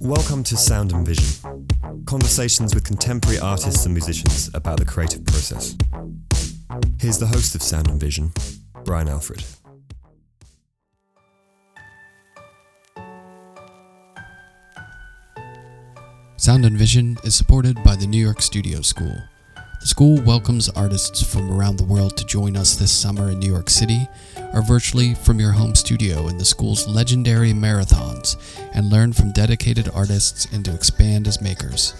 [0.00, 1.66] Welcome to Sound and Vision,
[2.04, 5.74] conversations with contemporary artists and musicians about the creative process.
[7.00, 8.32] Here's the host of Sound and Vision,
[8.84, 9.42] Brian Alfred.
[16.36, 19.16] Sound and Vision is supported by the New York Studio School.
[19.80, 23.50] The school welcomes artists from around the world to join us this summer in New
[23.50, 24.08] York City
[24.52, 28.36] or virtually from your home studio in the school's legendary marathons
[28.74, 31.94] and learn from dedicated artists and to expand as makers.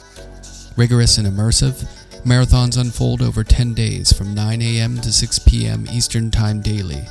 [0.76, 1.86] Rigorous and immersive,
[2.24, 4.96] marathons unfold over 10 days from 9 a.m.
[5.00, 5.86] to 6 p.m.
[5.92, 7.04] Eastern Time daily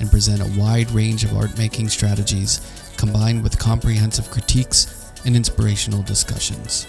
[0.00, 2.60] and present a wide range of art making strategies
[2.96, 6.86] combined with comprehensive critiques and inspirational discussions.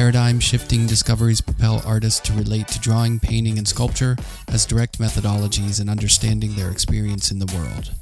[0.00, 4.16] Paradigm shifting discoveries propel artists to relate to drawing, painting, and sculpture
[4.48, 7.92] as direct methodologies in understanding their experience in the world,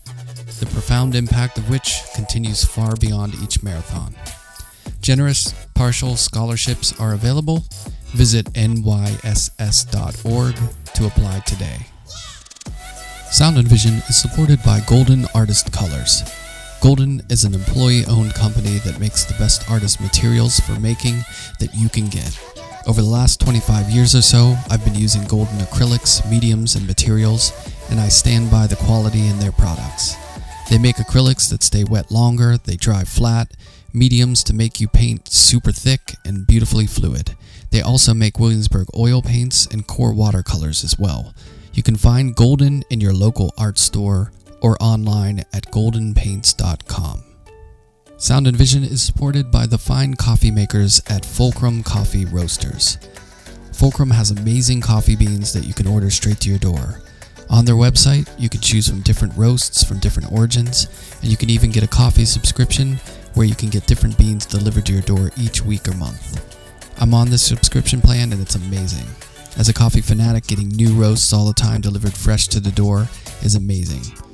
[0.61, 4.15] the profound impact of which continues far beyond each marathon.
[5.01, 7.65] Generous partial scholarships are available.
[8.11, 10.55] Visit nyss.org
[10.95, 11.79] to apply today.
[13.33, 16.23] Sound and Vision is supported by Golden Artist Colors
[16.81, 21.17] Golden is an employee owned company that makes the best artist materials for making
[21.59, 22.39] that you can get.
[22.87, 27.53] Over the last 25 years or so, I've been using Golden acrylics, mediums, and materials,
[27.91, 30.15] and I stand by the quality in their products.
[30.71, 33.51] They make acrylics that stay wet longer, they dry flat,
[33.93, 37.37] mediums to make you paint super thick and beautifully fluid.
[37.73, 41.35] They also make Williamsburg oil paints and core watercolors as well.
[41.73, 47.25] You can find Golden in your local art store or online at goldenpaints.com.
[48.17, 52.99] Sound and Vision is supported by the fine coffee makers at Fulcrum Coffee Roasters.
[53.73, 57.01] Fulcrum has amazing coffee beans that you can order straight to your door.
[57.49, 60.89] On their website, you can choose from different roasts from different origins,
[61.23, 62.97] and you can even get a coffee subscription
[63.35, 66.45] where you can get different beans delivered to your door each week or month.
[67.01, 69.07] I'm on this subscription plan and it's amazing.
[69.57, 73.09] As a coffee fanatic, getting new roasts all the time delivered fresh to the door
[73.43, 74.28] is amazing.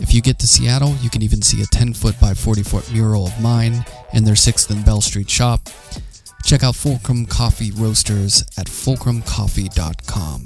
[0.00, 2.92] If you get to Seattle, you can even see a 10 foot by 40 foot
[2.92, 5.68] mural of mine in their 6th and Bell Street shop.
[6.44, 10.44] Check out Fulcrum Coffee Roasters at fulcrumcoffee.com.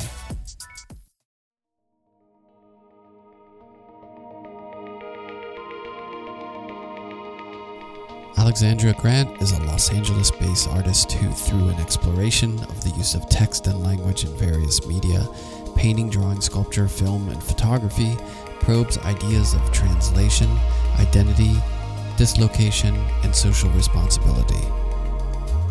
[8.39, 13.15] Alexandra Grant is a Los Angeles based artist who, through an exploration of the use
[13.15, 15.25] of text and language in various media,
[15.77, 18.17] painting, drawing, sculpture, film, and photography,
[18.63, 20.49] probes ideas of translation,
[20.99, 21.55] identity,
[22.17, 24.67] dislocation, and social responsibility.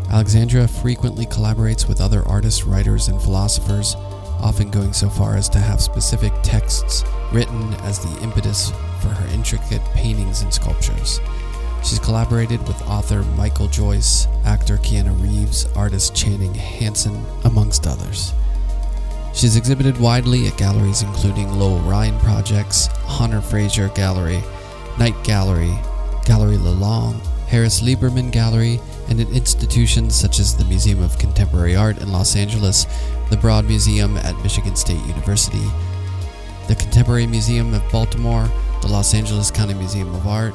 [0.09, 3.96] Alexandra frequently collaborates with other artists, writers, and philosophers,
[4.41, 9.34] often going so far as to have specific texts written as the impetus for her
[9.34, 11.19] intricate paintings and sculptures.
[11.84, 18.34] She's collaborated with author Michael Joyce, actor Keanu Reeves, artist Channing Hansen, amongst others.
[19.34, 24.44] She's exhibited widely at galleries including Lowell Ryan Projects, Honor Fraser Gallery,
[25.00, 25.74] Night Gallery,
[26.25, 32.02] Gallery Lelong, Harris Lieberman Gallery, and at institutions such as the Museum of Contemporary Art
[32.02, 32.86] in Los Angeles,
[33.30, 35.66] the Broad Museum at Michigan State University,
[36.68, 38.50] the Contemporary Museum of Baltimore,
[38.81, 40.53] the Los Angeles County Museum of Art.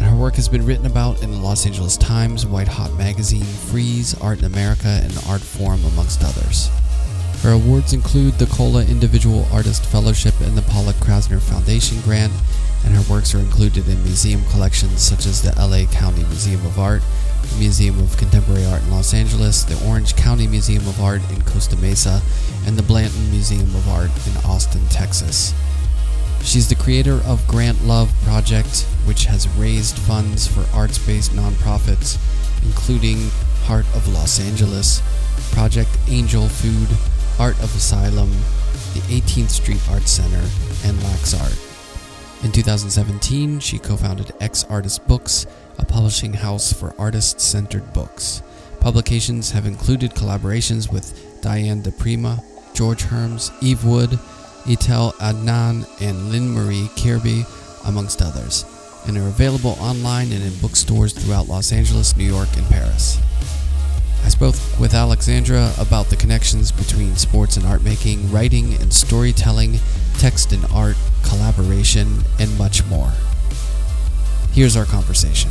[0.00, 3.42] And her work has been written about in the Los Angeles Times, White Hot Magazine,
[3.42, 6.70] Frieze, Art in America, and Artforum, amongst others.
[7.44, 12.32] Her awards include the COLA Individual Artist Fellowship and the Pollock-Krasner Foundation Grant,
[12.82, 16.78] and her works are included in museum collections such as the LA County Museum of
[16.78, 17.02] Art,
[17.42, 21.42] the Museum of Contemporary Art in Los Angeles, the Orange County Museum of Art in
[21.42, 22.22] Costa Mesa,
[22.66, 25.52] and the Blanton Museum of Art in Austin, Texas.
[26.42, 32.16] She's the creator of Grant Love Project, which has raised funds for arts based nonprofits,
[32.64, 33.28] including
[33.64, 35.02] Heart of Los Angeles,
[35.52, 36.88] Project Angel Food,
[37.38, 38.30] Art of Asylum,
[38.94, 40.42] the 18th Street Art Center,
[40.84, 42.44] and LAXART.
[42.44, 45.46] In 2017, she co founded X Artist Books,
[45.78, 48.42] a publishing house for artist centered books.
[48.80, 52.42] Publications have included collaborations with Diane di Prima,
[52.74, 54.10] George Herms, Eve Wood,
[54.66, 57.44] Etel Adnan, and Lynn Marie Kirby,
[57.86, 58.64] amongst others,
[59.06, 63.18] and are available online and in bookstores throughout Los Angeles, New York, and Paris.
[64.24, 69.78] I spoke with Alexandra about the connections between sports and art making, writing and storytelling,
[70.18, 73.12] text and art, collaboration, and much more.
[74.52, 75.50] Here's our conversation.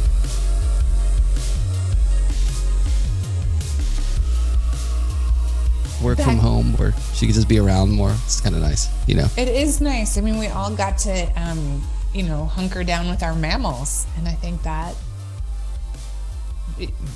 [6.01, 8.11] work from home where she could just be around more.
[8.25, 9.27] It's kind of nice, you know.
[9.37, 10.17] It is nice.
[10.17, 11.81] I mean, we all got to, um,
[12.13, 14.95] you know, hunker down with our mammals, and I think that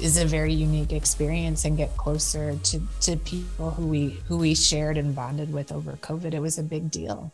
[0.02, 4.54] is a very unique experience and get closer to to people who we who we
[4.54, 6.34] shared and bonded with over COVID.
[6.34, 7.32] It was a big deal.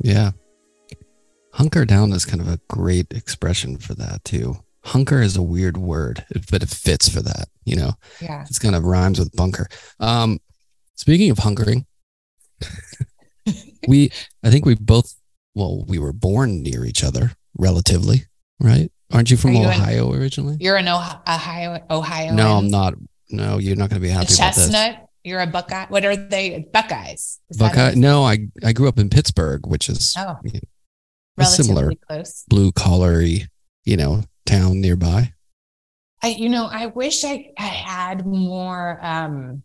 [0.00, 0.32] Yeah.
[1.52, 4.56] Hunker down is kind of a great expression for that too.
[4.84, 7.92] Hunker is a weird word, but it fits for that, you know.
[8.20, 8.42] Yeah.
[8.42, 9.68] It's kind of rhymes with bunker.
[9.98, 10.40] Um
[10.94, 11.84] speaking of hunkering,
[13.88, 14.10] we
[14.42, 15.14] I think we both
[15.54, 18.26] well, we were born near each other relatively,
[18.60, 18.90] right?
[19.12, 20.56] Aren't you from you Ohio in, originally?
[20.60, 22.32] You're an Ohio, Ohio.
[22.32, 22.94] No, I'm not.
[23.30, 24.70] No, you're not going to be happy about this.
[24.70, 25.06] Chestnut.
[25.24, 25.86] You're a Buckeye.
[25.88, 26.66] What are they?
[26.72, 27.40] Buckeyes.
[27.50, 27.94] Is Buckeye.
[27.94, 30.60] No, I I grew up in Pittsburgh, which is oh, you
[31.38, 32.44] know, similar close.
[32.48, 33.46] blue collary,
[33.84, 35.34] you know, town nearby.
[36.22, 39.62] I you know I wish I, I had more um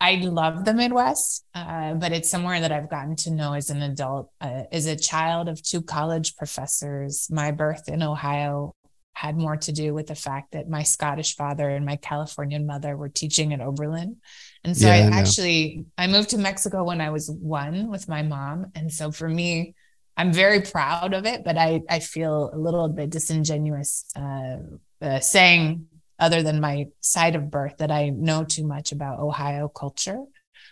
[0.00, 3.82] I love the Midwest, uh, but it's somewhere that I've gotten to know as an
[3.82, 4.30] adult.
[4.40, 8.76] Uh, as a child of two college professors, my birth in Ohio
[9.18, 12.96] had more to do with the fact that my Scottish father and my Californian mother
[12.96, 14.18] were teaching at Oberlin.
[14.62, 18.08] And so yeah, I, I actually I moved to Mexico when I was one with
[18.08, 18.66] my mom.
[18.76, 19.74] And so for me,
[20.16, 24.58] I'm very proud of it, but I, I feel a little bit disingenuous uh,
[25.02, 25.87] uh saying
[26.18, 30.22] other than my side of birth that I know too much about Ohio culture.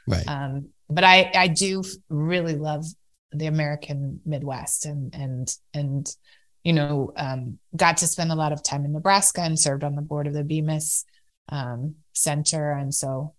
[0.07, 0.27] Right.
[0.27, 2.85] Um, but I I do really love
[3.33, 6.17] the American Midwest and and and
[6.65, 9.95] you know um, got to spend a lot of time in Nebraska and served on
[9.95, 11.05] the board of the Bemis
[11.49, 13.35] um, Center and so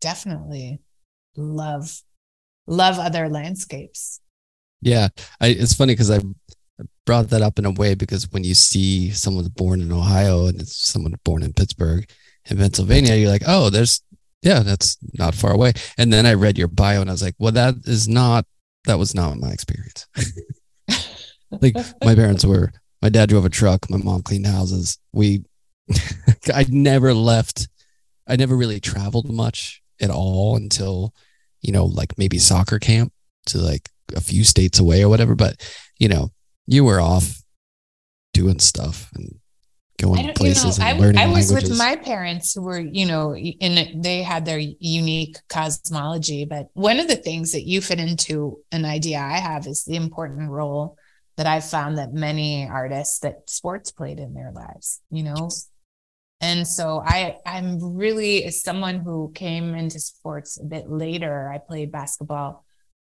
[0.00, 0.80] definitely
[1.36, 2.02] love
[2.66, 4.20] love other landscapes.
[4.80, 5.08] Yeah,
[5.40, 6.20] I, it's funny because I
[7.06, 10.60] brought that up in a way because when you see someone born in Ohio and
[10.60, 12.08] it's someone born in Pittsburgh
[12.46, 14.02] in Pennsylvania, you're like, oh, there's,
[14.42, 15.72] yeah, that's not far away.
[15.96, 18.44] And then I read your bio and I was like, well, that is not,
[18.84, 20.06] that was not my experience.
[21.50, 24.98] like my parents were, my dad drove a truck, my mom cleaned houses.
[25.12, 25.44] We,
[26.54, 27.68] I never left,
[28.26, 31.14] I never really traveled much at all until,
[31.62, 33.12] you know, like maybe soccer camp
[33.46, 35.34] to like a few states away or whatever.
[35.34, 35.56] But,
[35.98, 36.30] you know,
[36.68, 37.42] you were off
[38.34, 39.40] doing stuff and
[39.98, 41.70] going places you know, and learning I, I was languages.
[41.70, 46.44] with my parents who were, you know, in they had their unique cosmology.
[46.44, 49.96] But one of the things that you fit into an idea I have is the
[49.96, 50.96] important role
[51.38, 55.50] that I've found that many artists that sports played in their lives, you know.
[56.40, 61.50] And so I I'm really as someone who came into sports a bit later.
[61.50, 62.64] I played basketball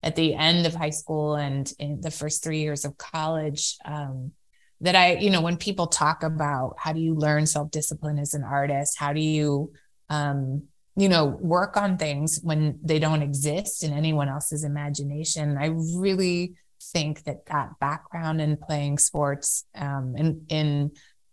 [0.06, 4.32] at the end of high school and in the first three years of college um,
[4.80, 8.44] that i you know when people talk about how do you learn self-discipline as an
[8.44, 9.74] artist how do you
[10.10, 10.64] um,
[10.96, 15.68] you know work on things when they don't exist in anyone else's imagination i
[15.98, 16.54] really
[16.94, 20.92] think that that background in playing sports um, and in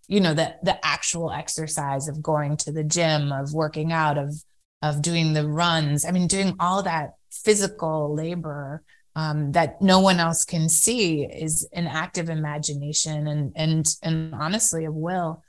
[0.08, 4.34] you know the the actual exercise of going to the gym of working out of
[4.82, 8.82] of doing the runs i mean doing all that physical labor
[9.14, 14.84] um, that no one else can see is an active imagination and and and honestly
[14.84, 15.42] of will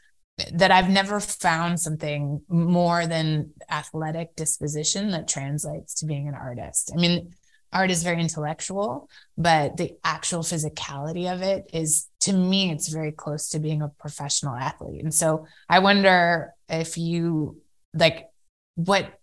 [0.51, 6.91] that I've never found something more than athletic disposition that translates to being an artist.
[6.94, 7.33] I mean,
[7.71, 13.12] art is very intellectual, but the actual physicality of it is, to me, it's very
[13.12, 15.03] close to being a professional athlete.
[15.03, 17.62] And so I wonder if you
[17.93, 18.27] like
[18.75, 19.19] what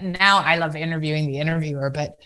[0.00, 2.16] now I love interviewing the interviewer, but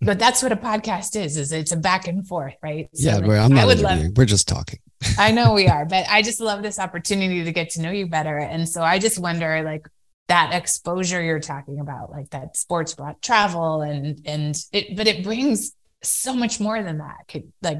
[0.00, 2.88] but that's what a podcast is is it's a back and forth right?
[2.94, 4.80] So yeah like, i'm not I would love, we're just talking.
[5.18, 8.06] I know we are but i just love this opportunity to get to know you
[8.06, 8.38] better.
[8.38, 9.88] And so i just wonder like
[10.28, 15.22] that exposure you're talking about like that sports brought travel and and it but it
[15.22, 17.42] brings so much more than that.
[17.62, 17.78] Like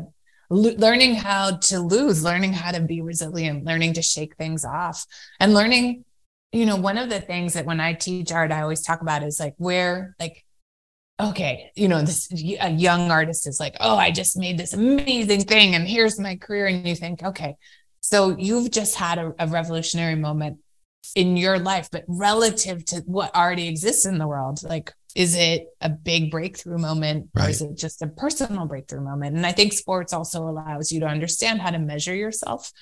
[0.51, 5.07] learning how to lose learning how to be resilient learning to shake things off
[5.41, 6.05] and learning
[6.55, 9.25] you know, one of the things that when I teach art, I always talk about
[9.25, 10.45] is like where, like,
[11.21, 12.31] okay, you know, this
[12.61, 16.37] a young artist is like, oh, I just made this amazing thing and here's my
[16.37, 16.67] career.
[16.67, 17.57] And you think, okay,
[18.01, 20.59] so you've just had a, a revolutionary moment
[21.17, 25.67] in your life, but relative to what already exists in the world, like, is it
[25.81, 27.47] a big breakthrough moment right.
[27.47, 29.37] or is it just a personal breakthrough moment?
[29.37, 32.73] And I think sports also allows you to understand how to measure yourself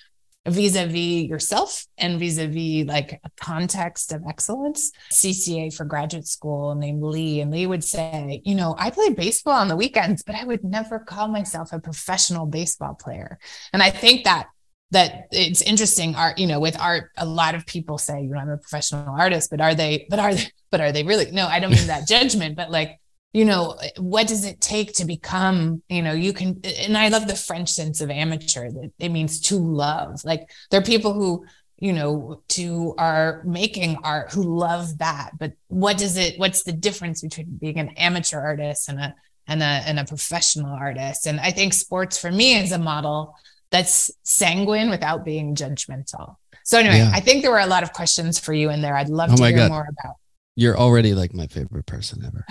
[0.46, 4.90] vis-a-vis yourself and vis-a-vis like a context of excellence.
[5.12, 9.54] Cca for graduate school named lee and lee would say you know i played baseball
[9.54, 13.38] on the weekends but i would never call myself a professional baseball player.
[13.72, 14.48] And i think that
[14.90, 18.38] that it's interesting art you know with art a lot of people say you know
[18.38, 21.30] i'm a professional artist but are they but are they but are they really?
[21.30, 22.98] No i don't mean that judgment but like
[23.32, 27.26] you know what does it take to become you know you can and i love
[27.26, 30.24] the french sense of amateur that it means to love.
[30.24, 31.46] Like there are people who
[31.78, 36.72] you know to are making art who love that but what does it what's the
[36.72, 39.14] difference between being an amateur artist and a
[39.48, 41.26] and a and a professional artist?
[41.26, 43.34] And i think sports for me is a model
[43.70, 46.36] that's sanguine without being judgmental.
[46.64, 47.10] So anyway yeah.
[47.14, 48.94] i think there were a lot of questions for you in there.
[48.94, 49.70] I'd love oh to hear God.
[49.70, 50.16] more about
[50.54, 52.44] you're already like my favorite person ever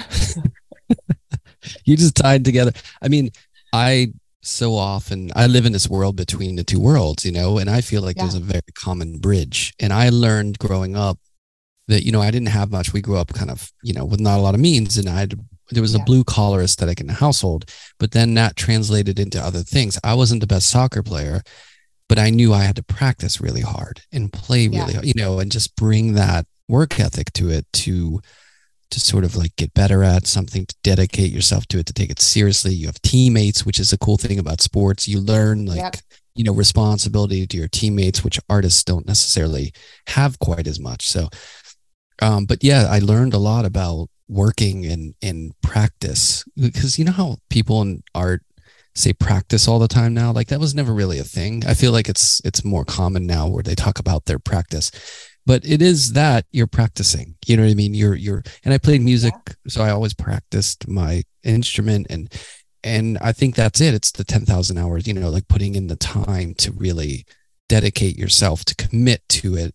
[1.85, 2.71] you just tied together.
[3.01, 3.31] I mean,
[3.73, 7.69] I so often I live in this world between the two worlds, you know, and
[7.69, 8.23] I feel like yeah.
[8.23, 9.73] there's a very common bridge.
[9.79, 11.19] And I learned growing up
[11.87, 12.93] that, you know, I didn't have much.
[12.93, 14.97] We grew up kind of, you know, with not a lot of means.
[14.97, 17.65] And I had, there was a blue collar aesthetic in the household,
[17.99, 19.99] but then that translated into other things.
[20.03, 21.41] I wasn't the best soccer player,
[22.09, 25.01] but I knew I had to practice really hard and play really, yeah.
[25.03, 28.21] you know, and just bring that work ethic to it to
[28.91, 32.09] to sort of like get better at something to dedicate yourself to it to take
[32.09, 32.73] it seriously.
[32.73, 35.07] You have teammates which is a cool thing about sports.
[35.07, 35.95] You learn like yep.
[36.35, 39.73] you know responsibility to your teammates which artists don't necessarily
[40.07, 41.09] have quite as much.
[41.09, 41.29] So
[42.21, 46.43] um but yeah i learned a lot about working and in practice.
[46.55, 48.41] Because you know how people in art
[48.95, 50.31] say practice all the time now?
[50.31, 51.63] Like that was never really a thing.
[51.67, 54.91] I feel like it's it's more common now where they talk about their practice
[55.45, 57.93] but it is that you're practicing you know what i mean?
[57.93, 59.53] You're you're and i played music yeah.
[59.67, 62.31] so i always practiced my instrument and
[62.83, 63.93] and i think that's it.
[63.93, 67.25] It's the 10,000 hours you know like putting in the time to really
[67.69, 69.73] dedicate yourself to commit to it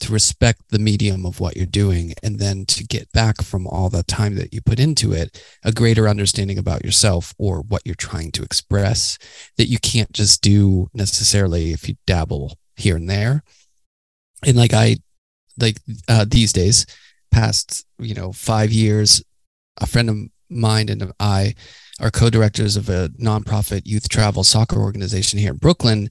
[0.00, 3.88] to respect the medium of what you're doing and then to get back from all
[3.88, 7.94] the time that you put into it a greater understanding about yourself or what you're
[7.94, 9.18] trying to express
[9.56, 13.42] that you can't just do necessarily if you dabble here and there
[14.44, 14.96] and like I
[15.58, 15.78] like
[16.08, 16.86] uh, these days,
[17.30, 19.22] past you know five years,
[19.78, 20.16] a friend of
[20.48, 21.54] mine and I
[22.00, 26.10] are co-directors of a nonprofit youth travel soccer organization here in Brooklyn.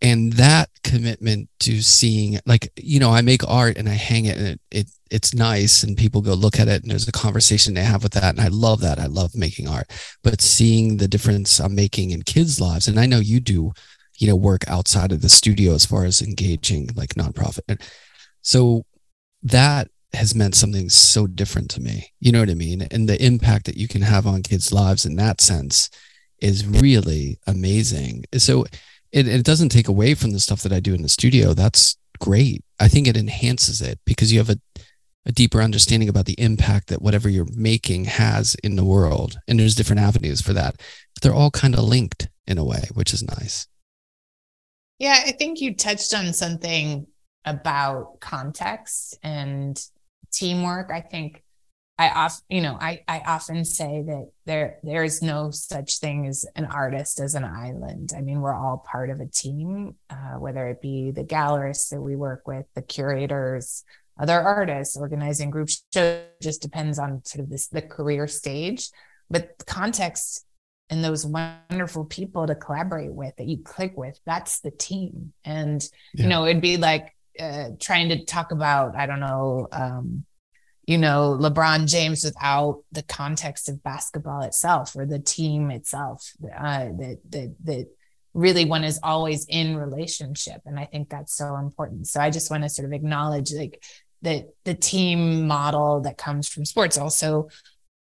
[0.00, 4.36] And that commitment to seeing, like, you know, I make art and I hang it
[4.36, 7.72] and it, it it's nice and people go look at it and there's a conversation
[7.72, 8.34] they have with that.
[8.34, 8.98] And I love that.
[8.98, 9.90] I love making art,
[10.22, 12.88] but seeing the difference I'm making in kids' lives.
[12.88, 13.72] And I know you do
[14.18, 17.80] you know work outside of the studio as far as engaging like nonprofit.
[18.42, 18.84] So
[19.42, 22.12] that has meant something so different to me.
[22.20, 22.82] You know what i mean?
[22.90, 25.90] And the impact that you can have on kids lives in that sense
[26.40, 28.24] is really amazing.
[28.38, 28.64] So
[29.12, 31.54] it, it doesn't take away from the stuff that i do in the studio.
[31.54, 32.64] That's great.
[32.80, 34.58] I think it enhances it because you have a,
[35.26, 39.38] a deeper understanding about the impact that whatever you're making has in the world.
[39.48, 40.76] And there's different avenues for that.
[41.14, 43.66] But they're all kind of linked in a way which is nice
[45.04, 47.06] yeah, I think you touched on something
[47.44, 49.78] about context and
[50.32, 50.90] teamwork.
[50.90, 51.42] I think
[51.98, 56.26] I often, you know, I, I often say that there there is no such thing
[56.26, 58.12] as an artist as an island.
[58.16, 62.00] I mean, we're all part of a team, uh, whether it be the gallerists that
[62.00, 63.84] we work with, the curators,
[64.18, 66.22] other artists, organizing group shows.
[66.40, 68.88] Just depends on sort of this the career stage,
[69.28, 70.46] but context
[70.90, 75.32] and those wonderful people to collaborate with that you click with that's the team.
[75.44, 76.22] And yeah.
[76.22, 80.24] you know it'd be like uh, trying to talk about i don't know um,
[80.86, 86.84] you know lebron james without the context of basketball itself or the team itself uh,
[86.84, 87.88] that that that
[88.34, 90.60] really one is always in relationship.
[90.66, 92.06] And i think that's so important.
[92.06, 93.82] So i just want to sort of acknowledge like
[94.22, 96.98] that the team model that comes from sports.
[96.98, 97.48] Also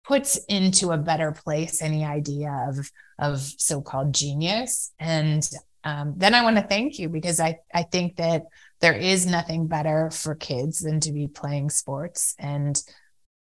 [0.08, 4.92] puts into a better place any idea of of so-called genius.
[5.00, 5.48] And
[5.84, 8.44] um, then i want to thank you because i i think that
[8.82, 12.36] there is nothing better for kids than to be playing sports.
[12.40, 12.82] And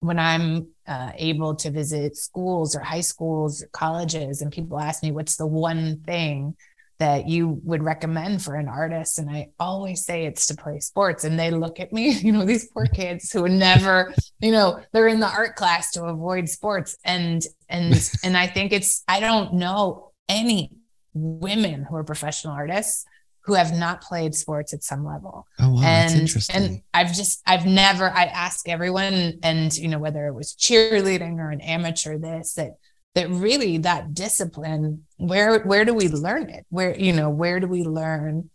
[0.02, 5.04] when i'm uh, able to visit schools or high schools or colleges and people ask
[5.04, 6.56] me what's the one thing
[7.00, 11.24] that you would recommend for an artist and i always say it's to play sports
[11.24, 14.80] and they look at me you know these poor kids who would never you know
[14.92, 19.20] they're in the art class to avoid sports and and and i think it's i
[19.20, 20.72] don't know any
[21.14, 23.06] women who are professional artists
[23.42, 25.48] who have not played sports at some level.
[25.60, 30.28] Oh, wow, and, and I've just, I've never, I ask everyone, and you know, whether
[30.28, 32.74] it was cheerleading or an amateur, this, that
[33.16, 36.66] that really that discipline where where do we learn it?
[36.70, 38.50] Where you know where do we learn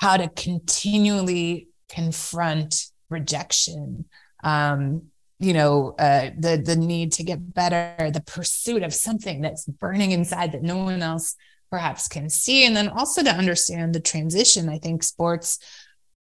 [0.00, 4.06] how to continually confront rejection?
[4.42, 5.08] Um
[5.38, 10.12] you know uh the the need to get better the pursuit of something that's burning
[10.12, 11.34] inside that no one else
[11.70, 12.64] perhaps can see.
[12.64, 15.58] And then also to understand the transition i think sports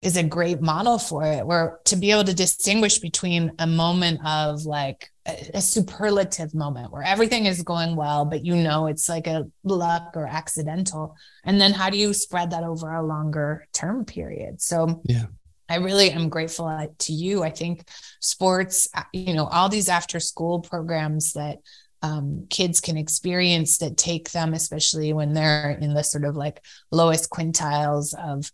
[0.03, 4.21] is a great model for it where to be able to distinguish between a moment
[4.25, 5.11] of like
[5.55, 10.13] a, superlative moment where everything is going well but you know it's like a luck
[10.15, 11.17] or accidental.
[11.45, 14.61] And then how do you spread that over a longer term period?
[14.61, 15.27] So yeah.
[15.69, 17.45] I really am grateful uh, to you.
[17.45, 17.89] I think
[18.21, 21.59] sports, uh, you know, all these after school programs that
[22.03, 26.65] um, kids can experience that take them, especially when they're in the sort of like
[26.91, 28.51] lowest quintiles of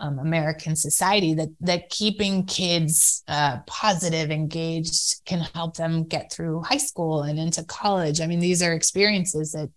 [0.00, 6.62] um, American society, that that keeping kids uh, positive, engaged, can help them get through
[6.62, 8.20] high school and into college.
[8.20, 9.70] I mean, these are experiences that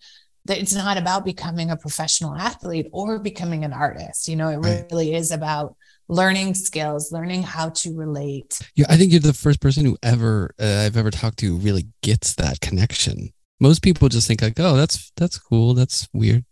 [0.46, 4.28] that it's not about becoming a professional athlete or becoming an artist.
[4.28, 4.86] You know, it right.
[4.92, 5.76] really is about
[6.08, 8.60] learning skills, learning how to relate.
[8.76, 11.88] Yeah, I think you're the first person who ever uh, I've ever talked to really
[12.02, 13.30] gets that connection.
[13.60, 16.44] Most people just think like, "Oh, that's that's cool, that's weird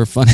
[0.00, 0.32] or funny."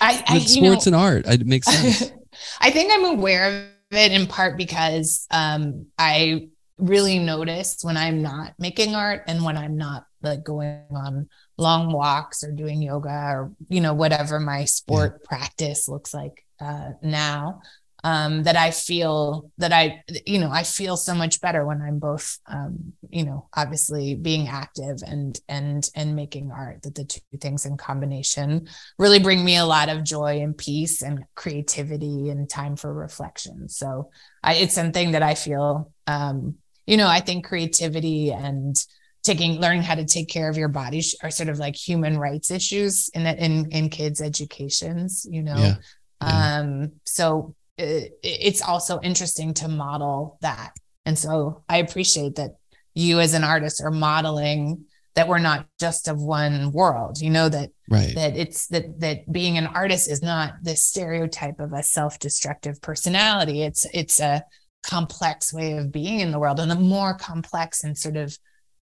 [0.00, 2.12] I, I sports know, and art, it makes sense.
[2.60, 8.22] I think I'm aware of it in part because um, I really notice when I'm
[8.22, 13.08] not making art and when I'm not like going on long walks or doing yoga
[13.08, 15.28] or you know whatever my sport yeah.
[15.28, 17.60] practice looks like uh, now
[18.04, 21.98] um, that I feel that I, you know, I feel so much better when I'm
[21.98, 26.82] both, um, you know, obviously being active and and and making art.
[26.82, 28.68] That the two things in combination
[28.98, 33.70] really bring me a lot of joy and peace and creativity and time for reflection.
[33.70, 34.10] So
[34.42, 36.56] I, it's something that I feel, um,
[36.86, 38.76] you know, I think creativity and
[39.22, 42.50] taking learning how to take care of your body are sort of like human rights
[42.50, 45.26] issues in in in kids' educations.
[45.28, 45.56] You know.
[45.56, 45.76] Yeah.
[46.22, 46.58] Yeah.
[46.58, 50.72] Um, so it's also interesting to model that.
[51.04, 52.56] And so I appreciate that
[52.94, 57.48] you as an artist are modeling that we're not just of one world you know
[57.48, 61.82] that right that it's that that being an artist is not the stereotype of a
[61.82, 64.42] self-destructive personality it's it's a
[64.82, 68.36] complex way of being in the world and the more complex and sort of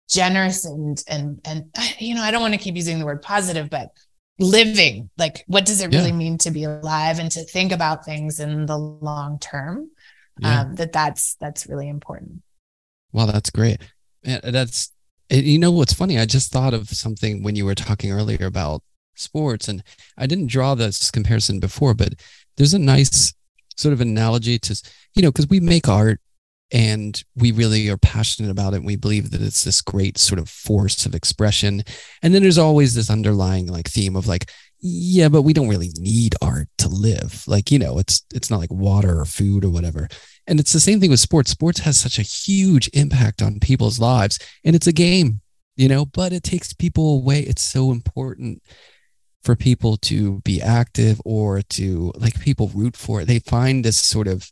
[0.09, 1.65] generous and and and
[1.99, 3.89] you know i don't want to keep using the word positive but
[4.42, 6.16] living like what does it really yeah.
[6.16, 9.90] mean to be alive and to think about things in the long term
[10.38, 10.62] yeah.
[10.62, 12.42] um, that that's that's really important
[13.12, 13.78] wow that's great
[14.24, 14.92] that's
[15.31, 18.83] you know what's funny i just thought of something when you were talking earlier about
[19.14, 19.83] sports and
[20.18, 22.14] i didn't draw this comparison before but
[22.57, 23.33] there's a nice
[23.76, 24.81] sort of analogy to
[25.14, 26.20] you know because we make art
[26.72, 28.82] and we really are passionate about it.
[28.82, 31.82] We believe that it's this great sort of force of expression.
[32.22, 35.92] And then there's always this underlying like theme of like, yeah, but we don't really
[35.98, 37.44] need art to live.
[37.46, 40.08] Like, you know, it's it's not like water or food or whatever.
[40.46, 41.50] And it's the same thing with sports.
[41.50, 44.38] Sports has such a huge impact on people's lives.
[44.64, 45.40] And it's a game,
[45.76, 47.40] you know, but it takes people away.
[47.40, 48.62] It's so important
[49.44, 53.26] for people to be active or to like people root for it.
[53.26, 54.50] They find this sort of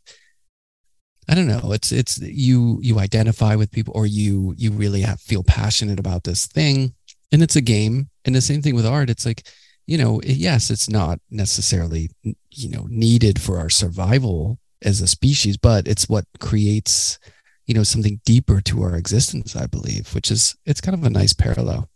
[1.29, 1.71] I don't know.
[1.71, 6.23] It's it's you you identify with people or you you really have, feel passionate about
[6.23, 6.93] this thing,
[7.31, 8.09] and it's a game.
[8.25, 9.09] And the same thing with art.
[9.09, 9.43] It's like
[9.87, 15.57] you know, yes, it's not necessarily you know needed for our survival as a species,
[15.57, 17.19] but it's what creates
[17.67, 19.55] you know something deeper to our existence.
[19.55, 21.89] I believe, which is it's kind of a nice parallel.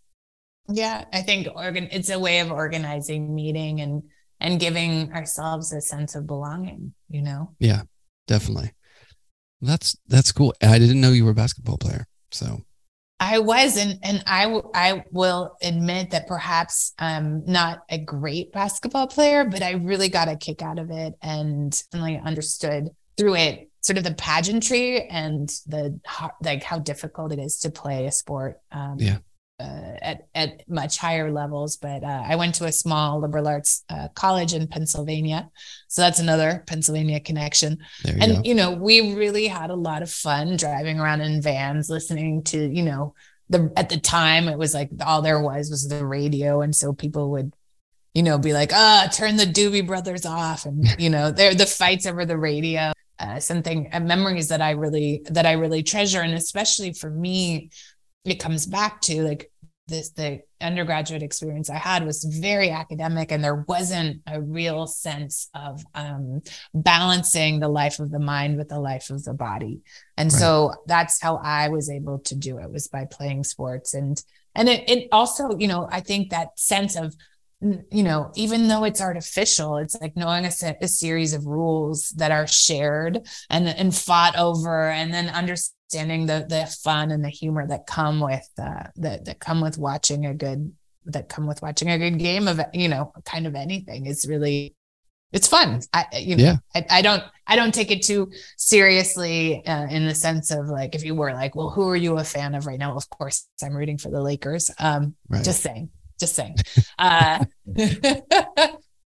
[0.69, 4.03] Yeah, I think organ it's a way of organizing meeting and
[4.39, 6.93] and giving ourselves a sense of belonging.
[7.09, 7.55] You know.
[7.59, 7.83] Yeah,
[8.27, 8.74] definitely.
[9.65, 10.54] That's that's cool.
[10.62, 12.08] I didn't know you were a basketball player.
[12.32, 12.62] So
[13.19, 19.08] I was, and and I I will admit that perhaps I'm not a great basketball
[19.08, 23.69] player, but I really got a kick out of it and really understood through it
[23.82, 25.99] sort of the pageantry and the
[26.43, 28.60] like how difficult it is to play a sport.
[28.71, 29.17] Um, yeah
[29.60, 31.78] uh, at at much higher levels.
[31.78, 35.50] But uh, I went to a small liberal arts uh, college in Pennsylvania,
[35.88, 37.78] so that's another Pennsylvania connection.
[38.04, 38.41] You and go.
[38.44, 42.68] you know, we really had a lot of fun driving around in vans, listening to
[42.68, 43.13] you know
[43.50, 46.94] the at the time it was like all there was was the radio, and so
[46.94, 47.54] people would.
[48.13, 51.65] You know, be like, ah, turn the Doobie Brothers off, and you know, they're the
[51.65, 52.94] fights over the radio.
[53.20, 57.72] Uh, something uh, memories that I really that I really treasure, and especially for me,
[58.25, 59.51] it comes back to like
[59.88, 65.49] this the undergraduate experience I had was very academic and there wasn't a real sense
[65.53, 66.41] of um,
[66.73, 69.81] balancing the life of the mind with the life of the body.
[70.17, 70.39] And right.
[70.39, 74.21] so that's how I was able to do it was by playing sports and
[74.57, 77.13] and it, it also, you know, I think that sense of
[77.61, 82.31] you know, even though it's artificial, it's like knowing a, a series of rules that
[82.31, 87.65] are shared and and fought over, and then understanding the the fun and the humor
[87.67, 90.74] that come with uh, that that come with watching a good
[91.06, 94.76] that come with watching a good game of you know kind of anything is really
[95.32, 95.82] it's fun.
[95.93, 96.56] I you know Yeah.
[96.74, 100.95] I, I don't I don't take it too seriously uh, in the sense of like
[100.95, 102.95] if you were like, well, who are you a fan of right now?
[102.95, 104.71] Of course, I'm rooting for the Lakers.
[104.80, 105.43] Um, Right.
[105.43, 106.56] just saying, just saying.
[106.98, 107.45] Uh,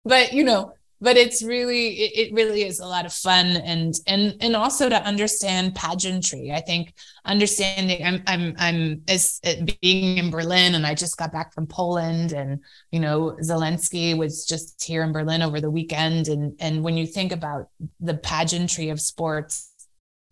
[0.04, 3.94] but you know, but it's really it, it really is a lot of fun and
[4.06, 6.52] and and also to understand pageantry.
[6.52, 11.32] I think understanding I'm I'm I'm as uh, being in Berlin and I just got
[11.32, 12.60] back from Poland and
[12.92, 17.06] you know Zelensky was just here in Berlin over the weekend and and when you
[17.06, 19.70] think about the pageantry of sports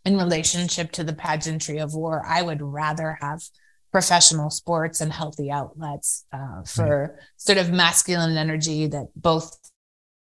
[0.04, 3.42] in relationship to the pageantry of war, I would rather have
[3.90, 9.69] professional sports and healthy outlets uh, for sort of masculine energy that both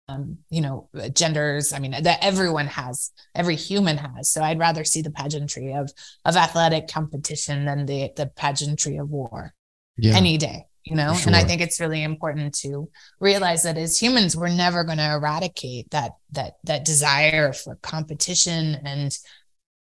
[0.09, 4.29] um, you know genders i mean that everyone has every human has.
[4.31, 5.91] So i'd rather see the pageantry of
[6.25, 9.53] of athletic competition than the the pageantry of war
[9.97, 10.15] Yeah.
[10.15, 11.13] any day you know?
[11.13, 14.97] For and i think it's really important to realize that as humans we're never going
[14.97, 19.15] to eradicate that that that desire for competition and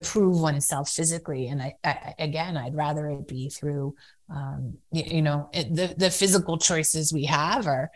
[0.04, 1.48] prove oneself physically.
[1.48, 3.96] And I, I again i'd rather it be through
[4.30, 7.90] um you, you know it, the the physical choices we have are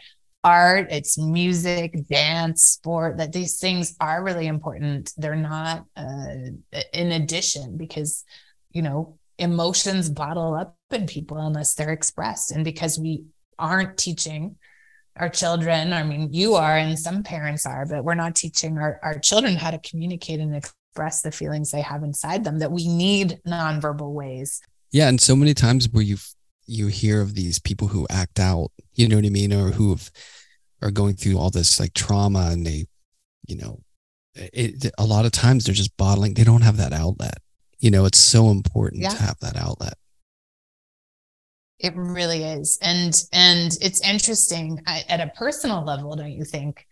[0.48, 5.14] art it's music dance sport that these things are really important.
[5.18, 6.52] They're not uh
[6.94, 8.24] in addition because
[8.72, 12.52] you know emotions bottle up in people unless they're expressed.
[12.52, 13.26] And because we
[13.60, 14.56] aren't teaching
[15.20, 19.00] our children i mean you are and some parents are but we're not teaching our,
[19.02, 20.56] our children how to communicate and
[20.98, 24.62] express the feelings they have inside them that we need nonverbal ways.
[24.92, 26.18] Yeah, and so many times where you
[26.66, 29.92] you hear of these people who act out, you know what I mean, or who
[29.92, 30.10] have,
[30.82, 32.86] are going through all this like trauma, and they,
[33.48, 33.80] you know,
[34.36, 36.34] it, a lot of times they're just bottling.
[36.34, 37.38] They don't have that outlet.
[37.80, 39.10] You know, it's so important Yeah.
[39.10, 39.96] to have that outlet.
[41.80, 42.80] It really is.
[42.82, 46.86] And and it's interesting I- at a personal level, don't you think?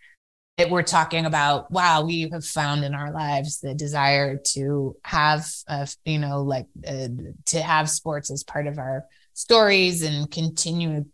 [0.57, 5.45] That we're talking about, wow, we have found in our lives the desire to have,
[5.67, 7.09] uh, you know, like uh,
[7.47, 11.05] to have sports as part of our stories and continue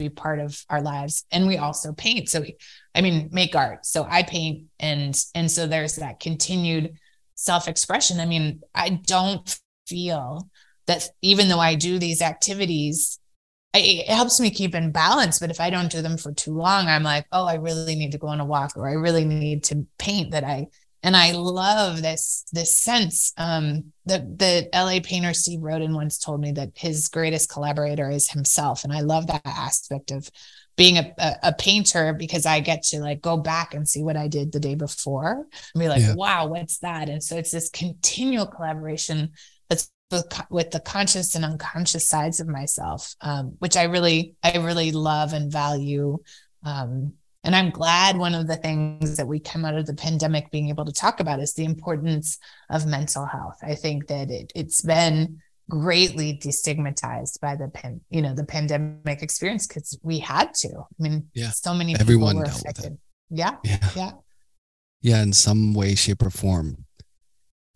[0.00, 1.24] be part of our lives.
[1.30, 2.28] And we also paint.
[2.28, 2.56] So, we,
[2.94, 3.86] I mean, make art.
[3.86, 6.94] So I paint, and and so there's that continued
[7.36, 8.18] self-expression.
[8.18, 10.48] I mean, I don't feel
[10.86, 13.20] that even though I do these activities,
[13.72, 15.38] I, it helps me keep in balance.
[15.38, 18.12] But if I don't do them for too long, I'm like, oh, I really need
[18.12, 20.32] to go on a walk, or I really need to paint.
[20.32, 20.66] That I
[21.02, 23.32] and I love this this sense.
[23.36, 28.30] Um, the the LA painter Steve Roden once told me that his greatest collaborator is
[28.30, 30.28] himself, and I love that aspect of
[30.76, 34.16] being a, a, a painter because I get to like go back and see what
[34.16, 36.14] I did the day before and be like, Yeah.
[36.14, 37.08] wow, what's that?
[37.10, 39.32] And so it's this continual collaboration
[39.68, 44.56] that's with, with the conscious and unconscious sides of myself, um, which I really, I
[44.56, 46.18] really love and value.
[46.64, 50.50] Um, and I'm glad one of the things that we come out of the pandemic
[50.50, 53.58] being able to talk about is the importance of mental health.
[53.62, 59.22] I think that it, it's been greatly destigmatized by the pan, you know, the pandemic
[59.22, 60.68] experience because we had to.
[60.80, 61.50] I mean, Yeah.
[61.50, 62.70] so many Everyone people were dealt with it.
[62.78, 62.98] affected.
[63.30, 63.90] Yeah, Yeah.
[63.96, 64.10] yeah,
[65.00, 66.84] Yeah, in some way, shape, or form.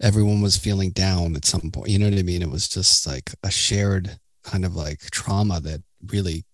[0.03, 1.88] Everyone was feeling down at some point.
[1.88, 2.42] You know what I mean?
[2.42, 6.44] It was just like a shared kind of like trauma that really,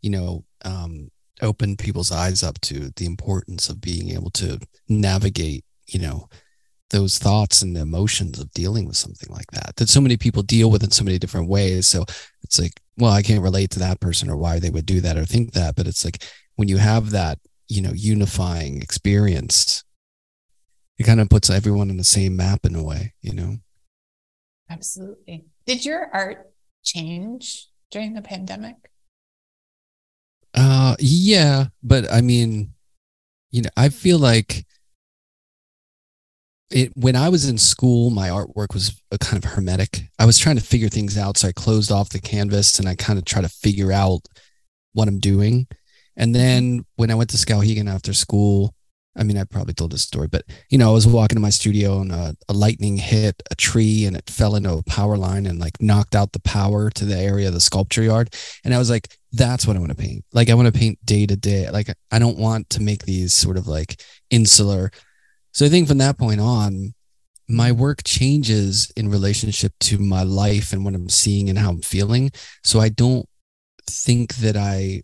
[0.00, 1.10] you know, um,
[1.42, 6.28] opened people's eyes up to the importance of being able to navigate, you know,
[6.90, 10.70] those thoughts and emotions of dealing with something like that that so many people deal
[10.70, 11.86] with in so many different ways.
[11.86, 12.04] So
[12.42, 15.16] it's like, well, I can't relate to that person or why they would do that
[15.16, 15.76] or think that.
[15.76, 16.24] But it's like
[16.56, 19.84] when you have that, you know, unifying experience,
[20.98, 23.56] it kind of puts everyone on the same map in a way, you know?
[24.70, 25.46] absolutely.
[25.66, 26.52] Did your art
[26.84, 28.76] change during the pandemic?
[30.80, 32.72] Uh, yeah, but I mean,
[33.50, 34.64] you know, I feel like
[36.70, 40.08] it when I was in school, my artwork was a kind of hermetic.
[40.18, 42.94] I was trying to figure things out, so I closed off the canvas and I
[42.94, 44.22] kind of try to figure out
[44.94, 45.66] what I'm doing.
[46.16, 48.74] And then when I went to Skowhegan after school,
[49.20, 51.50] I mean, I probably told this story, but you know, I was walking to my
[51.50, 55.44] studio and a, a lightning hit a tree and it fell into a power line
[55.44, 58.34] and like knocked out the power to the area of the sculpture yard.
[58.64, 60.24] And I was like, that's what I want to paint.
[60.32, 61.68] Like, I want to paint day to day.
[61.70, 64.90] Like, I don't want to make these sort of like insular.
[65.52, 66.94] So I think from that point on,
[67.46, 71.82] my work changes in relationship to my life and what I'm seeing and how I'm
[71.82, 72.30] feeling.
[72.64, 73.28] So I don't
[73.86, 75.02] think that I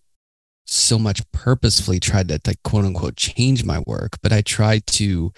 [0.67, 5.33] so much purposefully tried to like quote unquote change my work, but I tried to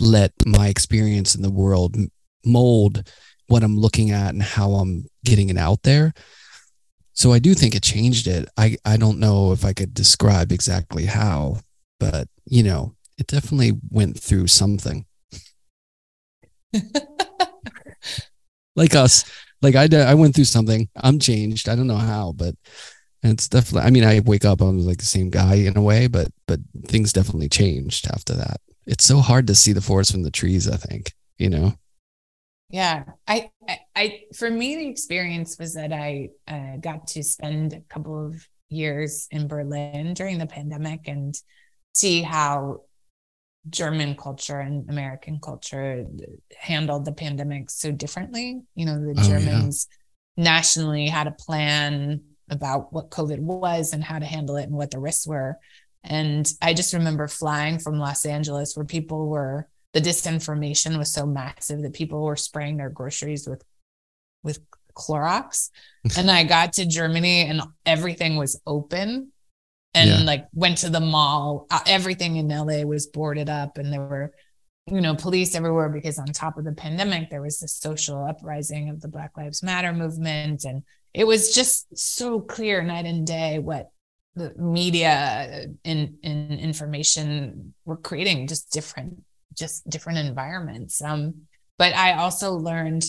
[0.00, 1.96] let my experience in the world
[2.44, 3.10] mold
[3.48, 6.12] what I'm looking at and how I'm getting it out there.
[7.12, 8.48] So I do think it changed it.
[8.58, 11.60] I, I don't know if I could describe exactly how,
[11.98, 15.06] but you know, it definitely went through something.
[18.76, 19.24] like us,
[19.62, 20.90] like I, I went through something.
[20.94, 21.70] I'm changed.
[21.70, 22.54] I don't know how, but
[23.30, 23.86] it's definitely.
[23.86, 24.60] I mean, I wake up.
[24.60, 28.60] I'm like the same guy in a way, but but things definitely changed after that.
[28.86, 30.68] It's so hard to see the forest from the trees.
[30.68, 31.74] I think you know.
[32.68, 37.72] Yeah, I, I, I for me, the experience was that I uh, got to spend
[37.72, 41.34] a couple of years in Berlin during the pandemic and
[41.94, 42.82] see how
[43.70, 46.06] German culture and American culture
[46.58, 48.62] handled the pandemic so differently.
[48.74, 49.86] You know, the oh, Germans
[50.36, 50.44] yeah.
[50.44, 54.90] nationally had a plan about what COVID was and how to handle it and what
[54.90, 55.56] the risks were.
[56.04, 61.24] And I just remember flying from Los Angeles where people were the disinformation was so
[61.24, 63.64] massive that people were spraying their groceries with
[64.42, 64.60] with
[64.94, 65.70] Clorox.
[66.18, 69.32] and I got to Germany and everything was open
[69.94, 70.20] and yeah.
[70.20, 71.66] like went to the mall.
[71.70, 74.32] Uh, everything in LA was boarded up and there were,
[74.86, 78.90] you know, police everywhere because on top of the pandemic, there was the social uprising
[78.90, 80.64] of the Black Lives Matter movement.
[80.64, 80.82] And
[81.14, 83.90] it was just so clear night and day what
[84.34, 89.22] the media and, and information were creating just different,
[89.54, 91.02] just different environments.
[91.02, 91.46] Um,
[91.78, 93.04] but I also learned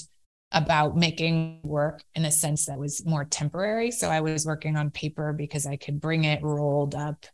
[0.54, 3.92] about making work in a sense that was more temporary.
[3.92, 7.26] So I was working on paper because I could bring it rolled up,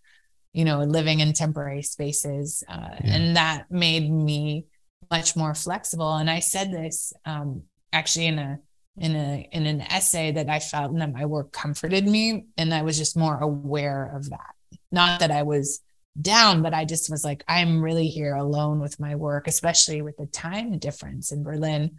[0.52, 2.64] you know, living in temporary spaces.
[2.68, 3.16] Uh, yeah.
[3.16, 4.66] And that made me
[5.12, 6.16] much more flexible.
[6.16, 8.60] And I said this um, actually in a
[8.98, 12.84] in a in an essay that I felt that my work comforted me, and I
[12.84, 14.56] was just more aware of that.
[14.92, 15.82] Not that I was
[16.20, 20.18] down, but I just was like, I'm really here alone with my work, especially with
[20.18, 21.98] the time difference in Berlin.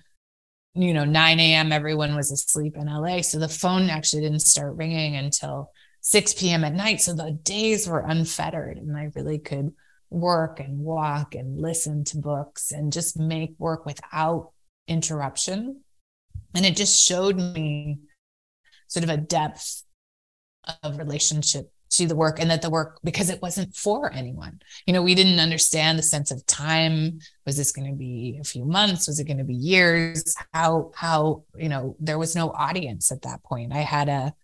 [0.76, 4.74] You know 9 a.m everyone was asleep in la so the phone actually didn't start
[4.74, 7.00] ringing until 6 p.m at night.
[7.00, 9.72] So the days were unfettered and i really could
[10.10, 14.50] work and walk and listen to books and just make work without
[14.88, 15.83] interruption
[16.54, 17.98] and it just showed me
[18.88, 19.82] sort of a depth
[20.82, 24.60] of relationship to the work and that the work because it wasn't for anyone.
[24.86, 27.18] You know we didn't understand the sense of time.
[27.46, 29.06] Was this going to be a few months?
[29.06, 30.34] Was it going to be years?
[30.52, 33.72] How how you know there was no audience at that point.
[33.72, 34.34] I had a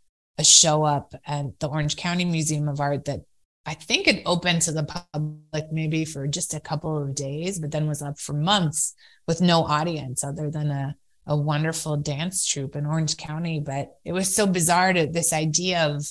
[0.40, 3.20] a show up at the orange county museum of art that
[3.66, 7.70] i think it opened to the public maybe for just a couple of days but
[7.70, 8.94] then was up for months
[9.28, 10.96] with no audience other than a
[11.30, 15.86] a wonderful dance troupe in Orange County, but it was so bizarre to this idea
[15.86, 16.04] of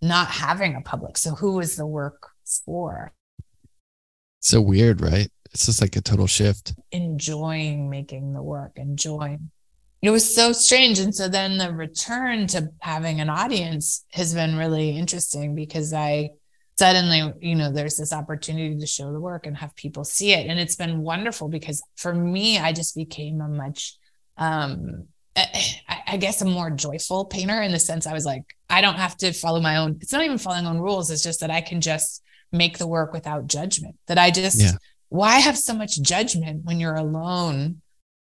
[0.00, 1.18] not having a public.
[1.18, 2.30] So who was the work
[2.64, 3.12] for?
[4.40, 5.28] So weird, right?
[5.52, 6.72] It's just like a total shift.
[6.90, 9.50] Enjoying making the work, enjoying.
[10.00, 10.98] It was so strange.
[10.98, 16.30] And so then the return to having an audience has been really interesting because I
[16.78, 20.46] suddenly, you know, there's this opportunity to show the work and have people see it.
[20.48, 23.98] And it's been wonderful because for me, I just became a much
[24.42, 25.06] um
[26.12, 29.16] I guess a more joyful painter in the sense I was like, I don't have
[29.18, 29.96] to follow my own.
[30.02, 31.10] It's not even following own rules.
[31.10, 33.96] It's just that I can just make the work without judgment.
[34.08, 34.72] That I just, yeah.
[35.08, 37.80] why have so much judgment when you're alone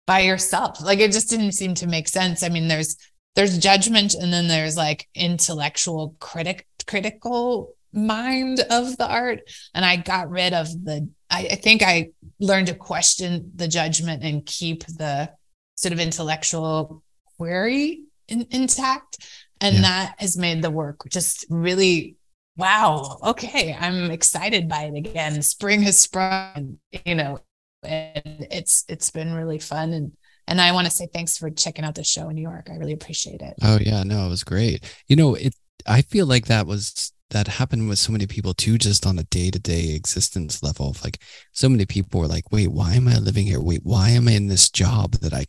[0.06, 0.82] by yourself?
[0.82, 2.42] Like it just didn't seem to make sense.
[2.42, 2.96] I mean, there's
[3.34, 9.40] there's judgment and then there's like intellectual critic critical mind of the art.
[9.74, 11.08] And I got rid of the.
[11.30, 15.30] I, I think I learned to question the judgment and keep the
[15.80, 17.02] sort of intellectual
[17.38, 19.18] query in, intact.
[19.62, 19.82] And yeah.
[19.82, 22.16] that has made the work just really
[22.56, 25.40] wow okay i'm excited by it again.
[25.42, 27.40] Spring has sprung you know
[27.82, 29.92] and it's it's been really fun.
[29.92, 30.12] And
[30.46, 32.68] and i want to say thanks for checking out the show in new york.
[32.70, 33.54] I really appreciate it.
[33.62, 34.84] Oh yeah no it was great.
[35.08, 35.54] You know it
[35.86, 39.24] i feel like that was that happened with so many people too just on a
[39.24, 43.60] day-to-day existence level like so many people were like wait why am i living here?
[43.60, 45.44] Wait why am i in this job that i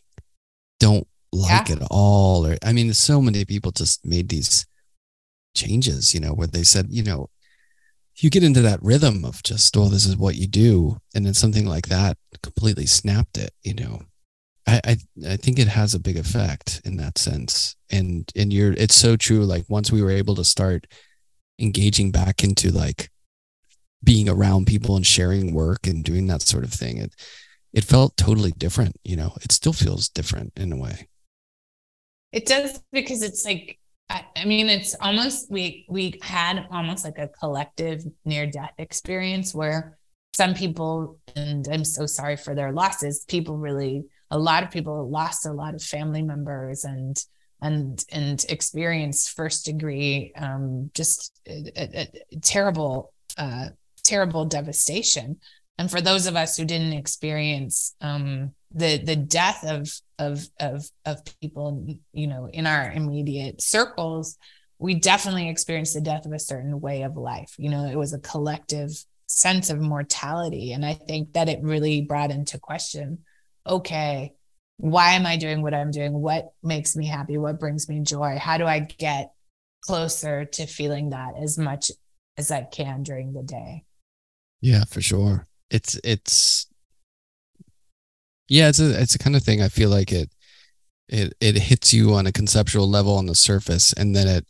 [0.81, 1.75] don't like yeah.
[1.75, 4.65] at all or i mean so many people just made these
[5.55, 7.29] changes you know where they said you know
[8.17, 11.33] you get into that rhythm of just oh this is what you do and then
[11.33, 14.01] something like that completely snapped it you know
[14.67, 14.97] I, I
[15.29, 19.15] i think it has a big effect in that sense and and you're it's so
[19.15, 20.87] true like once we were able to start
[21.59, 23.09] engaging back into like
[24.03, 27.13] being around people and sharing work and doing that sort of thing it
[27.73, 29.33] it felt totally different you know?
[29.41, 31.07] It still feels different in a way.
[32.31, 33.77] It does because it's like
[34.09, 39.97] I, mean it's almost we we had almost like a collective near death experience where
[40.33, 45.09] some people and i'm so sorry for their losses people really a lot of people
[45.09, 47.23] lost a lot of family members and
[47.61, 53.67] and and experienced first degree um, just a, a, a terrible uh,
[54.03, 55.37] terrible devastation
[55.81, 59.89] and for those of us who didn't experience um, the the death of
[60.19, 64.37] of of of people you know in our immediate circles
[64.77, 67.55] we definitely experienced the death of a certain way of life.
[67.57, 68.91] You know it was a collective
[69.25, 70.71] sense of mortality.
[70.71, 73.19] And i think that it really brought into question
[73.65, 74.33] okay
[74.77, 76.13] why am i doing what i'm doing?
[76.13, 77.39] What makes me happy?
[77.39, 78.37] What brings me joy?
[78.39, 79.31] How do i get
[79.81, 81.89] closer to feeling that as much
[82.37, 83.83] as i can during the day?
[84.61, 86.67] Yeah for sure it's it's
[88.49, 89.61] yeah, it's a it's a kind of thing.
[89.61, 90.29] I feel like it
[91.07, 94.45] it it hits you on a conceptual level on the surface, and then it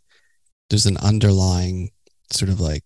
[0.70, 1.92] there's an underlying
[2.32, 2.84] sort of like,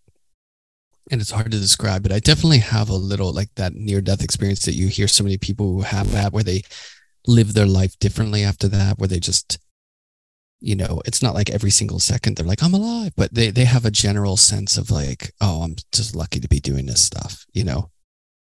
[1.10, 2.04] and it's hard to describe.
[2.04, 5.24] But I definitely have a little like that near death experience that you hear so
[5.24, 6.64] many people who have that, where they
[7.28, 9.58] live their life differently after that, where they just
[10.60, 13.66] you know it's not like every single second they're like i'm alive but they they
[13.66, 17.46] have a general sense of like oh i'm just lucky to be doing this stuff
[17.54, 17.92] you know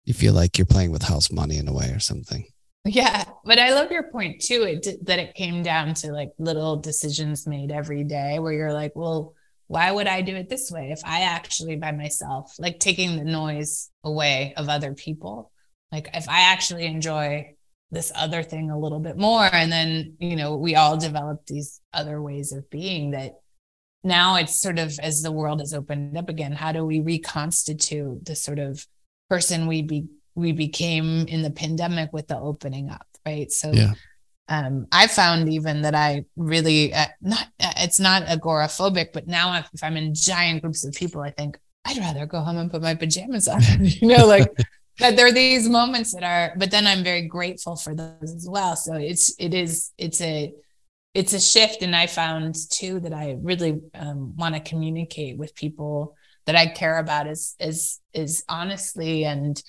[0.06, 2.46] you feel like you're playing with house money in a way or something
[2.86, 4.64] yeah, but I love your point too.
[4.64, 8.92] It that it came down to like little decisions made every day where you're like,
[8.94, 9.36] well,
[9.68, 13.24] why would I do it this way if I actually by myself, like taking the
[13.24, 15.52] noise away of other people,
[15.94, 17.56] like if I actually enjoy
[17.90, 21.80] this other thing a little bit more, and then you know we all develop these
[21.94, 23.36] other ways of being that
[24.04, 28.26] now it's sort of as the world has opened up again, how do we reconstitute
[28.26, 28.86] the sort of
[29.34, 33.52] person we be we became in the pandemic with the opening up, right?
[33.52, 33.94] So yeah.
[34.48, 39.58] um, I found even that I really uh, not uh, it's not agoraphobic, but now
[39.58, 42.70] if, if I'm in giant groups of people, I think I'd rather go home and
[42.70, 44.50] put my pajamas on, you know, like
[45.00, 48.48] that there are these moments that are, but then I'm very grateful for those as
[48.48, 48.76] well.
[48.76, 50.54] So it's, it is, it's a,
[51.14, 51.82] it's a shift.
[51.82, 56.16] And I found too that I really um, want to communicate with people
[56.46, 59.62] that I care about as, as, as honestly and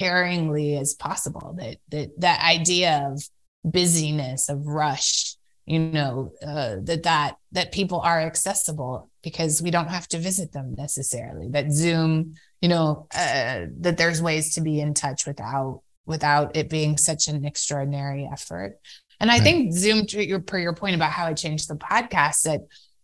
[0.00, 1.54] caringly as possible.
[1.58, 3.22] That that that idea of
[3.64, 9.88] busyness of rush you know uh, that that that people are accessible because we don't
[9.88, 11.48] have to visit them necessarily.
[11.48, 16.68] That zoom you know uh, that there's ways to be in touch without without it
[16.68, 18.78] being such an extraordinary effort.
[19.20, 19.42] And i right.
[19.42, 22.62] think zoom to your per your point about how I changed the podcast that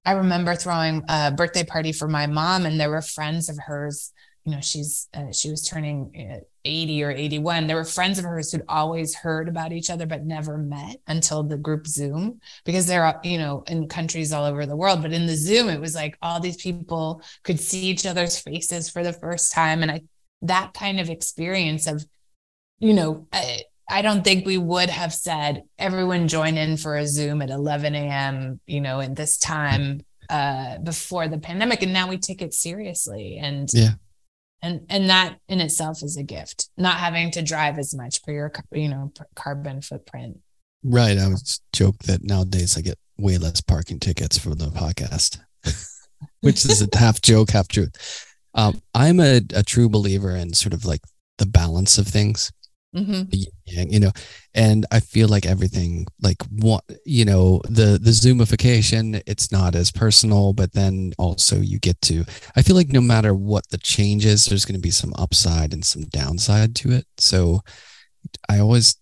[0.09, 4.13] i remember throwing a birthday party for my mom and there were friends of hers
[4.45, 8.25] you know she's uh, she was turning uh, 80 or 81 there were friends of
[8.25, 12.87] hers who'd always heard about each other but never met until the group zoom because
[12.87, 15.03] they're you know in countries all over the world.
[15.03, 18.89] But in the zoom it was like all these people could see each other's faces
[18.89, 19.83] for the first time.
[19.83, 20.03] And i
[20.43, 22.05] that kind of experience of
[22.79, 27.07] you know I, I don't think we would have said everyone join in for a
[27.07, 31.83] zoom at 11 a.m you know in this time uh before the pandemic.
[31.83, 33.39] And now we take it seriously.
[33.41, 33.93] And yeah.
[34.63, 38.33] and and that in itself is a gift not having to drive as much for
[38.33, 40.39] your you know carbon footprint.
[40.85, 41.19] Right.
[41.19, 41.39] I would
[41.73, 45.39] joke that nowadays i get way less parking tickets for the podcast
[46.41, 48.27] which is a half joke half truth.
[48.55, 51.01] Um, i'm a, a true believer in sort of like
[51.39, 52.53] the balance of things
[52.95, 53.23] mm-hmm.
[53.67, 54.11] you know
[54.55, 59.93] and i feel like everything like what you know the the zoomification it's not as
[59.93, 62.25] personal but then also you get to
[62.57, 65.73] i feel like no matter what the change is there's going to be some upside
[65.73, 67.07] and some downside to it.
[67.19, 67.61] So
[68.49, 68.97] i always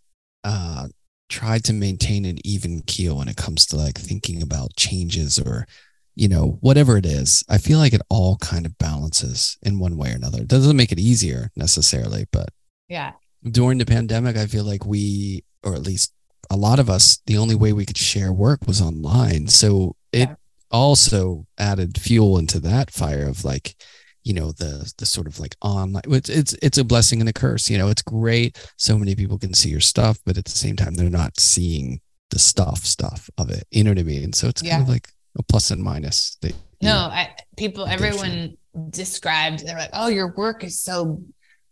[0.45, 0.89] uh
[1.29, 5.67] try to maintain an even keel when it comes to like thinking about changes or
[6.15, 7.45] you know whatever it is.
[7.49, 10.43] I feel like it all kind of balances in one way or another.
[10.43, 12.49] It doesn't make it easier necessarily but
[12.89, 13.13] yeah
[13.51, 16.13] during the pandemic, I feel like we, or at least
[16.51, 19.49] a lot of us, the only way we could share work was online.
[19.49, 20.35] So it yeah.
[20.71, 23.77] also added fuel into that fire of like,
[24.23, 26.03] you know, the the sort of like online.
[26.09, 27.71] It's it's it's a blessing and a curse.
[27.71, 28.59] You know, it's great.
[28.77, 32.01] So many people can see your stuff, but at the same time, they're not seeing
[32.31, 33.65] the stuff stuff of it.
[33.71, 34.33] You know what I mean?
[34.33, 34.73] So it's yeah.
[34.73, 36.37] kind of like a plus and minus.
[36.43, 38.57] That, no, know, I, people, everyone
[38.91, 39.65] described.
[39.65, 41.23] They're like, "Oh, your work is so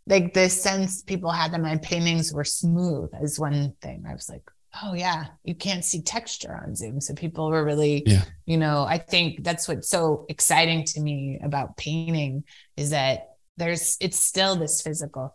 [0.07, 4.05] like the sense people had that my paintings were smooth is one thing.
[4.07, 4.43] I was like,
[4.83, 7.01] oh yeah, you can't see texture on Zoom.
[7.01, 8.23] So people were really, yeah.
[8.45, 12.43] you know, I think that's what's so exciting to me about painting
[12.77, 15.33] is that there's it's still this physical,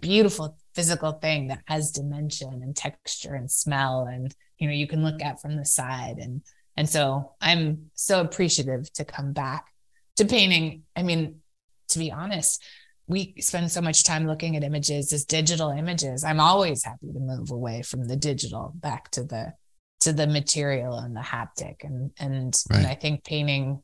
[0.00, 5.02] beautiful physical thing that has dimension and texture and smell and you know you can
[5.02, 6.42] look at from the side and
[6.76, 9.66] and so i'm so appreciative to come back
[10.16, 11.36] to painting i mean
[11.88, 12.62] to be honest
[13.06, 17.20] we spend so much time looking at images as digital images i'm always happy to
[17.20, 19.52] move away from the digital back to the
[20.00, 22.78] to the material and the haptic and and, right.
[22.78, 23.82] and i think painting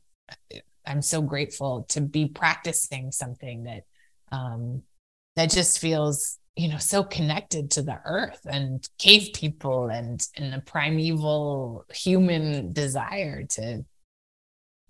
[0.85, 3.83] i'm so grateful to be practicing something that
[4.31, 4.81] um
[5.35, 10.51] that just feels you know so connected to the earth and cave people and and
[10.51, 13.85] the primeval human desire to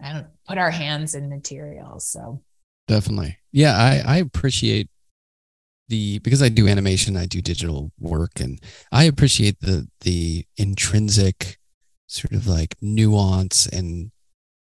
[0.01, 2.41] i don't put our hands in materials so
[2.89, 3.37] definitely.
[3.51, 4.89] Yeah i i appreciate
[5.87, 8.61] the because i do animation i do digital work and
[8.91, 11.57] i appreciate the the intrinsic
[12.07, 14.11] sort of like nuance and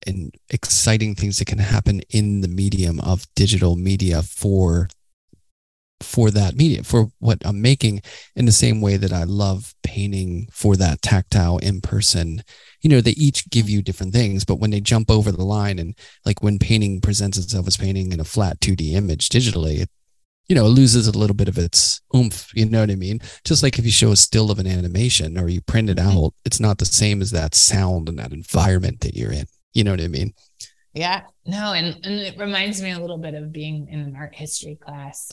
[0.05, 4.89] and exciting things that can happen in the medium of digital media for
[6.03, 8.01] for that media for what i'm making
[8.35, 12.41] in the same way that i love painting for that tactile in person.
[12.81, 15.79] You know they each give you different things but when they jump over the line
[15.79, 15.95] and
[16.25, 19.89] like when painting presents itself as painting in a flat 2d image digitally it
[20.49, 23.19] you know it loses a little bit of its oomph you know what i mean?
[23.45, 26.17] Just like if you show a still of an animation or you print it mm-hmm.
[26.17, 29.45] out it's not the same as that sound and that environment that you're in.
[29.73, 30.33] You know what i mean?
[30.93, 31.21] Yeah.
[31.45, 34.75] No and, and it reminds me a little bit of being in an art history
[34.75, 35.31] class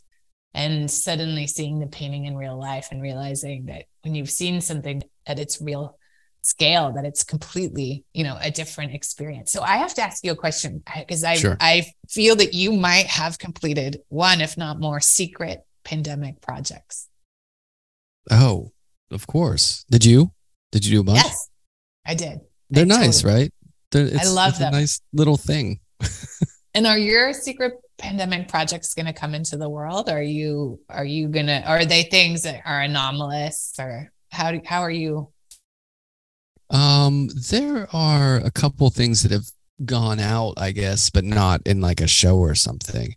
[0.55, 5.03] and suddenly seeing the painting in real life and realizing that when you've seen something
[5.27, 5.97] at its real
[6.43, 9.53] scale that it's completely you know a different experience.
[9.53, 11.57] So i have to ask you a question because i sure.
[11.61, 17.09] i feel that you might have completed one if not more secret pandemic projects.
[18.31, 18.73] Oh
[19.11, 19.85] of course.
[19.91, 20.33] Did you?
[20.73, 21.19] Did you do a bunch?
[21.19, 21.49] Yes
[22.07, 22.41] i did.
[22.71, 23.43] They're I nice totally.
[23.43, 23.53] right?
[23.91, 24.73] They're, i love them.
[24.73, 25.81] a nice little thing.
[26.75, 30.09] And are your secret pandemic projects going to come into the world?
[30.09, 34.81] Are you are you gonna are they things that are anomalous or how do, how
[34.81, 35.29] are you?
[36.71, 39.47] Um, there are a couple things that have
[39.85, 43.15] gone out, I guess, but not in like a show or something.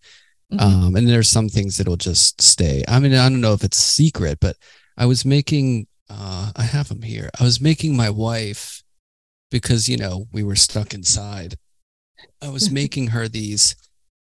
[0.52, 0.60] Mm-hmm.
[0.60, 2.84] Um, and there's some things that'll just stay.
[2.88, 4.58] I mean, I don't know if it's secret, but
[4.98, 7.30] I was making uh I have them here.
[7.40, 8.84] I was making my wife
[9.50, 11.56] because you know we were stuck inside.
[12.42, 13.76] I was making her these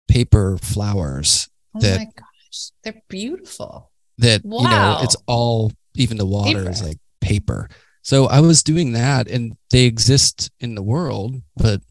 [0.10, 1.50] paper flowers.
[1.76, 3.92] Oh that, my gosh, they're beautiful.
[4.18, 4.62] That wow.
[4.62, 6.70] you know, it's all even the water paper.
[6.70, 7.70] is like paper.
[8.02, 11.82] So I was doing that, and they exist in the world, but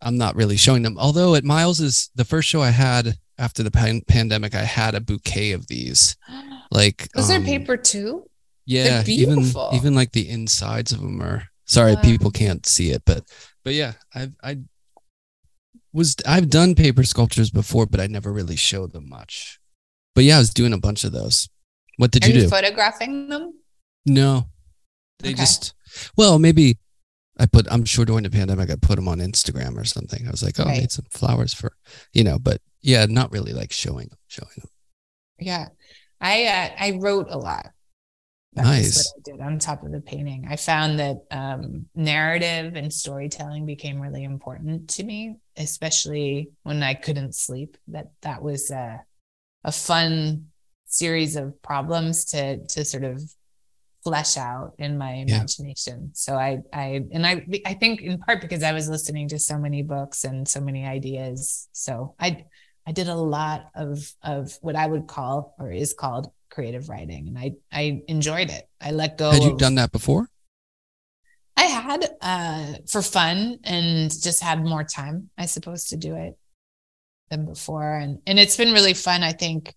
[0.00, 0.98] I'm not really showing them.
[0.98, 5.00] Although at Miles's, the first show I had after the pan- pandemic, I had a
[5.00, 6.16] bouquet of these.
[6.70, 8.28] Like, was um, there paper too?
[8.66, 11.44] Yeah, even even like the insides of them are.
[11.64, 12.02] Sorry, wow.
[12.02, 13.24] people can't see it, but
[13.64, 14.58] but yeah, I I
[15.98, 19.58] was I've done paper sculptures before, but I never really showed them much.
[20.14, 21.48] But yeah, I was doing a bunch of those.
[21.98, 22.48] What did Are you, you do?
[22.48, 23.52] Photographing them?
[24.06, 24.46] No,
[25.18, 25.38] they okay.
[25.38, 25.74] just
[26.16, 26.78] well maybe
[27.38, 30.26] I put I'm sure during the pandemic I put them on Instagram or something.
[30.26, 30.76] I was like, oh, right.
[30.76, 31.72] I made some flowers for
[32.12, 34.70] you know, but yeah, not really like showing them, showing them.
[35.38, 35.66] Yeah,
[36.20, 37.70] I uh, I wrote a lot.
[38.54, 39.12] That nice.
[39.14, 40.46] what I did on top of the painting.
[40.48, 46.94] I found that um, narrative and storytelling became really important to me, especially when I
[46.94, 47.76] couldn't sleep.
[47.88, 49.02] That that was a,
[49.64, 50.46] a fun
[50.86, 53.22] series of problems to to sort of
[54.02, 56.00] flesh out in my imagination.
[56.04, 56.10] Yeah.
[56.14, 59.58] So I I and I I think in part because I was listening to so
[59.58, 61.68] many books and so many ideas.
[61.72, 62.44] So I
[62.86, 67.28] I did a lot of of what I would call or is called creative writing
[67.28, 68.68] and I I enjoyed it.
[68.80, 69.30] I let go.
[69.30, 70.28] Had you of, done that before?
[71.56, 76.38] I had uh for fun and just had more time, I suppose, to do it
[77.30, 77.94] than before.
[77.94, 79.74] And and it's been really fun, I think.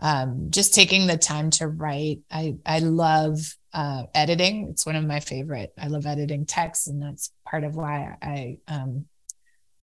[0.00, 2.20] Um, just taking the time to write.
[2.30, 3.38] I I love
[3.72, 4.68] uh, editing.
[4.70, 5.72] It's one of my favorite.
[5.78, 9.06] I love editing text, and that's part of why I um,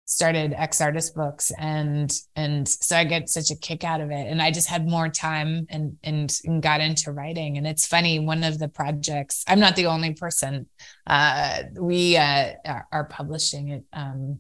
[0.08, 4.28] started X Artist Books and and so I get such a kick out of it.
[4.28, 7.58] And I just had more time and and, and got into writing.
[7.58, 10.68] And it's funny one of the projects I'm not the only person
[11.06, 12.54] uh, we uh,
[12.92, 14.40] are publishing it um,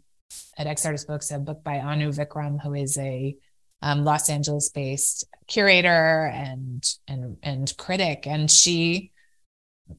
[0.58, 3.36] at X Artist Books a book by Anu Vikram who is a
[3.82, 8.26] um, Los Angeles based curator and and and critic.
[8.26, 9.12] And she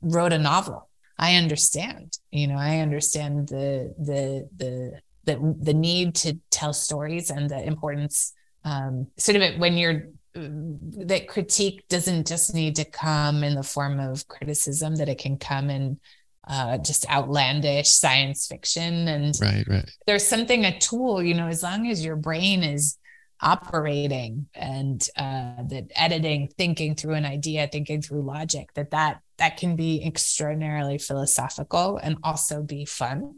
[0.00, 0.88] wrote a novel.
[1.18, 7.30] I understand you know I understand the the the the the need to tell stories
[7.30, 8.32] and the importance
[8.64, 13.98] um, sort of when you're that critique doesn't just need to come in the form
[13.98, 15.98] of criticism that it can come in
[16.46, 19.08] uh, just outlandish science fiction.
[19.08, 19.90] And right right.
[20.06, 22.98] there's something a tool you know as long as your brain is
[23.40, 29.56] operating and uh, that editing thinking through an idea thinking through logic that that that
[29.56, 33.34] can be extraordinarily philosophical and also be fun.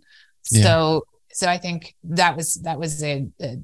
[0.51, 0.62] Yeah.
[0.62, 3.59] so so I think that was that was a, a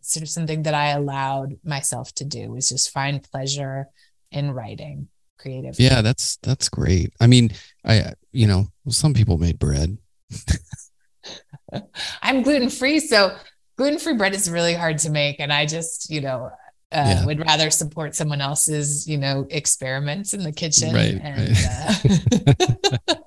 [0.00, 3.88] sort of something that I allowed myself to do was just find pleasure
[4.30, 5.08] in writing
[5.38, 5.78] creative.
[5.78, 7.12] Yeah, that's that's great.
[7.20, 7.50] I mean,
[7.84, 9.98] I you know, some people made bread.
[12.22, 13.36] I'm gluten free, so
[13.76, 16.50] gluten free bread is really hard to make, and I just you know
[16.92, 17.24] uh, Yeah.
[17.26, 20.94] would rather support someone else's, you know, experiments in the kitchen.
[20.94, 21.56] Right, and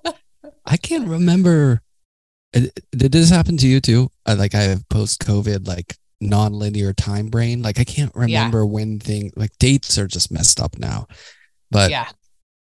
[0.04, 0.12] Uh,
[0.66, 1.82] I can't remember.
[2.56, 4.10] Uh, Did this happen to you too?
[4.26, 7.62] Uh, Like I have post COVID, like non-linear time brain.
[7.62, 11.08] Like I can't remember when things like dates are just messed up now.
[11.72, 12.08] But yeah,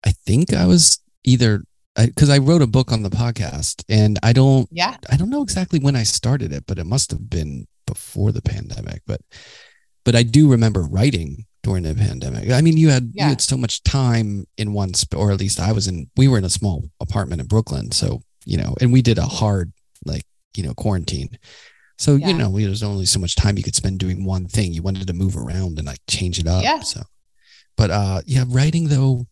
[0.05, 1.63] I think I was either
[1.95, 5.41] because I, wrote a book on the podcast, and I don't yeah, I don't know
[5.41, 9.01] exactly when I started it, but it must have been before the pandemic.
[9.05, 9.21] But
[10.05, 12.49] but I do remember writing during the pandemic.
[12.49, 13.25] I mean, you had Yeah.
[13.25, 16.27] you had so much time in one sp- or at least I was in we
[16.27, 19.71] were in a small apartment in Brooklyn, so you know, and we did a hard
[20.05, 20.23] like,
[20.55, 21.37] you know, quarantine.
[21.97, 22.29] So, Yeah.
[22.29, 24.73] you know, we, there's only so much time you could spend doing one thing.
[24.73, 26.63] You wanted to move around and like change it up.
[26.63, 26.79] Yeah.
[26.81, 27.01] So
[27.77, 29.27] but uh yeah, writing though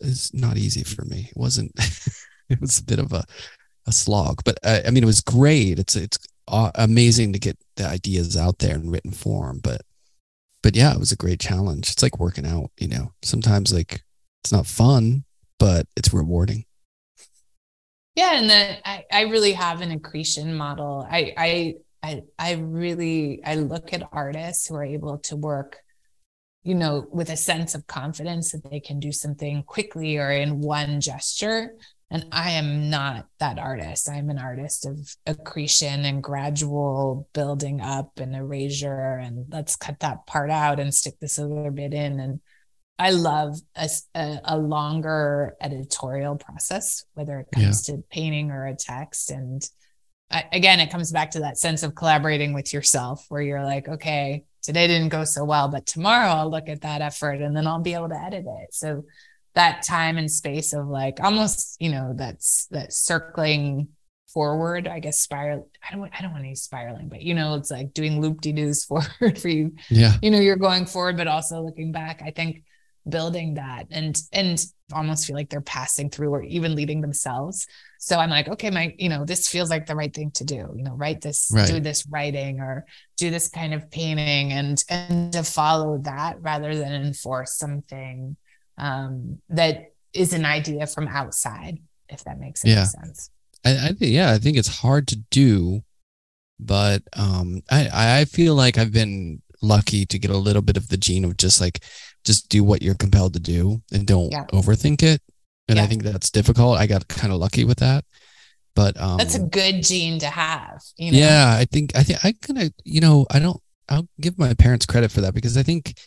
[0.00, 1.28] is not easy for me.
[1.30, 1.72] It wasn't
[2.48, 3.24] it was a bit of a
[3.86, 5.78] a slog, but uh, I mean, it was great.
[5.78, 9.80] It's it's uh, amazing to get the ideas out there in written form, but
[10.62, 11.90] but yeah, it was a great challenge.
[11.90, 13.12] It's like working out, you know.
[13.22, 14.02] Sometimes like
[14.44, 15.24] it's not fun,
[15.58, 16.64] but it's rewarding.
[18.18, 18.34] Yeah.
[18.34, 21.06] And then I, I really have an accretion model.
[21.08, 25.76] I, I, I, I really, I look at artists who are able to work,
[26.64, 30.60] you know, with a sense of confidence that they can do something quickly or in
[30.60, 31.74] one gesture.
[32.10, 34.10] And I am not that artist.
[34.10, 39.20] I'm an artist of accretion and gradual building up and erasure.
[39.22, 42.18] And let's cut that part out and stick this other bit in.
[42.18, 42.40] And
[42.98, 43.56] I love
[44.14, 49.30] a longer editorial process, whether it comes to painting or a text.
[49.30, 49.62] And
[50.30, 53.88] I, again, it comes back to that sense of collaborating with yourself where you're like,
[53.88, 57.66] okay, today didn't go so well, but tomorrow I'll look at that effort and then
[57.66, 58.74] I'll be able to edit it.
[58.74, 59.04] So
[59.54, 63.88] that time and space of like almost, you know, that's that circling
[64.32, 65.70] forward, I guess spiral.
[65.88, 68.40] I don't I don't want to use spiraling, but you know, it's like doing loop
[68.40, 70.14] de doos forward for you Yeah.
[70.20, 72.62] you know you're going forward but also looking back i think
[73.10, 77.66] building that and and almost feel like they're passing through or even leading themselves
[77.98, 80.72] so i'm like okay my you know this feels like the right thing to do
[80.76, 81.66] you know write this Right.
[81.66, 82.86] do this writing or
[83.16, 88.36] do this kind of painting and and to follow that rather than enforce something
[88.78, 91.78] um that is an idea from outside
[92.08, 92.84] if that makes any Yeah.
[92.84, 93.30] sense
[93.64, 95.82] I, I think yeah, I think it's hard to do,
[96.60, 100.88] but um, I I feel like I've been lucky to get a little bit of
[100.88, 101.82] the gene of just like
[102.24, 104.44] just do what you're compelled to do and don't Yeah.
[104.52, 105.22] overthink it.
[105.68, 106.78] And I think that's difficult.
[106.78, 108.04] I got kind of lucky with that,
[108.74, 112.24] but um, that's a good gene to have you know yeah, I think I think
[112.24, 113.60] I kind of you know I don't
[113.90, 115.98] I'll give my parents credit for that because I think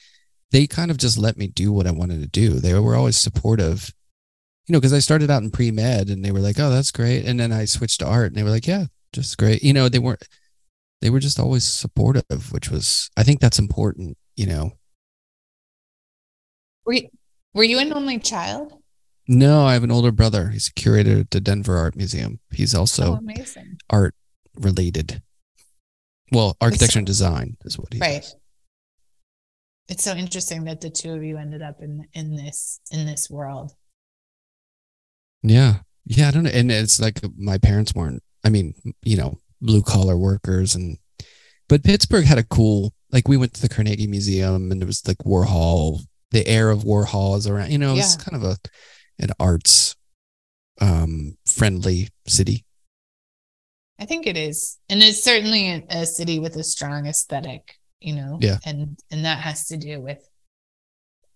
[0.52, 2.60] they kind of just let me do what I wanted to do.
[2.60, 3.92] They were always supportive,
[4.68, 6.92] you know, because I started out in pre med and they were like, "Oh, that's
[6.92, 9.74] great," and then I switched to art and they were like, "Yeah, just great." You
[9.74, 10.28] know, they weren't
[11.02, 14.18] they were just always supportive, which was I think that's important.
[14.36, 14.72] You know,
[16.86, 17.08] were you,
[17.54, 18.74] were you an only child
[19.28, 20.50] no, I have an older brother.
[20.50, 22.40] He's a curator at the Denver Art Museum.
[22.52, 24.14] He's also oh amazing art
[24.56, 25.22] related.
[26.34, 28.36] Well, architecture and design is what he right does.
[29.88, 33.30] it's so interesting that the two of you ended up in in this in this
[33.30, 33.74] world
[35.44, 35.76] Yeah.
[36.06, 36.28] Yeah.
[36.28, 36.50] I don't know.
[36.50, 38.74] And it's like my parents weren't, I mean,
[39.04, 40.98] you know, blue collar workers and,
[41.70, 45.08] but Pittsburgh had a cool, like we went to the Carnegie Museum and it was
[45.08, 46.02] like Warhol,
[46.32, 48.58] the air of Warhol is around, you know, it's kind of a,
[49.20, 49.96] an arts,
[50.80, 52.66] um, friendly city.
[54.00, 58.16] i think it is and it's certainly a, a city with a strong aesthetic you
[58.16, 58.58] know Yeah.
[58.66, 60.28] and and that has to do with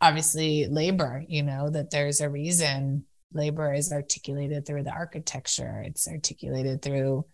[0.02, 6.08] obviously labor you know that there's a reason labor is articulated through the architecture it's
[6.08, 7.26] articulated through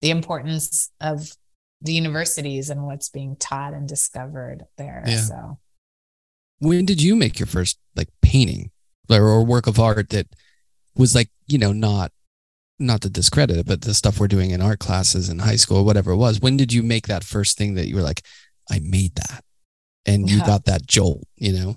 [0.00, 1.30] the importance of
[1.82, 5.20] the universities and what's being taught and discovered there Yeah.
[5.20, 5.58] so
[6.60, 8.70] When did you make your first like painting
[9.10, 10.28] or, or work of art that
[10.94, 12.12] was like, you know, not,
[12.78, 15.84] not to discredit it, but the stuff we're doing in art classes in high school,
[15.84, 18.22] whatever it was, when did you make that first thing that you were like,
[18.70, 19.44] I made that
[20.06, 21.76] and you got that jolt, you know?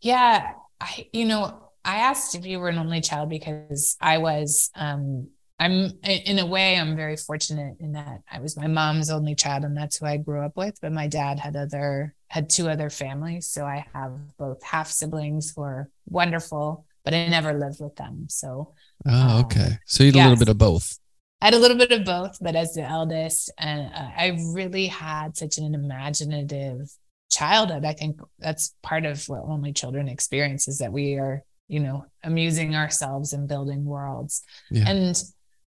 [0.00, 4.70] Yeah, I you know, I asked if you were an only child because I was
[4.74, 5.28] um
[5.64, 9.64] I'm in a way I'm very fortunate in that I was my mom's only child
[9.64, 12.90] and that's who I grew up with, but my dad had other had two other
[12.90, 17.96] families, so I have both half siblings who are wonderful, but I never lived with
[17.96, 18.26] them.
[18.28, 18.74] So
[19.06, 19.78] Oh, Um, okay.
[19.86, 20.98] So you had a little bit of both.
[21.40, 24.86] I had a little bit of both, but as the eldest, and uh, I really
[24.86, 26.90] had such an imaginative
[27.30, 27.84] childhood.
[27.84, 32.06] I think that's part of what only children experience is that we are, you know,
[32.22, 34.42] amusing ourselves and building worlds.
[34.70, 34.88] Yeah.
[34.88, 35.22] And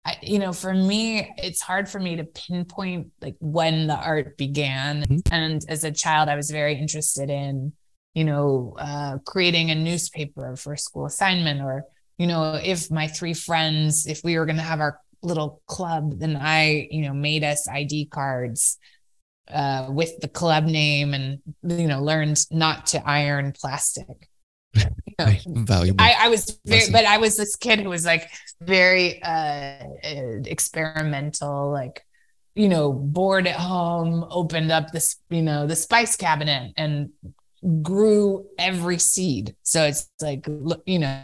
[0.06, 4.38] I, you know, for me, it's hard for me to pinpoint like when the art
[4.38, 5.04] began.
[5.04, 5.34] Mm-hmm.
[5.34, 7.74] And as a child, I was very interested in,
[8.14, 11.84] you know, uh, creating a newspaper for a school assignment, or
[12.18, 16.20] you know, if my three friends, if we were going to have our little club,
[16.20, 18.78] then I, you know, made us ID cards
[19.50, 24.30] uh, with the club name, and you know, learned not to iron plastic
[25.48, 26.04] valuable.
[26.04, 26.94] I, I was very, lesson.
[26.94, 28.30] but I was this kid who was like
[28.62, 32.04] very uh, experimental, like
[32.60, 37.10] you know, bored at home, opened up this, you know, the spice cabinet and
[37.82, 39.56] grew every seed.
[39.64, 40.46] So it's like,
[40.86, 41.24] you know,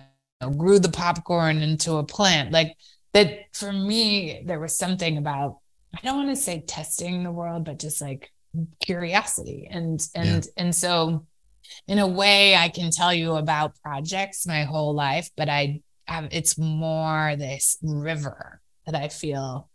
[0.55, 2.53] grew the popcorn into a plant.
[2.53, 2.77] Like
[3.11, 5.59] that for me, there was something about,
[5.93, 8.31] I don't want to say testing the world, but just like
[8.79, 9.67] curiosity.
[9.69, 10.51] And, and, yeah.
[10.55, 11.25] and so
[11.87, 16.27] in a way I can tell you about projects my whole life, but I have
[16.31, 19.69] it's more this river that I feel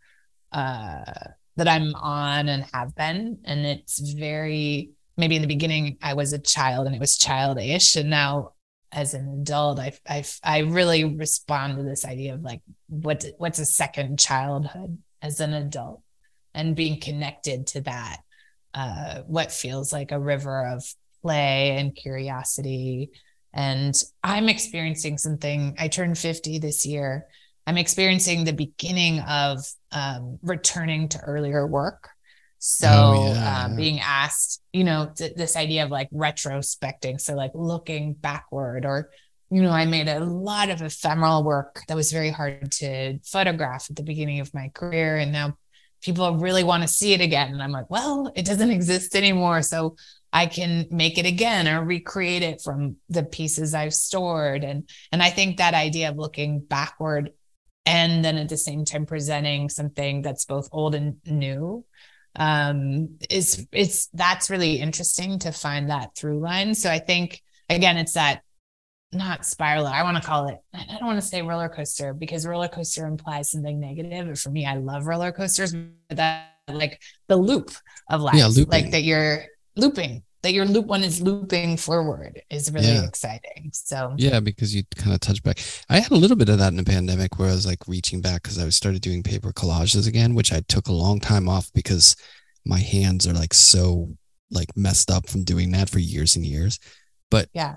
[0.51, 1.13] uh
[1.57, 3.39] that I'm on and have been.
[3.43, 7.95] And it's very maybe in the beginning I was a child and it was childish.
[7.95, 8.53] And now
[8.91, 13.59] as an adult, I I I really respond to this idea of like what what's
[13.59, 16.01] a second childhood as an adult
[16.53, 18.21] and being connected to that
[18.73, 20.83] uh, what feels like a river of
[21.21, 23.11] play and curiosity.
[23.53, 25.75] And I'm experiencing something.
[25.77, 27.25] I turned 50 this year.
[27.67, 29.59] I'm experiencing the beginning of
[29.91, 32.09] um, returning to earlier work.
[32.63, 37.19] So, oh, yeah, um, being asked, you know, th- this idea of like retrospecting.
[37.19, 39.09] So, like looking backward, or,
[39.49, 43.87] you know, I made a lot of ephemeral work that was very hard to photograph
[43.89, 45.17] at the beginning of my career.
[45.17, 45.57] And now
[46.01, 47.51] people really want to see it again.
[47.51, 49.63] And I'm like, well, it doesn't exist anymore.
[49.63, 49.95] So,
[50.33, 54.63] I can make it again or recreate it from the pieces I've stored.
[54.63, 57.31] And and I think that idea of looking backward
[57.85, 61.83] and then at the same time presenting something that's both old and new
[62.37, 66.73] um is it's that's really interesting to find that through line.
[66.75, 68.41] So I think again it's that
[69.13, 69.87] not spiral.
[69.87, 73.05] I want to call it, I don't want to say roller coaster because roller coaster
[73.05, 74.27] implies something negative.
[74.27, 77.71] But for me, I love roller coasters, but that like the loop
[78.09, 79.45] of life, yeah, like that you're
[79.75, 83.05] looping that your loop one is looping forward is really yeah.
[83.05, 83.69] exciting.
[83.73, 85.59] So yeah, because you kind of touch back.
[85.89, 88.21] I had a little bit of that in the pandemic where I was like reaching
[88.21, 91.71] back because I started doing paper collages again, which I took a long time off
[91.73, 92.15] because
[92.65, 94.09] my hands are like so
[94.49, 96.79] like messed up from doing that for years and years.
[97.29, 97.75] But yeah,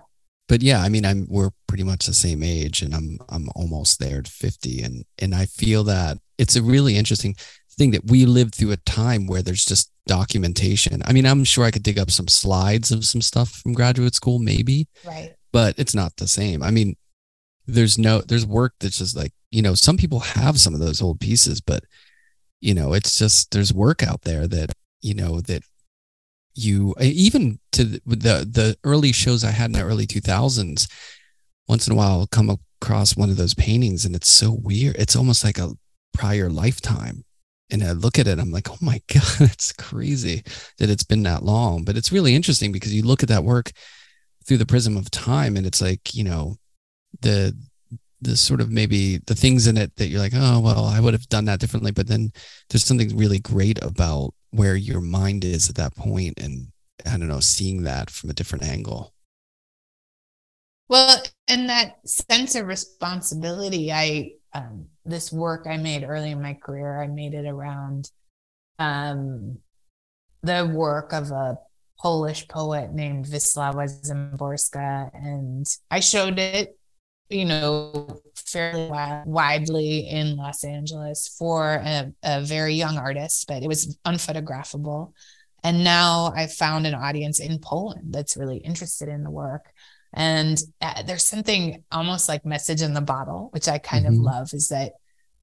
[0.48, 3.98] but yeah, I mean, I'm we're pretty much the same age, and I'm I'm almost
[3.98, 7.36] there at 50, and and I feel that it's a really interesting
[7.74, 11.02] thing that we lived through a time where there's just documentation.
[11.04, 14.14] I mean, I'm sure I could dig up some slides of some stuff from graduate
[14.14, 14.86] school, maybe.
[15.04, 15.34] Right.
[15.52, 16.62] But it's not the same.
[16.62, 16.96] I mean,
[17.66, 21.00] there's no there's work that's just like, you know, some people have some of those
[21.00, 21.84] old pieces, but
[22.60, 25.62] you know, it's just there's work out there that, you know, that
[26.54, 30.90] you even to the the early shows I had in the early 2000s,
[31.68, 32.50] once in a while I'll come
[32.80, 34.96] across one of those paintings and it's so weird.
[34.98, 35.72] It's almost like a
[36.12, 37.24] prior lifetime
[37.70, 40.42] and I look at it, I'm like, oh my God, it's crazy
[40.78, 41.84] that it's been that long.
[41.84, 43.72] But it's really interesting because you look at that work
[44.46, 46.56] through the prism of time and it's like, you know,
[47.20, 47.56] the
[48.20, 51.12] the sort of maybe the things in it that you're like, oh well, I would
[51.12, 51.90] have done that differently.
[51.90, 52.32] But then
[52.70, 56.68] there's something really great about where your mind is at that point and
[57.04, 59.12] I don't know, seeing that from a different angle.
[60.88, 66.54] Well, and that sense of responsibility, I um, this work I made early in my
[66.54, 68.10] career, I made it around
[68.78, 69.58] um,
[70.42, 71.58] the work of a
[71.98, 75.10] Polish poet named Wisława Szymborska.
[75.14, 76.78] And I showed it,
[77.28, 78.90] you know, fairly
[79.24, 85.12] widely in Los Angeles for a, a very young artist, but it was unphotographable.
[85.62, 89.72] And now I've found an audience in Poland that's really interested in the work.
[90.14, 94.14] And uh, there's something almost like message in the bottle, which I kind mm-hmm.
[94.14, 94.92] of love, is that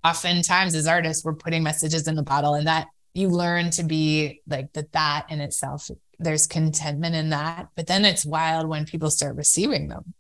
[0.04, 4.42] oftentimes as artists, we're putting messages in the bottle and that you learn to be
[4.48, 7.68] like that, that in itself, there's contentment in that.
[7.76, 10.14] But then it's wild when people start receiving them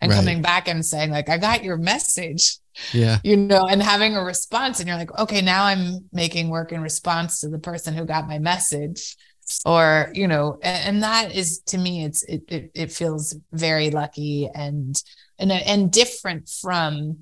[0.00, 0.16] and right.
[0.16, 2.56] coming back and saying, like, I got your message.
[2.92, 3.18] Yeah.
[3.24, 4.78] You know, and having a response.
[4.78, 8.28] And you're like, okay, now I'm making work in response to the person who got
[8.28, 9.16] my message
[9.64, 14.48] or you know and, that is to me it's it, it, it feels very lucky
[14.54, 15.02] and
[15.38, 17.18] and and different from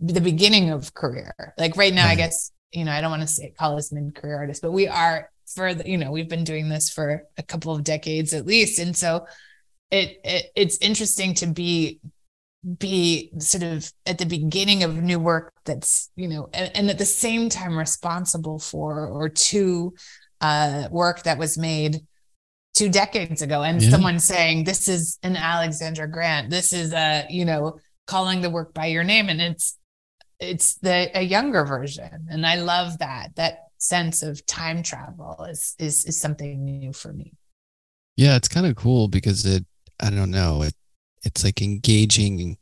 [0.00, 1.34] the beginning of career.
[1.58, 2.18] Like right now i mm-hmm.
[2.18, 5.30] guess you know i don't want to say call us mid-career artists but we are
[5.54, 8.78] for the, you know we've been doing this for a couple of decades at least.
[8.78, 9.26] And so
[9.90, 12.00] it, it it's interesting to be
[12.78, 16.98] be sort of at the beginning of new work that's you know and, and at
[16.98, 19.94] the same time responsible for or to
[20.40, 22.00] uh, work that was made
[22.74, 23.90] two decades ago and yeah.
[23.90, 26.50] someone saying this is an alexandra grant.
[26.50, 29.28] This is a you know calling the work by your name.
[29.28, 29.76] And it's
[30.38, 32.28] it's the a younger version.
[32.30, 33.36] And i love that.
[33.36, 37.34] That sense of time travel is is is something new for me.
[38.16, 39.64] Yeah it's kind of cool because it
[40.02, 40.74] i don't know it
[41.22, 42.56] it's like engaging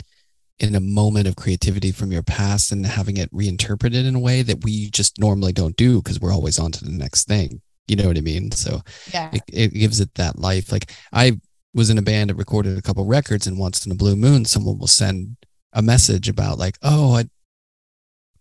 [0.58, 4.42] in a moment of creativity from your past and having it reinterpreted in a way
[4.42, 7.60] that we just normally don't do because we're always on to the next thing.
[7.88, 8.50] You know what I mean?
[8.52, 8.82] So
[9.12, 10.70] yeah, it, it gives it that life.
[10.70, 11.40] Like I
[11.74, 14.44] was in a band that recorded a couple records, and once in a blue moon,
[14.44, 15.36] someone will send
[15.72, 17.24] a message about like, oh, I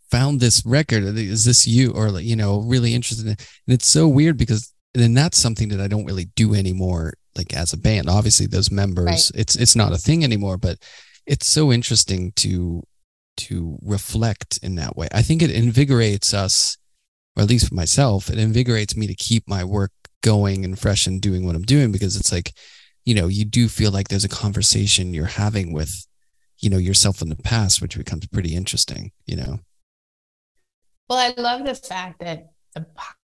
[0.09, 1.03] found this record.
[1.03, 1.91] Is this you?
[1.91, 3.47] Or you know, really interested in it.
[3.67, 7.53] And it's so weird because then that's something that I don't really do anymore like
[7.53, 8.09] as a band.
[8.09, 9.31] Obviously, those members, right.
[9.35, 10.79] it's it's not a thing anymore, but
[11.25, 12.83] it's so interesting to
[13.37, 15.07] to reflect in that way.
[15.13, 16.77] I think it invigorates us,
[17.37, 19.91] or at least for myself, it invigorates me to keep my work
[20.23, 22.51] going and fresh and doing what I'm doing because it's like,
[23.05, 26.07] you know, you do feel like there's a conversation you're having with,
[26.57, 29.59] you know, yourself in the past, which becomes pretty interesting, you know.
[31.07, 32.87] Well, I love the fact that the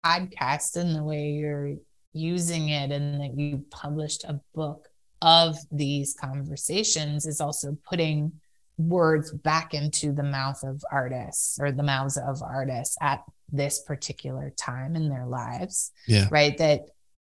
[0.05, 1.75] podcast and the way you're
[2.11, 4.89] using it and that you published a book
[5.21, 8.33] of these conversations is also putting
[8.77, 13.23] words back into the mouth of artists or the mouths of artists at
[13.53, 15.91] this particular time in their lives.
[16.07, 16.27] Yeah.
[16.29, 16.57] Right.
[16.57, 16.81] That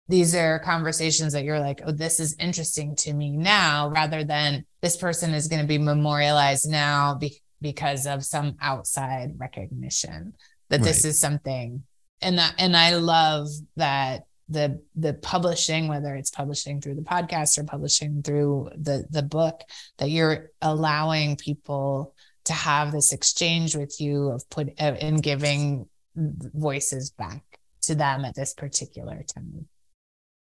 [0.09, 4.65] these are conversations that you're like, oh, this is interesting to me now, rather than
[4.83, 10.35] this person is going to be memorialized now be- because of some outside recognition
[10.69, 10.85] that right.
[10.85, 11.85] this is something.
[12.21, 17.57] And that, and I love that the the publishing whether it's publishing through the podcast
[17.57, 19.63] or publishing through the the book
[19.97, 22.15] that you're allowing people
[22.45, 27.43] to have this exchange with you of put uh, and giving voices back
[27.83, 29.69] to them at this particular time.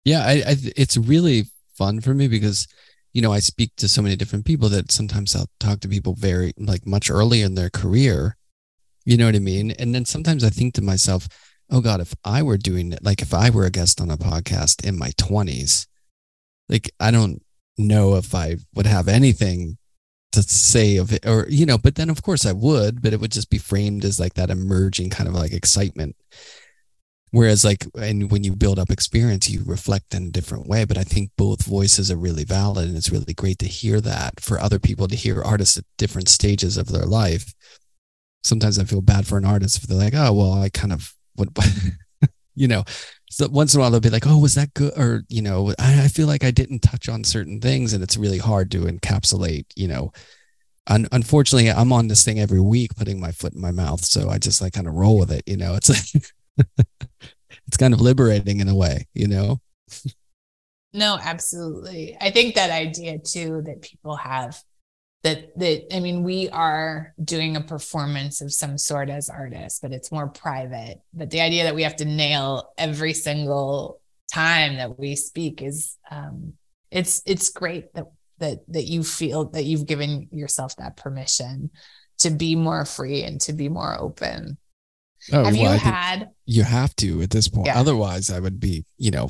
[0.05, 1.45] Yeah I, I it's really
[1.75, 2.67] fun for me because
[3.13, 6.13] you know i speak to so many different people that sometimes i'll talk to people
[6.13, 8.37] very like much earlier in their career.
[9.05, 9.71] You know what i mean?
[9.71, 11.27] And then sometimes i think to myself
[11.73, 14.17] oh God, if I were doing it, like if I were a guest on a
[14.17, 15.87] podcast in my 20s,
[16.69, 17.41] like I don't
[17.77, 19.77] know if I would have anything
[20.33, 23.19] to say of it or, you know, but then of course I would, but it
[23.19, 26.15] would just be framed as like that emerging kind of like excitement.
[27.31, 30.85] Whereas like, and when you build up experience, you reflect in a different way.
[30.85, 32.87] But I think both voices are really valid.
[32.87, 36.29] And it's really great to hear that for other people to hear artists at different
[36.29, 37.53] stages of their life.
[38.43, 41.13] Sometimes I feel bad for an artist if they're like, oh, well, I kind of
[41.35, 41.49] what
[42.55, 42.83] you know
[43.33, 44.93] so once in a while they'll be like oh was that good?
[44.97, 48.15] Or you know I, I, feel like i didn't touch on certain things and it's
[48.17, 50.11] really hard to encapsulate you know.
[50.87, 54.29] Un- unfortunately i'm on this thing every week putting my foot in my mouth so
[54.29, 55.75] i just like kind of roll with it you know?
[55.75, 56.23] It's like
[57.67, 59.59] it's kind of liberating in a way you know?
[60.93, 62.15] No absolutely.
[62.21, 64.61] I think that idea too that people have
[65.23, 69.91] that that i mean we are doing a performance of some sort as artists but
[69.91, 71.01] it's more private.
[71.13, 74.01] But the idea that we have to nail every single
[74.31, 76.53] time that we speak is um
[76.91, 78.05] it's it's great that
[78.39, 81.69] that that you feel that you've given yourself that permission
[82.19, 84.57] to be more free and to be more open.
[85.31, 87.67] Oh, have well, you had you have to at this point.
[87.67, 87.79] Yeah.
[87.79, 89.29] otherwise i would be you know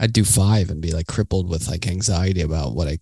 [0.00, 2.98] I'd do five and be like crippled with like anxiety about what I.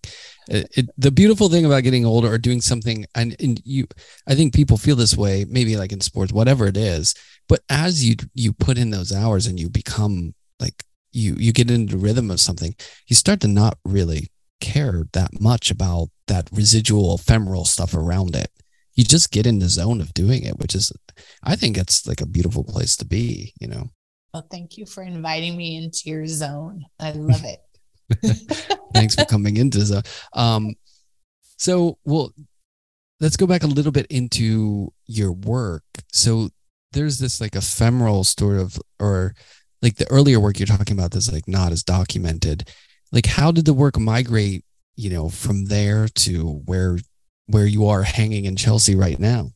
[0.49, 3.87] It, it, the beautiful thing about getting older or doing something, and, and you,
[4.27, 7.15] I think people feel this way, maybe like in sports, whatever it is.
[7.47, 10.83] But as you you put in those hours and you become like
[11.13, 12.75] you you get into the rhythm of something,
[13.07, 14.29] you start to not really
[14.59, 18.51] care that much about that residual ephemeral stuff around it.
[18.93, 20.91] You just get in the zone of doing it, which is,
[21.41, 23.53] I think it's like a beautiful place to be.
[23.61, 23.89] You know.
[24.33, 26.85] Well, thank you for inviting me into your zone.
[26.99, 27.59] I love it.
[28.93, 30.03] Thanks for coming into the
[30.33, 30.73] um
[31.57, 32.33] so well
[33.19, 35.83] let's go back a little bit into your work.
[36.11, 36.49] So
[36.93, 39.35] there's this like ephemeral sort of or
[39.81, 42.69] like the earlier work you're talking about that's like not as documented.
[43.11, 44.63] Like how did the work migrate,
[44.95, 46.97] you know, from there to where
[47.47, 49.51] where you are hanging in Chelsea right now?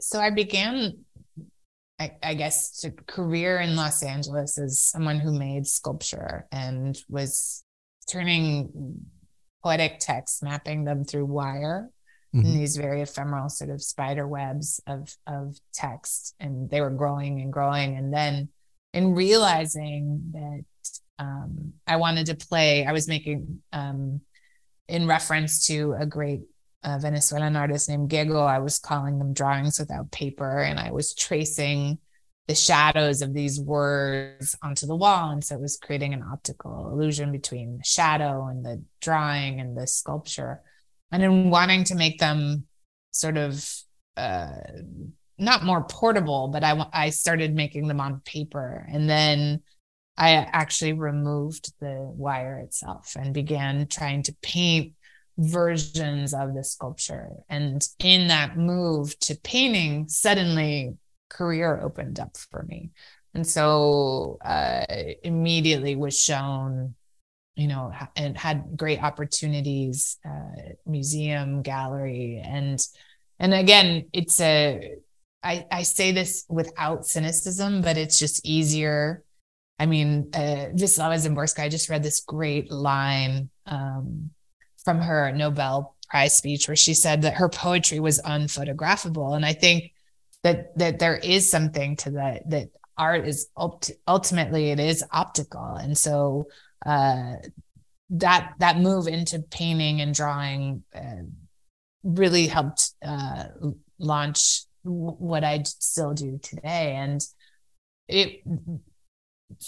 [0.00, 1.04] So I began
[1.98, 7.64] I, I guess, to career in Los Angeles as someone who made sculpture and was
[8.10, 9.00] turning
[9.62, 11.90] poetic texts, mapping them through wire
[12.34, 12.46] mm-hmm.
[12.46, 17.40] in these very ephemeral sort of spider webs of of text, and they were growing
[17.40, 17.96] and growing.
[17.96, 18.48] And then,
[18.92, 20.64] in realizing that
[21.18, 24.20] um, I wanted to play, I was making um,
[24.88, 26.42] in reference to a great
[26.86, 28.46] uh, Venezuelan artist named Gego.
[28.46, 31.98] I was calling them drawings without paper, and I was tracing
[32.46, 35.30] the shadows of these words onto the wall.
[35.30, 39.76] And so it was creating an optical illusion between the shadow and the drawing and
[39.76, 40.62] the sculpture.
[41.10, 42.66] And in wanting to make them
[43.10, 43.68] sort of
[44.16, 44.52] uh,
[45.38, 48.86] not more portable, but I, I started making them on paper.
[48.88, 49.62] And then
[50.16, 54.94] I actually removed the wire itself and began trying to paint
[55.38, 57.30] versions of the sculpture.
[57.48, 60.96] And in that move to painting, suddenly
[61.28, 62.90] career opened up for me.
[63.34, 64.86] And so uh,
[65.22, 66.94] immediately was shown,
[67.54, 72.80] you know, and had great opportunities, uh, museum, gallery, and
[73.38, 74.94] and again, it's a.
[75.42, 79.22] I, I say this without cynicism, but it's just easier.
[79.78, 84.30] I mean, uh, Wisława Szymborska, I just read this great line um,
[84.86, 89.34] from her Nobel Prize speech where she said that her poetry was unphotographable.
[89.34, 89.92] And I think
[90.44, 93.48] that that there is something to that that art is
[94.06, 96.46] ultimately it is optical and so
[96.86, 97.34] uh,
[98.10, 101.24] that that move into painting and drawing uh,
[102.04, 103.46] really helped uh,
[103.98, 107.20] launch what I still do today and
[108.06, 108.42] it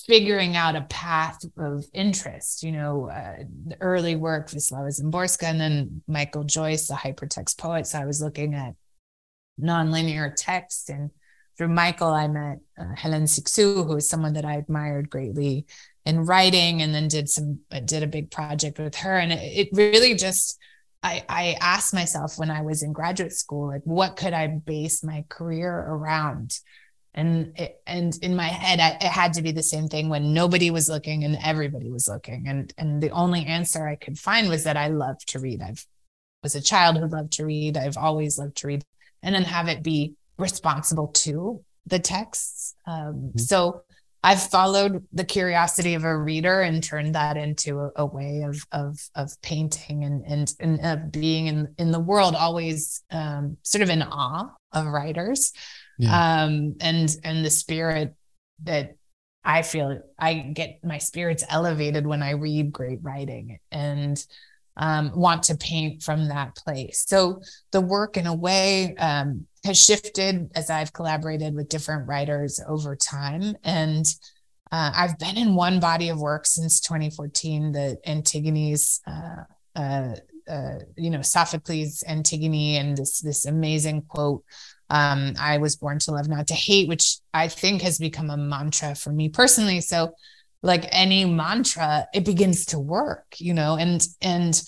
[0.06, 5.60] figuring out a path of interest you know uh, the early work Wisława Szymborska and
[5.60, 8.74] then Michael Joyce the hypertext poet so I was looking at
[9.60, 10.90] nonlinear text.
[10.90, 11.10] And
[11.56, 15.66] through Michael, I met uh, Hélène Cixous, who is someone that I admired greatly
[16.04, 19.18] in writing, and then did some uh, did a big project with her.
[19.18, 20.58] And it, it really just
[21.02, 25.04] I, I asked myself when I was in graduate school, like, what could I base
[25.04, 26.58] my career around?
[27.14, 30.32] And it, and in my head, I, it had to be the same thing when
[30.32, 32.46] nobody was looking and everybody was looking.
[32.46, 35.62] And and the only answer I could find was that I love to read.
[35.62, 35.84] I've
[36.42, 37.76] was a child who loved to read.
[37.76, 38.84] I've always loved to read
[39.22, 42.74] and then have it be responsible to the texts.
[42.86, 43.38] Um, mm-hmm.
[43.38, 43.82] So
[44.22, 48.64] I've followed the curiosity of a reader and turned that into a, a way of
[48.72, 53.82] of of painting and and, and of being in in the world, always um, sort
[53.82, 55.52] of in awe of writers,
[55.98, 56.44] yeah.
[56.44, 58.14] um, and and the spirit
[58.64, 58.96] that
[59.44, 64.22] I feel I get my spirits elevated when I read great writing and
[64.76, 67.04] um, want to paint from that place.
[67.06, 67.40] So
[67.72, 72.94] the work, in a way, um, has shifted as I've collaborated with different writers over
[72.94, 73.56] time.
[73.64, 74.06] And
[74.70, 79.00] uh, I've been in one body of work since 2014, the Antigone's.
[79.06, 79.44] Uh,
[79.74, 80.14] uh,
[80.48, 84.42] uh, you know Sophocles Antigone and this this amazing quote
[84.90, 88.36] um, I was born to love not to hate which I think has become a
[88.36, 89.80] mantra for me personally.
[89.80, 90.14] So
[90.62, 93.76] like any mantra it begins to work you know?
[93.76, 94.60] And and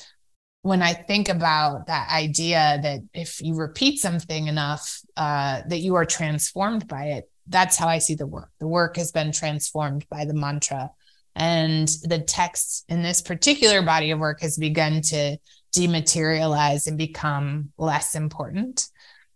[0.62, 5.94] when i think about that idea that if you repeat something enough uh, that you
[5.94, 8.50] are transformed by it that's how i see the work.
[8.60, 10.90] The work has been transformed by the mantra.
[11.36, 15.36] And the text in this particular body of work has begun to
[15.74, 18.88] dematerialize and become less important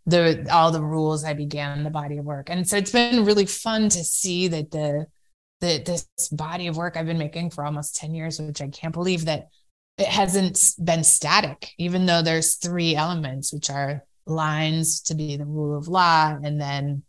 [0.07, 3.47] the all the rules i began the body of work and so it's been really
[3.47, 5.07] fun to see that the
[5.65, 8.93] the, this body of work I've been making for almost 10 years, which I can't
[8.93, 9.49] believe that
[9.97, 15.47] it hasn't been static, even though there's three elements, which are lines to be the
[15.47, 17.03] rule of law, and then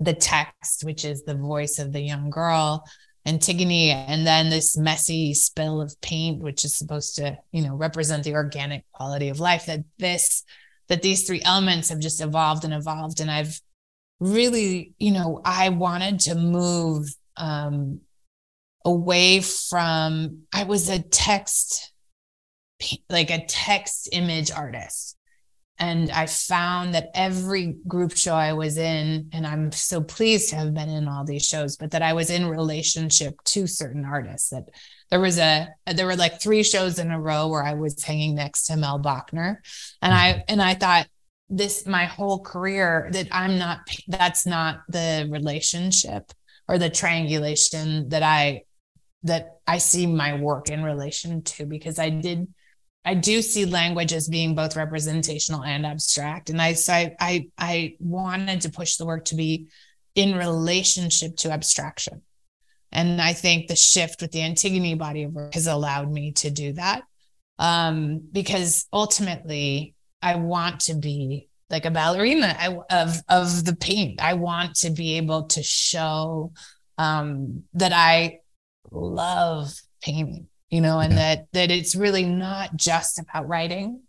[0.00, 2.84] the text, which is the voice of the young girl,
[3.26, 8.24] Antigone, and then this messy spill of paint, which is supposed to, you know, represent
[8.24, 9.66] the organic quality of life.
[9.66, 10.44] That this,
[10.88, 13.20] that these three elements have just evolved and evolved.
[13.20, 13.60] And I've
[14.20, 18.00] really, you know, I wanted to move um,
[18.84, 21.92] away from, I was a text,
[23.10, 25.16] like a text image artist.
[25.78, 30.56] And I found that every group show I was in, and I'm so pleased to
[30.56, 34.50] have been in all these shows, but that I was in relationship to certain artists.
[34.50, 34.70] That
[35.10, 38.34] there was a there were like three shows in a row where I was hanging
[38.34, 39.56] next to Mel Bochner,
[40.00, 40.40] and I mm-hmm.
[40.48, 41.08] and I thought
[41.48, 46.32] this my whole career that I'm not that's not the relationship
[46.68, 48.62] or the triangulation that I
[49.22, 52.48] that I see my work in relation to because I did
[53.06, 56.50] I do see language as being both representational and abstract.
[56.50, 59.68] And I so I I, I wanted to push the work to be
[60.16, 62.22] in relationship to abstraction.
[62.90, 66.50] And I think the shift with the Antigone body of work has allowed me to
[66.50, 67.02] do that
[67.58, 74.20] um, because ultimately I want to be like a ballerina of of the paint.
[74.20, 76.52] I want to be able to show
[76.98, 78.40] um, that I
[78.90, 81.36] love painting you know, and yeah.
[81.36, 84.02] that that it's really not just about writing,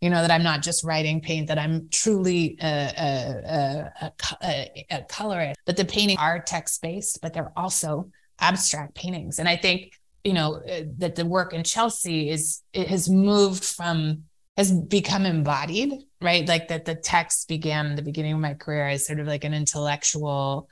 [0.00, 5.02] you know, that I'm not just writing paint, that I'm truly a, a, a, a,
[5.08, 9.38] colorist, but the painting are text based, but they're also abstract paintings.
[9.38, 9.92] And I think,
[10.22, 14.24] you know, uh, that the work in Chelsea is, it has moved from,
[14.56, 16.46] has become embodied, right?
[16.46, 19.54] Like that the text began the beginning of my career as sort of like an
[19.54, 20.68] intellectual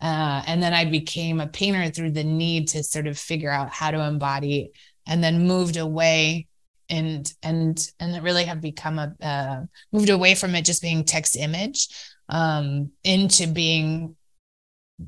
[0.00, 3.70] uh, and then I became a painter through the need to sort of figure out
[3.70, 4.72] how to embody,
[5.06, 6.46] and then moved away
[6.88, 9.60] and and and really have become a uh,
[9.92, 11.88] moved away from it just being text image
[12.28, 14.16] um, into being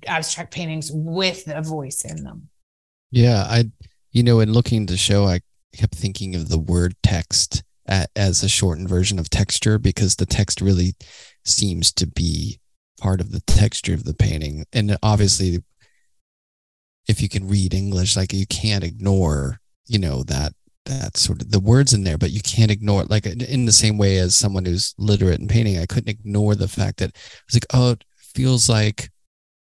[0.06, 2.48] abstract paintings with a voice in them.
[3.10, 3.70] Yeah, I
[4.12, 5.40] you know in looking at the show, I
[5.74, 10.60] kept thinking of the word text as a shortened version of texture because the text
[10.60, 10.94] really
[11.44, 12.60] seems to be
[13.02, 14.64] part of the texture of the painting.
[14.72, 15.62] And obviously,
[17.08, 21.50] if you can read English, like you can't ignore, you know, that that sort of
[21.50, 23.10] the words in there, but you can't ignore it.
[23.10, 26.68] Like in the same way as someone who's literate in painting, I couldn't ignore the
[26.68, 27.10] fact that
[27.46, 29.10] it's like, oh, it feels like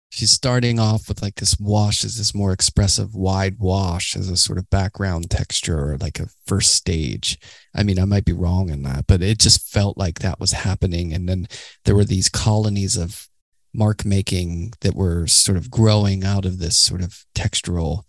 [0.09, 4.37] she's starting off with like this wash as this more expressive wide wash as a
[4.37, 7.37] sort of background texture or like a first stage.
[7.75, 10.51] I mean i might be wrong in that but it just felt like that was
[10.51, 11.13] happening.
[11.13, 11.47] And then
[11.85, 13.27] there were these colonies of
[13.73, 18.03] mark making that were sort of growing out of this sort of textural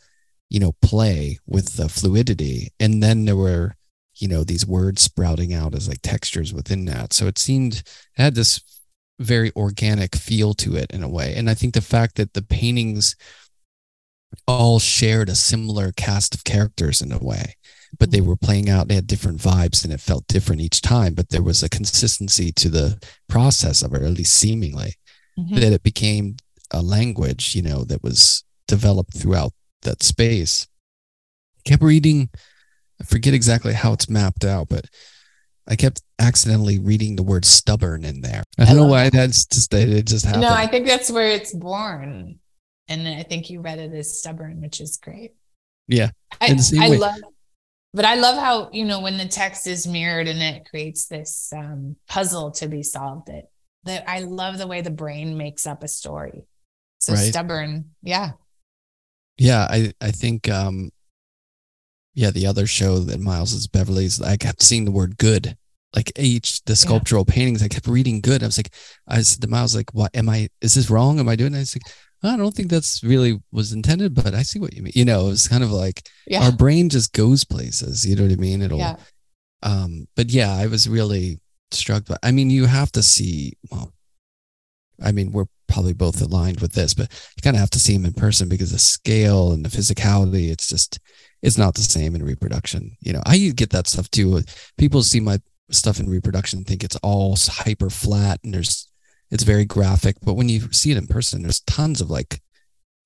[0.48, 2.72] you know play with the fluidity.
[2.80, 3.74] And then there were
[4.14, 7.12] you know these words sprouting out as like textures within that.
[7.12, 7.84] So it seemed it
[8.14, 8.60] had this
[9.18, 11.34] very organic feel to it in a way.
[11.34, 13.16] And I think the fact that the paintings
[14.46, 17.56] all shared a similar cast of characters in a way,
[17.98, 18.28] but they mm-hmm.
[18.28, 21.42] were playing out, they had different vibes and it felt different each time, but there
[21.42, 24.94] was a consistency to the process of it, at least seemingly,
[25.38, 25.54] mm-hmm.
[25.56, 26.36] that it became
[26.70, 29.52] a language, you know, that was developed throughout
[29.82, 30.66] that space.
[31.58, 32.28] I kept reading,
[33.00, 34.84] I forget exactly how it's mapped out, but
[35.68, 38.42] I kept accidentally reading the word stubborn in there.
[38.58, 40.42] I don't I know why that's just it just happened.
[40.42, 42.38] No, I think that's where it's born.
[42.88, 45.34] And I think you read it as stubborn, which is great.
[45.86, 46.10] Yeah.
[46.40, 47.16] I, I love
[47.94, 51.52] but I love how, you know, when the text is mirrored and it creates this
[51.56, 53.28] um, puzzle to be solved.
[53.28, 53.48] That
[53.84, 56.44] that I love the way the brain makes up a story.
[56.98, 57.18] So right.
[57.18, 57.92] stubborn.
[58.02, 58.32] Yeah.
[59.36, 59.66] Yeah.
[59.68, 60.90] I, I think um
[62.18, 65.56] yeah, the other show that Miles is Beverly's, I kept seeing the word good.
[65.94, 67.32] Like each the sculptural yeah.
[67.32, 68.42] paintings, I kept reading good.
[68.42, 68.74] I was like,
[69.06, 71.20] I said to Miles, like, what am I is this wrong?
[71.20, 71.76] Am I doing this?
[72.24, 74.92] I don't think that's really was intended, but I see what you mean.
[74.96, 76.42] You know, it was kind of like yeah.
[76.42, 78.04] our brain just goes places.
[78.04, 78.62] You know what I mean?
[78.62, 78.96] It'll yeah.
[79.62, 81.40] um, but yeah, I was really
[81.70, 83.92] struck by I mean, you have to see well,
[85.00, 87.94] I mean, we're probably both aligned with this, but you kind of have to see
[87.94, 90.98] him in person because the scale and the physicality, it's just
[91.42, 92.96] it's not the same in reproduction.
[93.00, 94.42] You know, I get that stuff too.
[94.76, 95.38] People see my
[95.70, 98.88] stuff in reproduction think it's all hyper flat and there's
[99.30, 102.40] it's very graphic, but when you see it in person, there's tons of like,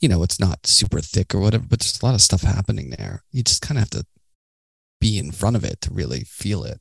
[0.00, 2.90] you know, it's not super thick or whatever, but there's a lot of stuff happening
[2.90, 3.24] there.
[3.32, 4.06] You just kind of have to
[5.00, 6.80] be in front of it to really feel it.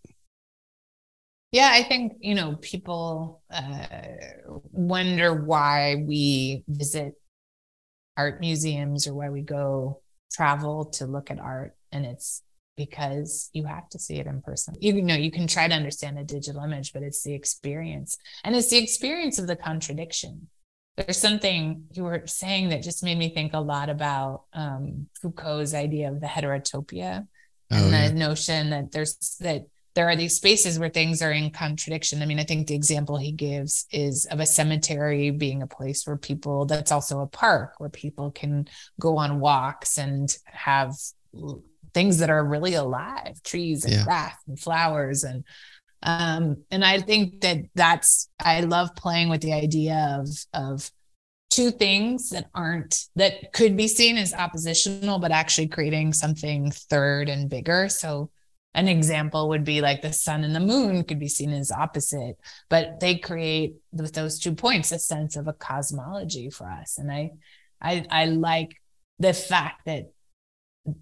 [1.51, 3.87] Yeah, I think, you know, people uh,
[4.71, 7.15] wonder why we visit
[8.15, 10.00] art museums or why we go
[10.31, 12.43] travel to look at art and it's
[12.77, 14.75] because you have to see it in person.
[14.79, 18.17] You know, you can try to understand a digital image, but it's the experience.
[18.43, 20.47] And it's the experience of the contradiction.
[20.97, 25.73] There's something you were saying that just made me think a lot about um, Foucault's
[25.73, 27.27] idea of the heterotopia
[27.71, 31.51] oh, and the notion that there's that there are these spaces where things are in
[31.51, 32.21] contradiction.
[32.21, 36.07] I mean, I think the example he gives is of a cemetery being a place
[36.07, 38.67] where people, that's also a park where people can
[38.99, 40.95] go on walks and have
[41.93, 44.03] things that are really alive trees and yeah.
[44.03, 45.43] grass and flowers and
[46.03, 50.89] um and i think that that's i love playing with the idea of of
[51.49, 57.29] two things that aren't that could be seen as oppositional but actually creating something third
[57.29, 58.29] and bigger so
[58.73, 62.37] an example would be like the sun and the moon could be seen as opposite
[62.69, 66.97] but they create with those two points a sense of a cosmology for us.
[66.97, 67.31] And i
[67.81, 68.81] i i like
[69.19, 70.11] the fact that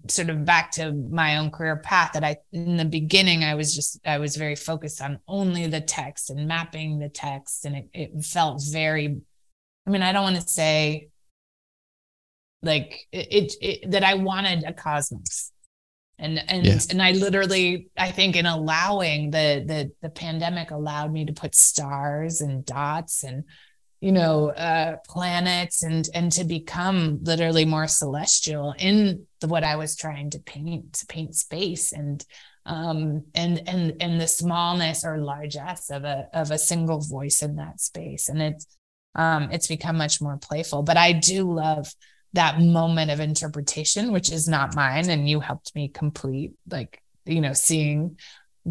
[0.08, 3.74] sort of back to my own career path that i in the beginning i was
[3.74, 7.64] just i was very focused on only the text and mapping the text.
[7.64, 9.16] And it, it felt very
[9.86, 11.08] i mean i don't want to say
[12.62, 15.52] like it, it, it that i wanted a cosmos
[16.20, 21.24] and and and I literally I think in allowing the the the pandemic allowed me
[21.24, 23.44] to put stars and dots and
[24.00, 29.76] you know uh planets and and to become literally more celestial in the what i
[29.76, 31.92] was trying to paint to paint space.
[31.92, 32.24] And
[32.66, 37.56] um and and and the smallness or largesse of a of a single voice in
[37.56, 38.28] that space.
[38.28, 38.66] And it's
[39.14, 40.82] um it's become much more playful.
[40.82, 41.94] But i do love
[42.32, 47.40] that moment of interpretation which is not mine and you helped me complete like you
[47.40, 48.16] know seeing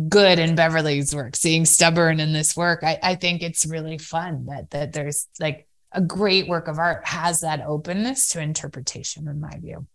[0.08, 2.84] good in Beverly's work, seeing stubborn in this work.
[2.84, 7.06] I, I think it's really fun that that there's like a great work of art
[7.08, 9.88] has that openness to interpretation, in my view.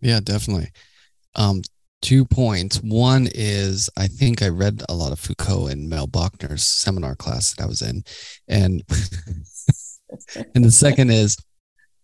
[0.00, 0.70] Yeah, definitely.
[1.34, 1.62] Um,
[2.00, 2.78] two points.
[2.82, 7.54] One is I think I read a lot of Foucault in Mel Bochner's seminar class
[7.54, 8.04] that I was in.
[8.48, 8.82] And
[10.54, 11.36] and the second is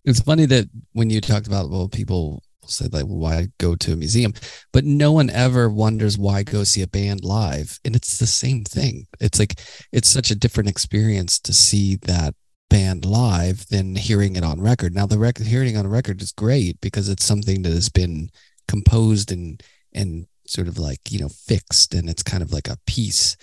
[0.05, 3.96] it's funny that when you talked about well people said like why go to a
[3.96, 4.32] museum?
[4.72, 8.64] But no one ever wonders why go see a band live and it's the same
[8.64, 9.07] thing.
[9.20, 9.61] It's like
[9.92, 12.34] it's such a different experience to see that
[12.70, 14.94] band live than hearing it on record.
[14.94, 18.28] Now the record hearing on record is great because it's something that has been
[18.66, 22.78] composed and and sort of like you know fixed and it's kind of like a
[22.86, 23.36] piece.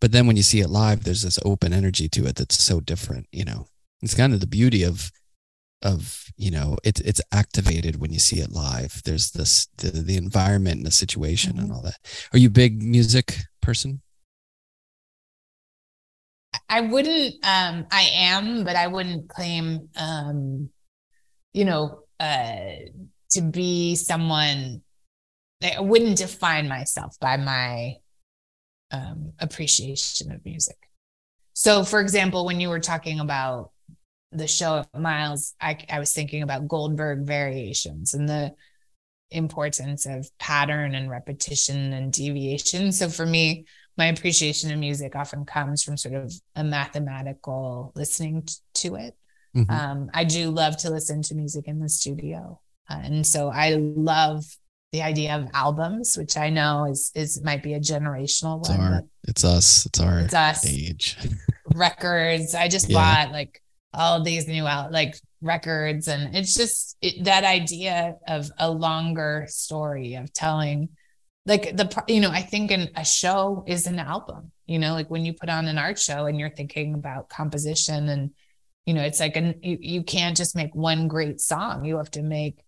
[0.00, 2.80] But then when you see it live there's this open energy to it that's so
[2.80, 3.66] different you know?
[4.02, 5.12] It's kind of the beauty of
[5.82, 9.02] of you know it's it's activated when you see it live.
[9.04, 11.64] There's this the, the environment and the situation mm-hmm.
[11.64, 11.98] and all that.
[12.32, 14.02] Are you a big music person?
[16.68, 20.70] I wouldn't um i am but i wouldn't claim um
[21.52, 22.74] you know uh
[23.30, 24.82] to be someone
[25.62, 27.96] i wouldn't define myself by my
[28.90, 30.76] um appreciation of music.
[31.54, 33.71] So for example when you were talking about
[34.32, 38.54] the show at Miles, I, I was thinking about Goldberg variations and the
[39.30, 42.92] importance of pattern and repetition and deviation.
[42.92, 43.64] So for me,
[43.96, 49.14] my appreciation of music often comes from sort of a mathematical listening t- to it.
[49.54, 49.70] Mm-hmm.
[49.70, 52.60] Um, I do love to listen to music in the studio.
[52.88, 54.44] Uh, and so I love
[54.92, 58.80] the idea of albums, which I know is is might be a generational it's one.
[58.80, 59.86] Our, it's us.
[59.86, 60.66] It's our it's us.
[60.66, 61.16] age.
[61.74, 62.54] records.
[62.54, 62.98] I just yeah.
[62.98, 63.62] bought like
[63.94, 66.08] all these new out like records.
[66.08, 70.90] And it's just it, that idea of a longer story of telling
[71.44, 75.10] like the you know i think in a show is an album you know like
[75.10, 78.30] when you put on an art show and you're thinking about composition and
[78.86, 81.84] you know it's like an you, you can't just make one great song.
[81.84, 82.58] You have to make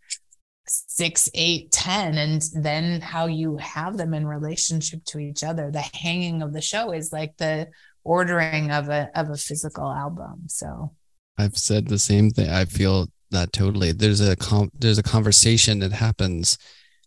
[0.66, 5.70] six eight ten and then how you have them in relationship to each other.
[5.70, 7.68] The hanging of the show is like the
[8.02, 10.44] ordering of a of a physical album.
[10.48, 10.92] So
[11.36, 12.50] I've said the same thing.
[12.50, 13.92] I feel that totally.
[13.92, 16.58] There's a com- there's a conversation that happens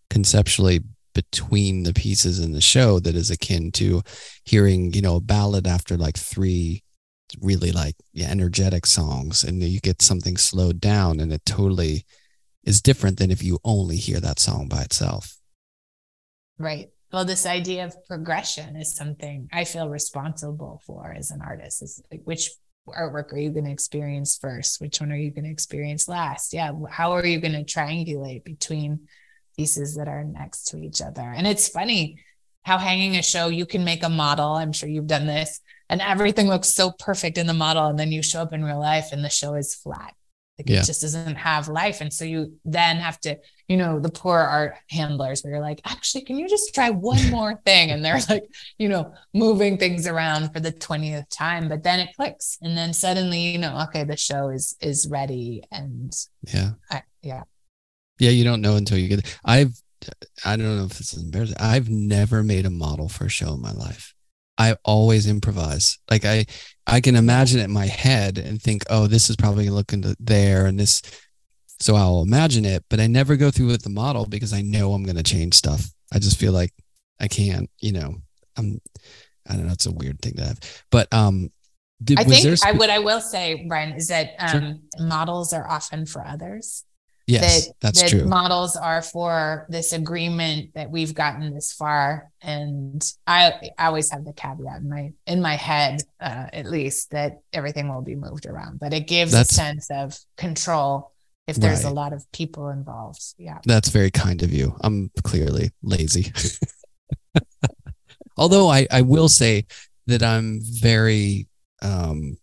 [0.09, 0.81] conceptually
[1.13, 4.03] between the pieces in the show that is akin to
[4.43, 6.83] hearing, you know, a ballad after like three
[7.41, 12.05] really like yeah, energetic songs and you get something slowed down and it totally
[12.63, 15.37] is different than if you only hear that song by itself.
[16.57, 16.89] Right.
[17.11, 21.81] Well, this idea of progression is something I feel responsible for as an artist.
[21.81, 22.51] Is like which
[22.87, 24.81] artwork are you going to experience first?
[24.81, 26.53] Which one are you going to experience last?
[26.53, 26.71] Yeah.
[26.89, 29.07] How are you going to triangulate between
[29.57, 31.21] pieces that are next to each other?
[31.21, 32.23] And it's funny
[32.63, 34.53] how hanging a show, you can make a model.
[34.53, 37.87] I'm sure you've done this, and everything looks so perfect in the model.
[37.87, 40.13] And then you show up in real life and the show is flat.
[40.59, 40.79] Like yeah.
[40.81, 42.01] it just doesn't have life.
[42.01, 45.81] And so you then have to, you know, the poor art handlers where you're like,
[45.85, 47.91] actually, can you just try one more thing?
[47.91, 52.15] And they're like, you know, moving things around for the 20th time, but then it
[52.15, 52.57] clicks.
[52.61, 55.63] And then suddenly, you know, okay, the show is is ready.
[55.71, 56.13] And
[56.53, 56.71] yeah.
[56.89, 57.43] I, yeah.
[58.19, 59.39] Yeah, you don't know until you get it.
[59.43, 59.73] I've
[60.45, 61.57] I don't know if this is embarrassing.
[61.59, 64.13] I've never made a model for a show in my life.
[64.57, 65.99] I always improvise.
[66.09, 66.45] Like I,
[66.85, 70.15] I can imagine it in my head and think, oh, this is probably looking to
[70.19, 71.01] there and this.
[71.79, 74.93] So I'll imagine it, but I never go through with the model because I know
[74.93, 75.89] I'm going to change stuff.
[76.13, 76.73] I just feel like
[77.19, 78.15] I can't, you know,
[78.55, 78.79] I'm,
[79.47, 79.73] I don't know.
[79.73, 81.51] It's a weird thing to have, but, um,
[82.03, 85.07] did, I think sp- I, what I will say, Brian, is that um, sure.
[85.07, 86.83] models are often for others.
[87.25, 88.25] Yes, that, that's that true.
[88.25, 94.23] Models are for this agreement that we've gotten this far, and I, I always have
[94.23, 98.45] the caveat in my in my head, uh, at least, that everything will be moved
[98.45, 98.79] around.
[98.79, 101.11] But it gives that's, a sense of control
[101.47, 101.91] if there's right.
[101.91, 103.21] a lot of people involved.
[103.37, 104.75] Yeah, that's very kind of you.
[104.81, 106.31] I'm clearly lazy.
[108.37, 109.65] Although I, I will say
[110.07, 111.47] that I'm very
[111.81, 112.37] um,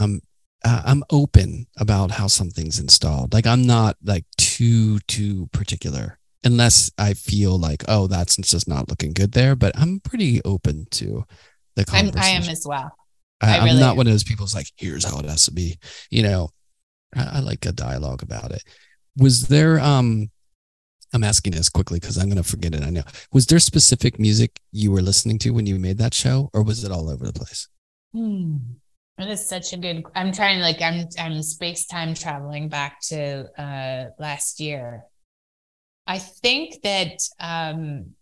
[0.00, 0.20] um
[0.64, 3.32] uh, I'm open about how something's installed.
[3.32, 8.88] Like I'm not like too too particular unless I feel like oh that's just not
[8.88, 9.56] looking good there.
[9.56, 11.24] But I'm pretty open to
[11.76, 12.18] the conversation.
[12.18, 12.92] I'm, I am as well.
[13.40, 13.96] I, I really am not am.
[13.96, 15.78] one of those people who's like, here's how it has to be.
[16.10, 16.50] You know,
[17.16, 18.62] I, I like a dialogue about it.
[19.16, 20.30] Was there um
[21.12, 22.82] I'm asking this quickly because I'm gonna forget it.
[22.82, 23.02] I know.
[23.32, 26.84] Was there specific music you were listening to when you made that show, or was
[26.84, 27.68] it all over the place?
[28.12, 28.56] Hmm.
[29.18, 30.04] That is such a good.
[30.14, 35.04] I'm trying like I'm I'm space time traveling back to uh last year.
[36.06, 38.14] I think that um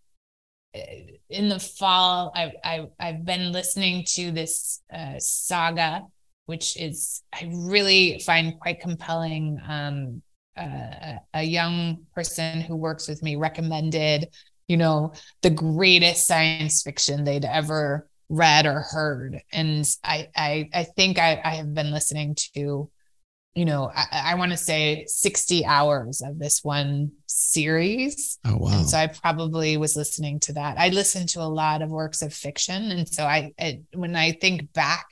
[1.29, 6.03] in the fall I I I've been listening to this uh saga
[6.47, 9.61] which is I really find quite compelling.
[9.67, 10.23] Um
[10.57, 14.29] uh, a young person who works with me recommended
[14.69, 15.13] you know
[15.43, 19.41] the greatest science fiction they'd ever read or heard.
[19.53, 22.91] And i i, I think I, I have been listening to
[23.55, 28.39] you know i, I want to say 60 hours of this one series.
[28.45, 28.79] Oh wow.
[28.79, 30.79] and so i probably was listening to that.
[30.79, 32.91] I listened to a lot of works of fiction.
[32.91, 35.07] And so i, I when i think back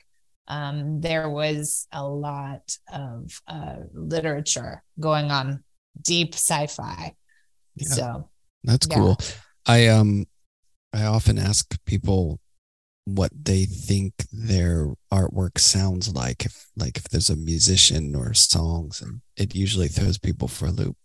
[0.47, 5.63] um, there was a lot of uh, literature going on
[6.01, 7.13] deep sci-fi
[7.75, 7.85] Yeah.
[7.89, 8.29] so
[8.63, 8.97] That's Yeah.
[8.97, 9.17] cool.
[9.65, 10.25] I um
[10.93, 12.39] I often ask people
[13.05, 19.01] what they think their artwork sounds like if like if there's a musician or songs
[19.01, 20.95] and it usually throws people for a loop.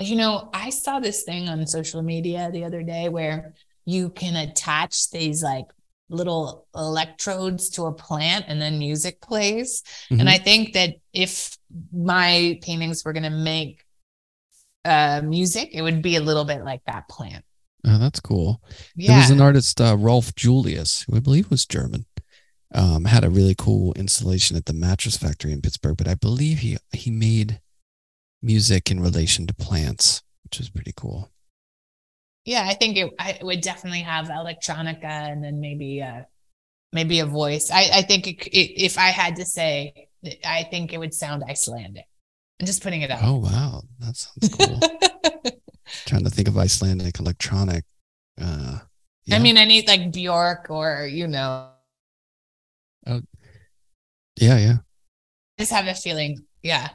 [0.00, 3.54] You know, I saw this thing on social media the other day where
[3.86, 5.66] you can attach these like
[6.14, 9.82] little electrodes to a plant and then music plays.
[10.10, 10.20] Mhm.
[10.20, 11.56] And I think that if
[11.92, 13.84] my paintings were going to make
[14.84, 17.44] uh, music, it would be a little bit like that plant.
[17.86, 18.62] Oh, that's cool.
[18.96, 22.06] There was an artist, uh, Rolf Julius, who I believe was German.
[22.74, 26.58] Um, had a really cool installation at the Mattress Factory in Pittsburgh, but I believe
[26.58, 27.60] he he made
[28.42, 31.30] music in relation to plants, which was pretty cool.
[32.44, 36.22] Yeah, I think it, I, would definitely have electronica and then maybe uh
[36.92, 37.70] maybe a voice.
[37.70, 40.08] I, I think it, it, if I had to say,
[40.44, 42.04] I think it would sound Icelandic.
[42.60, 43.20] I'm just putting it out.
[43.22, 44.80] Oh wow, that sounds cool.
[46.06, 47.84] Trying to think of Icelandic electronic.
[48.40, 48.78] Uh,
[49.26, 49.36] yeah.
[49.36, 51.70] I mean, any like Bjork or you know,
[53.06, 53.20] Oh,
[54.36, 54.76] yeah, yeah.
[55.58, 56.44] I just have a feeling.
[56.62, 56.88] Yeah,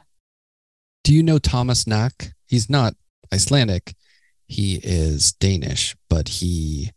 [1.04, 2.32] Do you know Thomas Knak?
[2.46, 2.94] He's not
[3.32, 3.94] Icelandic.
[4.50, 6.90] He is Danish, but he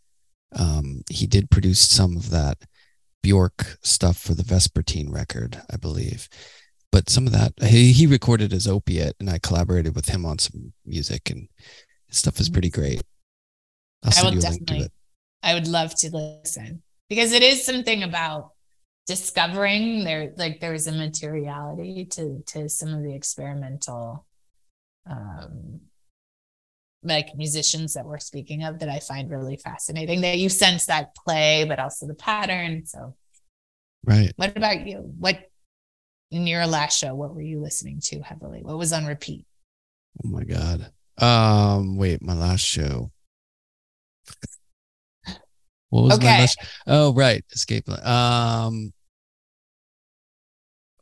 [0.55, 2.57] um, he did produce some of that
[3.21, 6.27] Bjork stuff for the Vespertine record, I believe.
[6.91, 10.39] But some of that he, he recorded as Opiate, and I collaborated with him on
[10.39, 11.47] some music, and
[12.07, 13.03] his stuff is pretty great.
[14.03, 14.85] I'll I will you a link to definitely.
[14.85, 14.91] it.
[15.43, 18.49] I would love to listen because it is something about
[19.05, 24.25] discovering there like there's a materiality to to some of the experimental
[25.07, 25.81] um
[27.03, 31.15] like musicians that we're speaking of that I find really fascinating that you sense that
[31.15, 33.15] play but also the pattern so
[34.05, 34.33] Right.
[34.35, 35.39] what about you what
[36.31, 39.45] in your last show what were you listening to heavily what was on repeat
[40.23, 40.91] Oh my god.
[41.17, 43.11] Um, wait, my last show.
[45.89, 46.39] What was my Okay.
[46.41, 46.57] last?
[46.87, 47.89] Oh, right, Escape.
[47.89, 48.93] Um,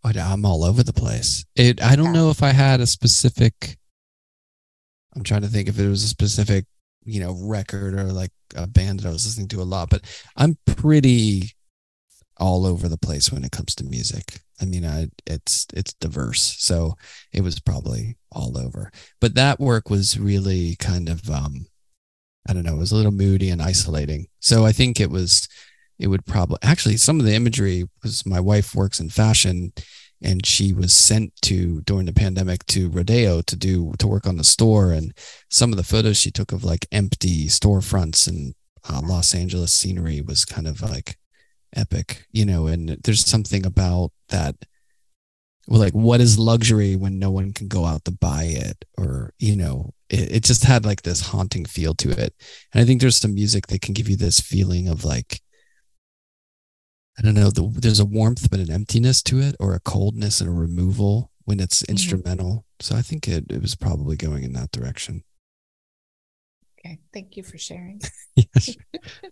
[0.03, 1.45] I'm all over the place.
[1.55, 1.81] It.
[1.81, 3.77] I don't know if I had a specific.
[5.15, 6.65] I'm trying to think if it was a specific,
[7.03, 10.01] you know, record or like a band that I was listening to a lot, but
[10.37, 11.51] I'm pretty
[12.37, 14.41] all over the place when it comes to music.
[14.61, 16.95] I mean, I it's it's diverse, so
[17.31, 18.91] it was probably all over.
[19.19, 21.65] But that work was really kind of um
[22.47, 24.27] I don't know, it was a little moody and isolating.
[24.39, 25.47] So I think it was
[25.99, 29.73] it would probably actually some of the imagery was my wife works in fashion
[30.21, 34.37] and she was sent to during the pandemic to Rodeo to do to work on
[34.37, 34.91] the store.
[34.91, 35.13] And
[35.49, 38.53] some of the photos she took of like empty storefronts and
[38.89, 41.17] uh, Los Angeles scenery was kind of like
[41.75, 44.55] epic, you know, and there's something about that
[45.67, 49.33] well, like what is luxury when no one can go out to buy it or
[49.37, 52.33] you know it, it just had like this haunting feel to it.
[52.73, 55.39] And i think there's some music that can give you this feeling of like
[57.17, 60.41] i don't know the, there's a warmth but an emptiness to it or a coldness
[60.41, 62.65] and a removal when it's instrumental.
[62.79, 65.23] So i think it, it was probably going in that direction.
[66.79, 68.01] Okay thank you for sharing.
[68.35, 68.77] Yes.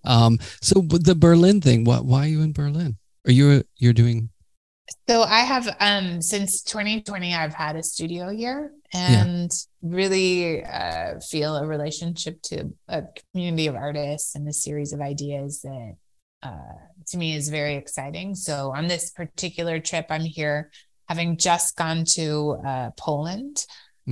[0.03, 2.97] Um so the berlin thing what why are you in berlin?
[3.25, 4.29] Are you you're doing
[5.07, 9.51] So I have um since 2020 I've had a studio here and
[9.81, 15.61] really uh, feel a relationship to a community of artists and a series of ideas
[15.61, 15.95] that
[16.43, 18.35] uh, to me is very exciting.
[18.35, 20.71] So on this particular trip, I'm here
[21.07, 23.65] having just gone to uh, Poland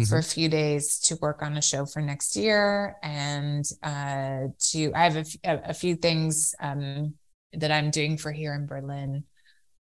[0.08, 4.92] for a few days to work on a show for next year and uh, to
[4.94, 7.16] I have a, f- a- a few things um,
[7.54, 9.24] that I'm doing for here in Berlin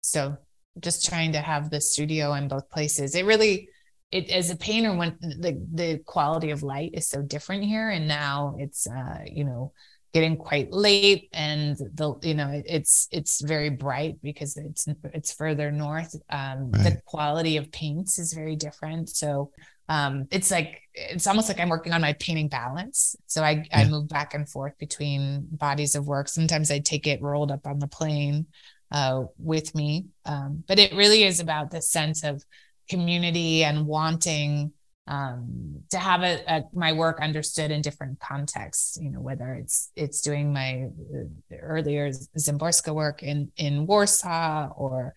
[0.01, 0.37] so
[0.79, 3.15] just trying to have the studio in both places.
[3.15, 3.69] It really
[4.11, 8.07] it as a painter when the the quality of light is so different here and
[8.07, 9.73] now it's uh you know
[10.17, 15.71] getting quite late and the you know it's it's very bright because it's it's further
[15.71, 16.15] north.
[16.31, 16.85] Um right.
[16.85, 19.09] the quality of paints is very different.
[19.09, 19.51] So
[19.89, 23.15] um it's like it's almost like i'm working on my painting balance.
[23.27, 23.81] So i yeah.
[23.81, 26.29] i move back and forth between bodies of work.
[26.29, 28.47] Sometimes i take it rolled up on the plane
[28.91, 30.07] uh with me.
[30.25, 32.43] Um but it really is about the sense of
[32.89, 34.73] community and wanting
[35.07, 38.97] um, to have a, a, my work understood in different contexts.
[39.01, 45.13] You know, whether it's it's doing my uh, earlier Szymborska work in in Warsaw, or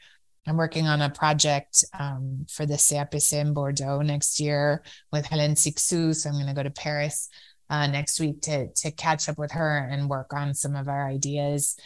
[0.47, 5.57] I'm working on a project um, for the CAPC in Bordeaux next year with Hélène
[5.57, 6.17] Cixous.
[6.17, 7.29] So I'm going to go to Paris
[7.69, 11.09] uh, next week to to catch up with her and work on some of our
[11.09, 11.77] ideas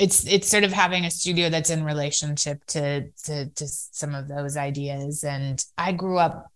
[0.00, 4.28] it's it's sort of having a studio that's in relationship to to to some of
[4.28, 6.49] those ideas and i grew up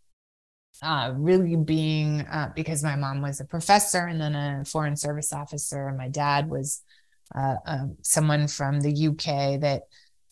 [0.82, 5.32] uh, really being uh, because my mom was a professor and then a foreign service
[5.32, 6.82] officer and my dad was
[7.34, 9.24] uh, um, someone from the uk
[9.60, 9.82] that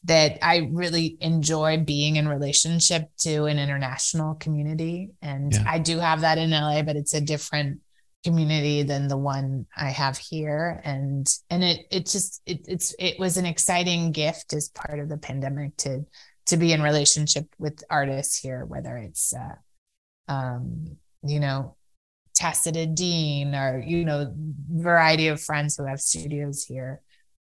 [0.05, 5.65] that i really enjoy being in relationship to an international community and yeah.
[5.67, 7.81] i do have that in la but it's a different
[8.23, 13.19] community than the one I have here and and it it just it, it's it
[13.19, 16.05] was an exciting gift as part of the pandemic to
[16.47, 19.57] to be in relationship with artists here whether it's uh,
[20.29, 21.77] um you know
[22.35, 24.33] Tacita Dean or you know
[24.71, 27.01] variety of friends who have studios here.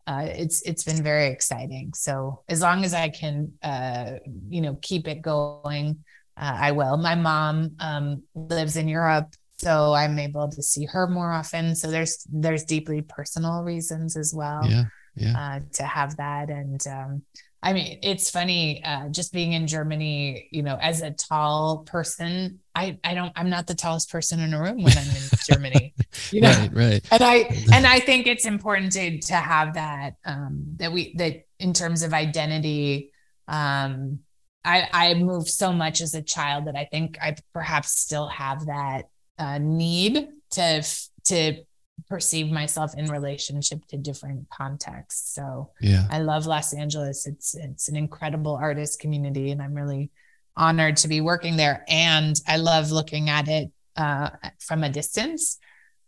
[0.06, 1.92] Uh, it's it's been very exciting.
[1.94, 4.12] So as long as I can uh
[4.48, 6.04] you know keep it going
[6.36, 6.96] uh, I will.
[6.96, 11.74] My mom um lives in Europe so i'm able to see her more often.
[11.74, 14.84] So there's there's deeply personal reasons as well yeah
[15.18, 15.56] yeah.
[15.56, 16.50] uh, to have that.
[16.50, 17.22] And um,
[17.62, 22.60] i mean it's funny uh, just being in germany you know as a tall person
[22.74, 25.94] i i don't i'm not the tallest person in a room when i'm in germany
[26.30, 26.50] you know?
[26.50, 27.08] Right right.
[27.10, 27.36] And i
[27.72, 32.02] and i think it's important to to have that um that we that in terms
[32.02, 33.12] of identity
[33.46, 34.20] um
[34.64, 38.66] I, I moved so much as a child that I think I perhaps still have
[38.66, 39.08] that
[39.38, 40.84] uh, need to
[41.26, 41.64] to
[42.08, 45.34] perceive myself in relationship to different contexts.
[45.34, 47.26] So yeah, I love Los Angeles.
[47.26, 50.10] It's it's an incredible artist community, and I'm really
[50.56, 51.84] honored to be working there.
[51.88, 54.30] And I love looking at it uh,
[54.60, 55.58] from a distance.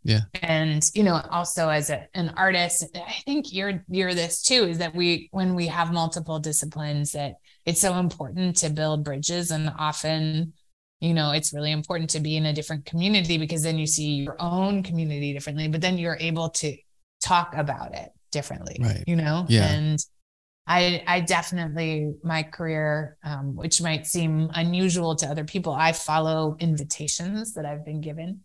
[0.02, 4.64] Yeah, and you know, also as a, an artist, I think you're you're this too.
[4.64, 7.34] Is that we when we have multiple disciplines that
[7.66, 10.54] it's so important to build bridges, and often
[11.00, 14.22] you know it's really important to be in a different community because then you see
[14.22, 16.76] your own community differently but then you're able to
[17.24, 19.04] talk about it differently right.
[19.06, 19.44] you know?
[19.48, 19.70] Yeah.
[19.70, 19.98] And
[20.66, 26.56] i i definitely my career um, which might seem unusual to other people i follow
[26.60, 28.40] invitations that i've been given.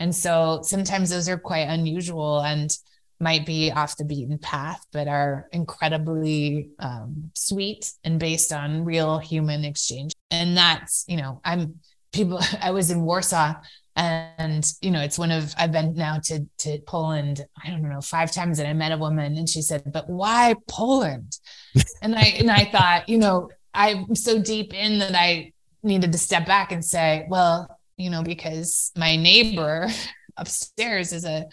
[0.00, 2.76] And so sometimes those are quite unusual and
[3.20, 9.18] might be off the beaten path but are incredibly um, sweet and based on real
[9.18, 10.12] human exchange.
[10.32, 11.76] And that's you know i'm
[12.12, 13.54] people i was in warsaw
[13.94, 18.00] and you know it's one of i've been now to to poland i don't know
[18.00, 21.38] five times and i met a woman and she said but why poland?
[22.02, 25.52] And i and i thought you know i'm so deep in that i
[25.82, 29.88] needed to step back and say well you know because my neighbor
[30.36, 31.46] upstairs is a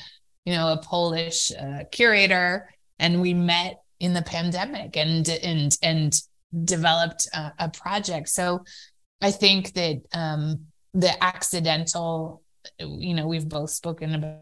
[0.45, 2.69] you know a polish uh, curator
[2.99, 6.21] and we met in the pandemic and and and
[6.63, 8.29] developed a, a project.
[8.29, 8.63] So
[9.21, 12.41] I think that um, the accidental,
[12.79, 14.39] you know, we've both spoken about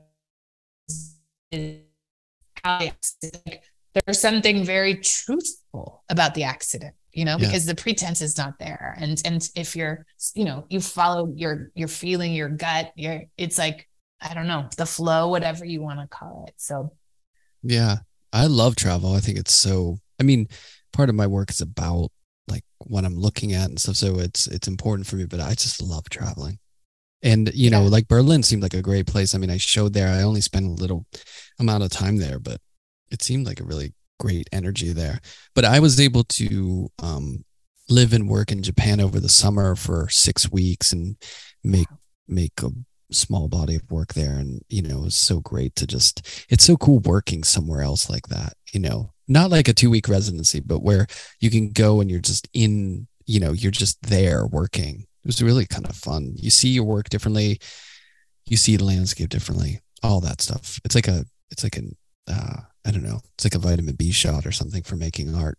[2.63, 3.63] how like,
[3.93, 7.47] there's something very truthful about the accident you know yeah.
[7.47, 8.95] because the pretense is not there.
[8.99, 10.05] And and if you're
[10.35, 13.89] you know you follow your your feeling your gut you're it's like
[14.21, 16.53] i don't know the flow whatever you want to call it.
[16.57, 16.93] So
[17.63, 17.97] yeah.
[18.31, 19.13] I love travel.
[19.13, 20.47] I think it's so i mean
[20.93, 22.11] part of my work is about
[22.47, 23.95] like what I'm looking at and stuff.
[23.95, 26.59] So it's it's important for me, but I just love traveling.
[27.23, 27.79] And you yeah.
[27.79, 29.33] know, like Berlin seemed like a great place.
[29.33, 30.09] I mean, I showed there.
[30.09, 31.05] I only spent a little
[31.59, 32.59] amount of time there, but
[33.11, 35.19] it seemed like a really great energy there.
[35.55, 37.43] But I was able to um,
[37.89, 41.17] live and work in Japan over the summer for six weeks and
[41.63, 41.87] make
[42.27, 42.69] make a
[43.11, 44.37] small body of work there.
[44.37, 46.45] And you know, it was so great to just.
[46.49, 48.53] It's so cool working somewhere else like that.
[48.73, 51.07] You know, not like a two week residency, but where
[51.39, 55.01] you can go and you're just in, you know, you're just there working.
[55.23, 56.33] It was really kind of fun.
[56.35, 57.59] You see your work differently,
[58.45, 60.79] you see the landscape differently, all that stuff.
[60.85, 61.95] It's like a, it's like an,
[62.29, 65.57] uh, I don't know, it's like a vitamin B shot or something for making art.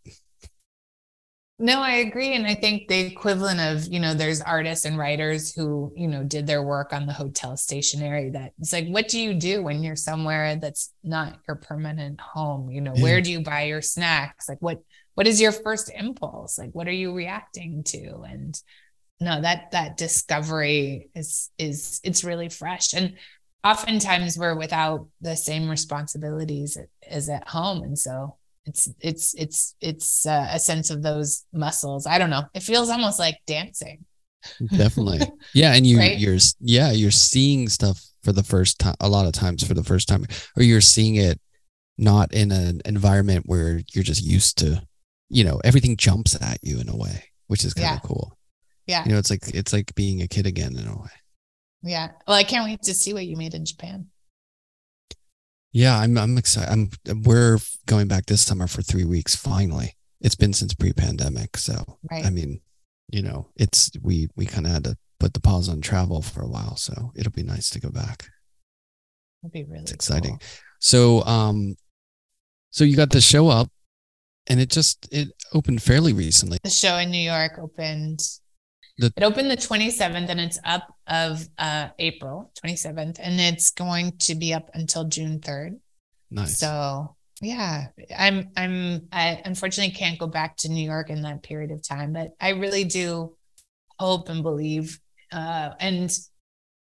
[1.60, 2.34] No, I agree.
[2.34, 6.22] And I think the equivalent of, you know, there's artists and writers who, you know,
[6.22, 9.82] did their work on the hotel stationery that it's like, what do you do when
[9.82, 12.70] you're somewhere that's not your permanent home?
[12.70, 13.02] You know, yeah.
[13.02, 14.48] where do you buy your snacks?
[14.48, 14.78] Like what
[15.14, 16.58] what is your first impulse?
[16.58, 18.20] Like what are you reacting to?
[18.20, 18.60] And
[19.20, 22.94] no, that that discovery is is it's really fresh.
[22.94, 23.16] And
[23.64, 27.82] oftentimes we're without the same responsibilities as at home.
[27.82, 28.36] And so
[28.68, 32.06] it's it's it's it's uh, a sense of those muscles.
[32.06, 32.42] I don't know.
[32.54, 34.04] It feels almost like dancing.
[34.76, 35.20] Definitely.
[35.54, 36.18] Yeah and you right?
[36.18, 39.82] you're yeah you're seeing stuff for the first time a lot of times for the
[39.82, 40.26] first time
[40.56, 41.40] or you're seeing it
[41.96, 44.80] not in an environment where you're just used to
[45.28, 47.96] you know everything jumps at you in a way which is kind yeah.
[47.96, 48.38] of cool.
[48.86, 49.04] Yeah.
[49.04, 51.10] You know it's like it's like being a kid again in a way.
[51.82, 52.10] Yeah.
[52.26, 54.06] Well i can't wait to see what you made in japan
[55.72, 56.70] yeah, I'm I'm excited.
[56.70, 59.36] I'm we're going back this summer for three weeks.
[59.36, 61.56] Finally, it's been since pre-pandemic.
[61.56, 62.24] So right.
[62.24, 62.60] I mean,
[63.08, 66.42] you know, it's we we kind of had to put the pause on travel for
[66.42, 66.76] a while.
[66.76, 68.28] So it'll be nice to go back.
[69.42, 70.38] It'll be really it's exciting.
[70.38, 70.48] Cool.
[70.80, 71.76] So um,
[72.70, 73.70] so you got the show up,
[74.46, 76.58] and it just it opened fairly recently.
[76.62, 78.20] The show in New York opened
[78.98, 84.12] the, it opened the 27th and it's up of uh, April 27th and it's going
[84.18, 85.78] to be up until June 3rd.
[86.30, 86.58] Nice.
[86.58, 91.70] So yeah, I'm I'm I unfortunately can't go back to New York in that period
[91.70, 93.36] of time, but I really do
[93.98, 94.98] hope and believe
[95.32, 96.10] uh, and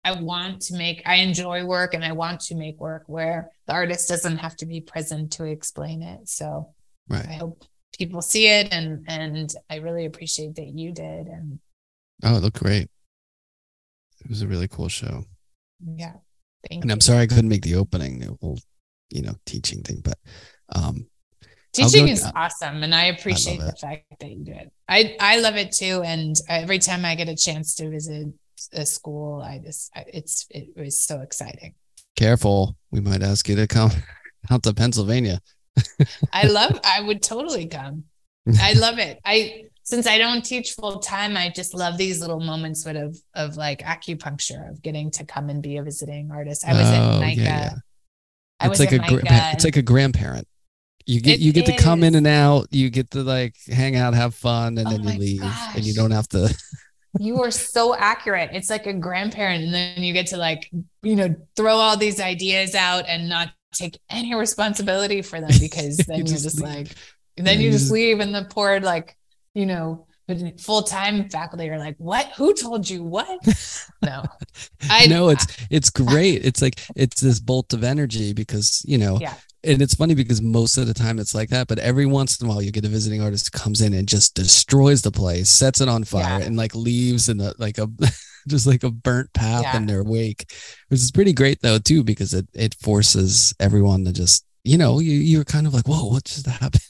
[0.03, 3.75] I want to make I enjoy work and I want to make work where the
[3.75, 6.29] artist doesn't have to be present to explain it.
[6.29, 6.71] So
[7.09, 7.29] right.
[7.29, 7.65] I hope
[7.99, 11.59] people see it and and I really appreciate that you did and
[12.23, 12.89] Oh, it looked great.
[14.23, 15.25] It was a really cool show.
[15.97, 16.15] Yeah.
[16.69, 16.93] Thank and you.
[16.93, 18.59] I'm sorry I couldn't make the opening, the whole,
[19.11, 20.19] you know, teaching thing, but
[20.75, 21.07] um
[21.73, 24.71] teaching go, is uh, awesome and I appreciate I the fact that you do it.
[24.89, 28.29] I I love it too and every time I get a chance to visit
[28.73, 31.75] a school, I just it's it was so exciting.
[32.17, 33.91] Careful, we might ask you to come
[34.51, 35.41] out to Pennsylvania.
[36.33, 38.05] I love I would totally come.
[38.61, 39.19] I love it.
[39.25, 43.19] I since I don't teach full time, I just love these little moments sort of
[43.35, 46.65] of like acupuncture of getting to come and be a visiting artist.
[46.65, 47.41] I was oh, in NICA.
[47.41, 47.75] Yeah, yeah.
[48.61, 50.47] I it's like a gra- it's like a grandparent.
[51.07, 51.75] You get you get is.
[51.75, 52.69] to come in and out.
[52.71, 55.75] You get to like hang out, have fun, and oh then you leave, gosh.
[55.75, 56.57] and you don't have to.
[57.19, 58.51] you are so accurate.
[58.53, 60.71] It's like a grandparent, and then you get to like
[61.03, 65.97] you know throw all these ideas out and not take any responsibility for them because
[66.07, 66.95] then you are just, just like
[67.37, 69.17] then yeah, you, just leave, and the poor like
[69.55, 70.07] you know,
[70.59, 72.27] full time faculty are like, "What?
[72.37, 73.39] Who told you what?"
[74.03, 74.25] No,
[74.89, 76.43] I know it's it's great.
[76.43, 79.35] It's like it's this bolt of energy because you know, yeah.
[79.63, 82.47] And it's funny because most of the time it's like that, but every once in
[82.47, 85.83] a while you get a visiting artist comes in and just destroys the place, sets
[85.83, 86.47] it on fire, yeah.
[86.47, 87.87] and like leaves in a like a
[88.49, 89.77] just like a burnt path yeah.
[89.77, 90.51] in their wake,
[90.89, 94.99] which is pretty great though too because it it forces everyone to just you know
[94.99, 96.83] you you're kind of like whoa what just happened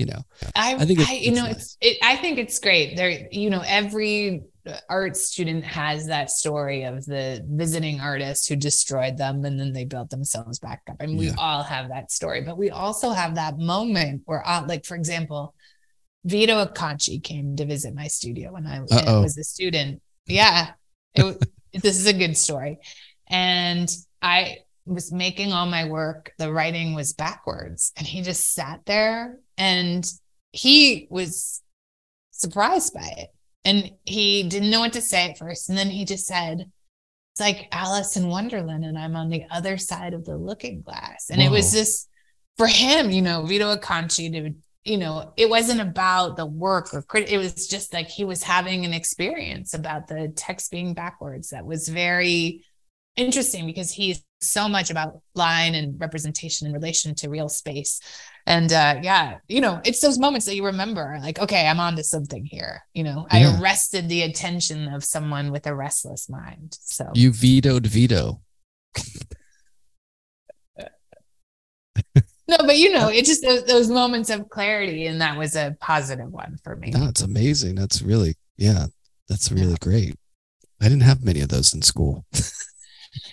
[0.00, 0.22] you know
[0.56, 1.56] i, I think I, you know nice.
[1.56, 4.42] it's it, i think it's great there you know every
[4.88, 9.84] art student has that story of the visiting artist who destroyed them and then they
[9.84, 11.34] built themselves back up and we yeah.
[11.38, 15.54] all have that story but we also have that moment where uh, like for example
[16.24, 20.70] vito acconci came to visit my studio when i was a student yeah
[21.14, 21.44] it,
[21.74, 22.78] this is a good story
[23.28, 24.56] and i
[24.90, 27.92] was making all my work, the writing was backwards.
[27.96, 30.10] And he just sat there and
[30.52, 31.62] he was
[32.30, 33.28] surprised by it.
[33.64, 35.68] And he didn't know what to say at first.
[35.68, 36.64] And then he just said,
[37.32, 41.28] It's like Alice in Wonderland, and I'm on the other side of the looking glass.
[41.30, 41.46] And Whoa.
[41.46, 42.08] it was just
[42.56, 47.02] for him, you know, Vito Acconci to you know, it wasn't about the work or
[47.02, 47.28] crit.
[47.28, 51.66] It was just like he was having an experience about the text being backwards that
[51.66, 52.64] was very
[53.14, 58.00] interesting because he's so much about line and representation in relation to real space.
[58.46, 62.02] And uh, yeah, you know, it's those moments that you remember, like, okay, I'm onto
[62.02, 62.82] something here.
[62.94, 63.52] You know, yeah.
[63.54, 66.78] I arrested the attention of someone with a restless mind.
[66.80, 68.40] So you vetoed veto.
[72.48, 75.76] no, but you know, it's just those, those, moments of clarity, and that was a
[75.80, 76.90] positive one for me.
[76.90, 77.76] That's amazing.
[77.76, 78.86] That's really, yeah,
[79.28, 79.76] that's really yeah.
[79.80, 80.14] great.
[80.80, 82.24] I didn't have many of those in school.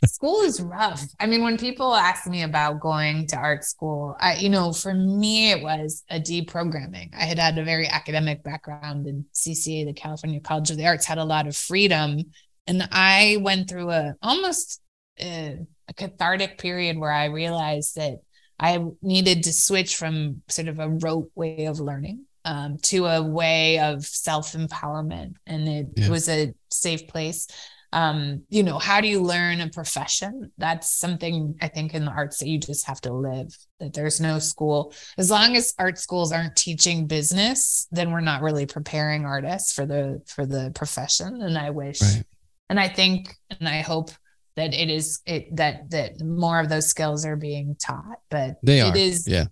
[0.04, 1.04] school is rough.
[1.20, 4.94] I mean, when people ask me about going to art school, I, you know, for
[4.94, 7.14] me, it was a deprogramming.
[7.16, 11.06] I had had a very academic background in CCA, the California College of the Arts,
[11.06, 12.20] had a lot of freedom.
[12.66, 14.82] And I went through a almost
[15.20, 18.16] a, a cathartic period where I realized that
[18.60, 23.22] I needed to switch from sort of a rote way of learning um, to a
[23.22, 26.10] way of self empowerment, and it Yeah.
[26.10, 27.48] was a safe place.
[27.94, 30.52] Um, you know, how do you learn a profession?
[30.58, 33.56] That's something I think in the arts that you just have to live.
[33.80, 34.94] That there's no school.
[35.18, 39.86] As long as art schools aren't teaching business, then we're not really preparing artists for
[39.86, 41.42] the for the profession.
[41.42, 42.24] And I wish, Right.
[42.70, 44.12] and I think, and I hope
[44.58, 48.20] that it is it that that more of those skills are being taught.
[48.30, 48.98] But They it are.
[48.98, 49.46] is Yeah.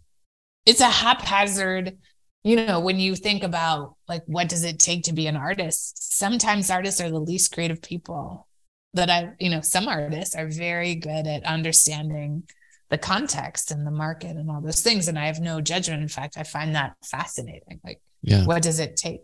[0.65, 1.97] it's a haphazard
[2.45, 6.13] you know when you think about like what does it take to be an artist?
[6.13, 8.47] Sometimes artists are the least creative people
[8.93, 12.43] that i you know some artists are very good at understanding
[12.89, 16.01] the context and the market and all those things and i have no judgment.
[16.01, 17.81] In fact i find that fascinating.
[17.83, 18.45] Like Yeah.
[18.45, 19.21] what does it take?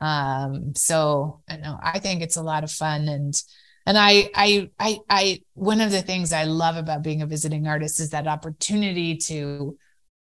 [0.00, 3.34] Um so i know i think it's a lot of fun and
[3.84, 7.66] and I, I i i one of the things i love about being a visiting
[7.66, 9.76] artist is that opportunity to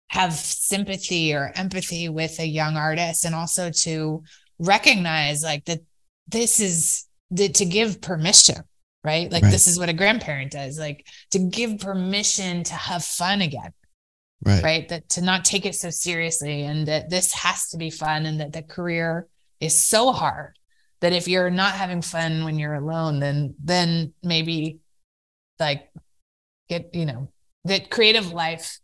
[0.09, 4.23] have sympathy or empathy with a young artist and also to
[4.59, 5.81] recognize like that
[6.28, 8.57] this is the, to give permission
[9.05, 9.51] right like Right.
[9.51, 13.73] this is what a grandparent does like to give permission to have fun again
[14.45, 14.62] Right.
[14.62, 18.27] right that to not take it so seriously and that this has to be fun
[18.27, 19.27] and that the career
[19.61, 20.57] is so hard
[21.01, 24.78] that if you're not having fun when you're alone then then maybe
[25.59, 25.91] like
[26.69, 27.28] get you know
[27.65, 28.78] that creative life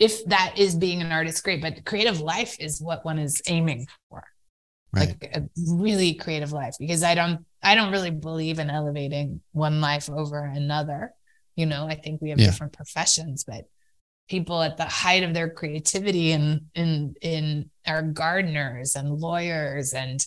[0.00, 3.86] if that is being an artist great but creative life is what one is aiming
[4.08, 4.24] for
[4.92, 5.14] Right.
[5.22, 9.80] like a really creative life because i don't i don't really believe in elevating one
[9.80, 11.14] life over another
[11.54, 12.46] you know i think we have Yeah.
[12.46, 13.66] different professions but
[14.28, 20.26] people at the height of their creativity and in in are gardeners and lawyers and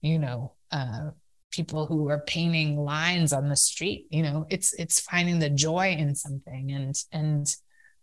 [0.00, 1.10] you know uh
[1.50, 5.94] people who are painting lines on the street you know it's it's finding the joy
[5.98, 7.56] in something and and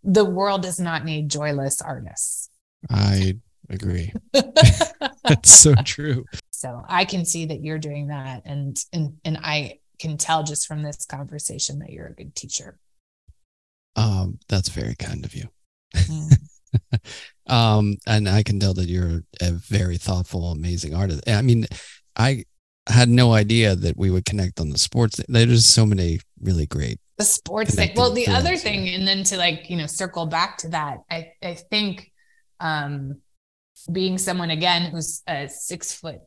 [0.06, 2.50] the world does not need joyless artists
[2.90, 3.38] I
[3.70, 4.14] agree.
[5.24, 6.24] That's so true.
[6.52, 10.68] so i can see that you're doing that and and and i can tell just
[10.68, 12.78] from this conversation that you're a good teacher
[13.96, 15.48] Um, that's very kind of you.
[15.96, 16.34] Mm.
[17.48, 21.22] Um, and I can tell that you're a very thoughtful, amazing artist.
[21.30, 21.68] I mean,
[22.18, 22.44] I
[22.90, 25.22] had no idea that we would connect on the sports.
[25.30, 27.00] There's so many really great.
[27.18, 27.92] The sports thing.
[27.96, 31.32] Well, the other thing, and then to like, you know, circle back to that, I,
[31.42, 32.12] I think
[32.60, 33.22] um
[33.92, 36.20] being someone again who's a six foot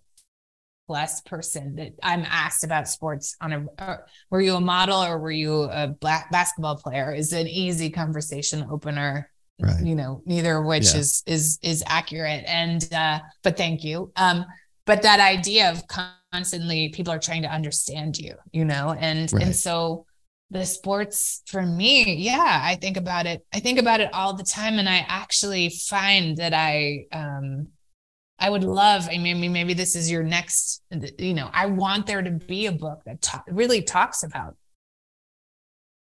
[0.86, 3.96] plus person that I'm asked about sports on a uh,
[4.30, 8.66] were you a model or were you a black basketball player is an easy conversation
[8.70, 9.84] opener Right.
[9.84, 11.00] you know neither of which Yeah.
[11.00, 14.46] is is is accurate and uh but thank you um
[14.86, 19.42] but that idea of constantly people are trying to understand you you know and Right.
[19.42, 20.06] and so
[20.50, 24.42] the sports for me yeah i think about it i think about it all the
[24.42, 27.68] time and i actually find that i um
[28.38, 30.82] i would love i mean maybe this is your next
[31.18, 34.56] you know i want there to be a book that ta- really talks about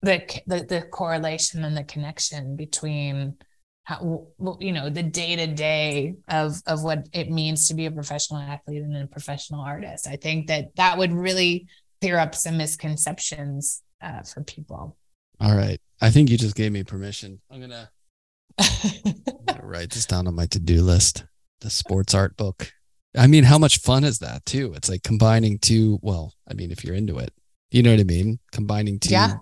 [0.04, 3.36] the, the the correlation and the connection between
[3.84, 4.26] how
[4.60, 8.40] you know the day to day of of what it means to be a professional
[8.40, 10.06] athlete and a professional artist.
[10.06, 11.66] I think that that would really
[12.00, 14.96] clear up some misconceptions uh, for people.
[15.40, 15.80] All right.
[16.00, 17.40] I think you just gave me permission.
[17.50, 17.90] I'm gonna,
[18.58, 19.14] I'm
[19.46, 21.24] gonna write this down on my to-do list.
[21.60, 22.70] The sports art book.
[23.16, 24.72] I mean, how much fun is that too?
[24.76, 25.98] It's like combining two.
[26.02, 27.32] Well, I mean, if you're into it,
[27.70, 28.38] you know what I mean.
[28.52, 29.34] Combining two Yeah.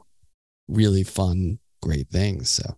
[0.68, 2.50] really fun, great things.
[2.50, 2.76] So,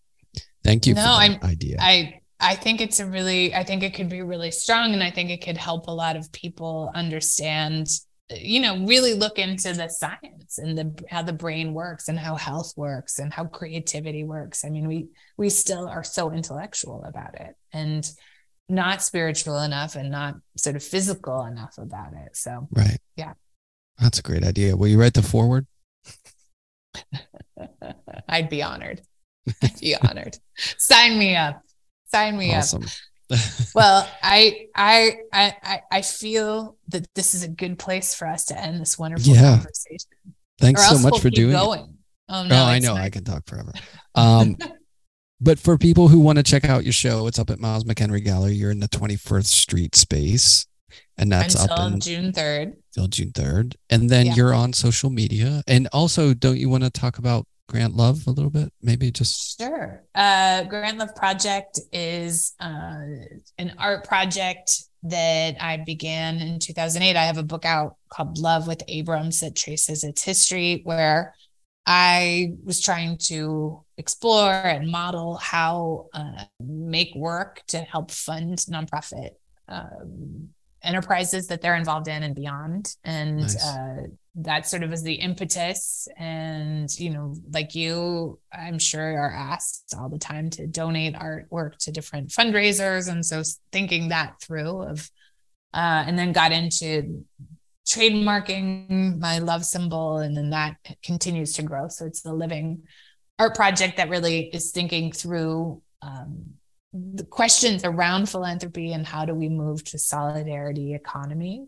[0.63, 1.77] thank you No, for that I'm- idea.
[1.81, 5.11] I I think it's a really I think it could be really strong and I
[5.11, 7.89] think it could help a lot of people understand
[8.31, 12.37] you know really look into the science and the how the brain works and how
[12.37, 14.65] health works and how creativity works.
[14.65, 18.09] I mean we we still are so intellectual about it and
[18.69, 22.37] not spiritual enough and not sort of physical enough about it.
[22.37, 22.99] So right.
[23.17, 23.35] Yeah.
[24.01, 24.77] That's a great idea.
[24.77, 25.67] Will you write the forward?
[28.29, 29.03] I'd be honored.
[29.63, 30.39] I'd be honored.
[30.57, 31.61] Sign me up.
[32.07, 32.65] Sign me up.
[33.75, 38.59] Well I, I i i feel that this is a good place for us to
[38.61, 39.57] end this wonderful Yeah.
[39.57, 40.11] conversation
[40.61, 41.59] Thanks so much we'll for doing it.
[41.59, 41.97] going
[42.29, 42.95] oh Oh, no I know.
[42.95, 43.73] I can talk forever.
[44.15, 44.57] Um,
[45.41, 48.23] but for people who want to check out your show, it's up at Miles McHenry
[48.25, 48.55] Gallery.
[48.55, 50.65] You're in the 21st Street space,
[51.19, 53.75] and that's until up june 3rd until June 3rd.
[53.91, 54.35] And then Yeah.
[54.37, 55.63] you're on social media.
[55.67, 58.73] And also, don't you want to talk about Grant Love a little bit?
[58.83, 63.01] Maybe just sure uh grant love project is uh
[63.59, 64.71] an art project
[65.05, 69.55] that i began in 2008 i have a book out called love with abrams that
[69.55, 71.35] traces its history where
[71.87, 79.33] I was trying to explore and model how uh, make work to help fund nonprofit
[79.69, 80.49] um,
[80.85, 82.95] enterprises that they're involved in and beyond.
[83.05, 83.65] And nice.
[83.65, 84.07] uh,
[84.37, 86.09] that sort of is the impetus.
[86.17, 91.79] And, you know, like you, I'm sure are asked all the time to donate artwork
[91.79, 93.11] to different fundraisers.
[93.11, 93.43] And so
[93.73, 95.11] thinking that through of,
[95.73, 97.25] uh, and then got into
[97.87, 100.19] trademarking my love symbol.
[100.19, 101.89] And then that continues to grow.
[101.89, 102.83] So it's the living
[103.39, 106.55] art project that really is thinking through um,
[106.95, 111.67] the questions around philanthropy and how do we move to solidarity economy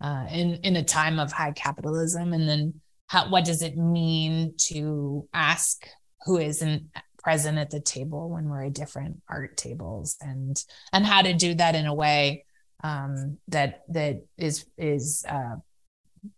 [0.00, 4.54] uh, in in a time of high capitalism, and then how what does it mean
[4.56, 5.88] to ask
[6.24, 6.84] who isn't
[7.18, 11.54] present at the table when we're at different art tables, and and how to do
[11.54, 12.44] that in a way
[12.84, 15.56] um, that that is is uh,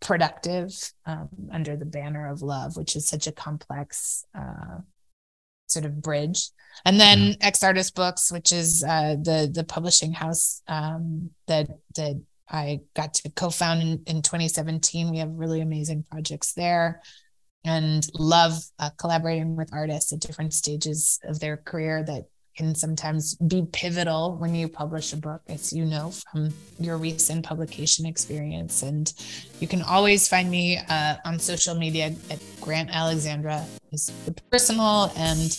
[0.01, 0.73] productive
[1.05, 4.79] um, under the banner of love, which is such a complex uh,
[5.71, 6.51] sort of bridge.
[6.85, 7.35] And then yeah.
[7.43, 13.15] X Artist Books, which is uh, the the publishing house um, that that I got
[13.15, 15.11] to co-found in, in 2017.
[15.11, 17.03] We have really amazing projects there,
[17.65, 22.25] and love uh, collaborating with artists at different stages of their career that
[22.57, 27.45] can sometimes be pivotal when you publish a book, as you know from your recent
[27.45, 28.83] publication experience.
[28.83, 29.13] And
[29.61, 35.13] you can always find me uh, on social media at Grant Alexandra is the personal
[35.17, 35.59] and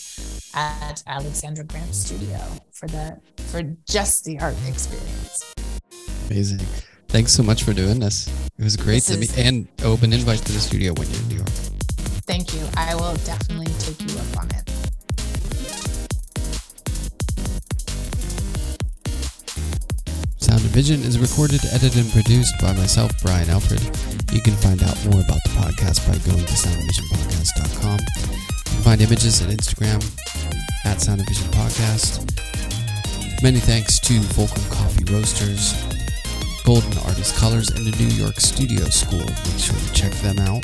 [0.54, 2.38] at Alexandra Grant Studio
[2.72, 5.54] for the for just the art experience.
[6.30, 6.60] Amazing.
[7.08, 8.26] Thanks so much for doing this.
[8.58, 11.20] It was great this to is, meet and open invite to the studio when you're
[11.20, 11.48] in New York.
[12.24, 12.66] Thank you.
[12.76, 14.51] I will definitely take you up on it.
[20.62, 23.82] Sound and Vision is recorded, edited, and produced by myself, Brian Alfred.
[24.30, 27.98] You can find out more about the podcast by going to soundandvisionpodcast.com.
[27.98, 29.98] You can find images at Instagram
[30.84, 32.22] at Sound and Vision Podcast.
[33.42, 35.74] Many thanks to Fulcrum Coffee Roasters,
[36.62, 39.26] Golden Artist Colors, and the New York Studio School.
[39.26, 40.62] Make sure you check them out.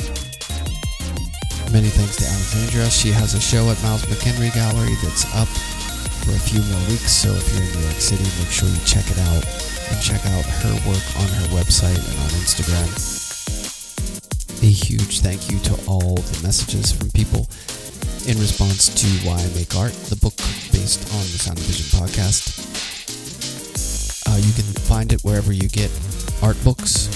[1.75, 2.87] Many thanks to Alexandra.
[2.91, 5.51] She has a show at Miles McEnery Gallery that's up
[6.23, 7.11] for a few more weeks.
[7.11, 9.58] So if you're in New York City, make sure you check it out
[10.03, 12.89] check out her work on her website and on Instagram.
[14.63, 17.47] A huge thank you to all the messages from people
[18.27, 20.37] in response to Why I Make Art, the book
[20.73, 22.59] based on the Sound and Vision podcast.
[24.29, 25.91] Uh, you can find it wherever you get
[26.43, 27.09] art books,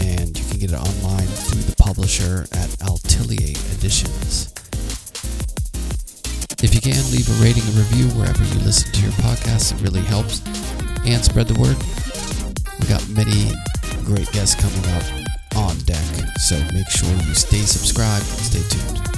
[0.00, 4.52] and you can get it online through the publisher at Altiliate Editions.
[6.62, 9.74] If you can, leave a rating and review wherever you listen to your podcast.
[9.74, 10.40] It really helps.
[11.06, 11.76] And spread the word.
[12.80, 13.52] We got many
[14.04, 15.04] great guests coming up
[15.56, 16.04] on deck,
[16.38, 19.15] so make sure you stay subscribed stay tuned.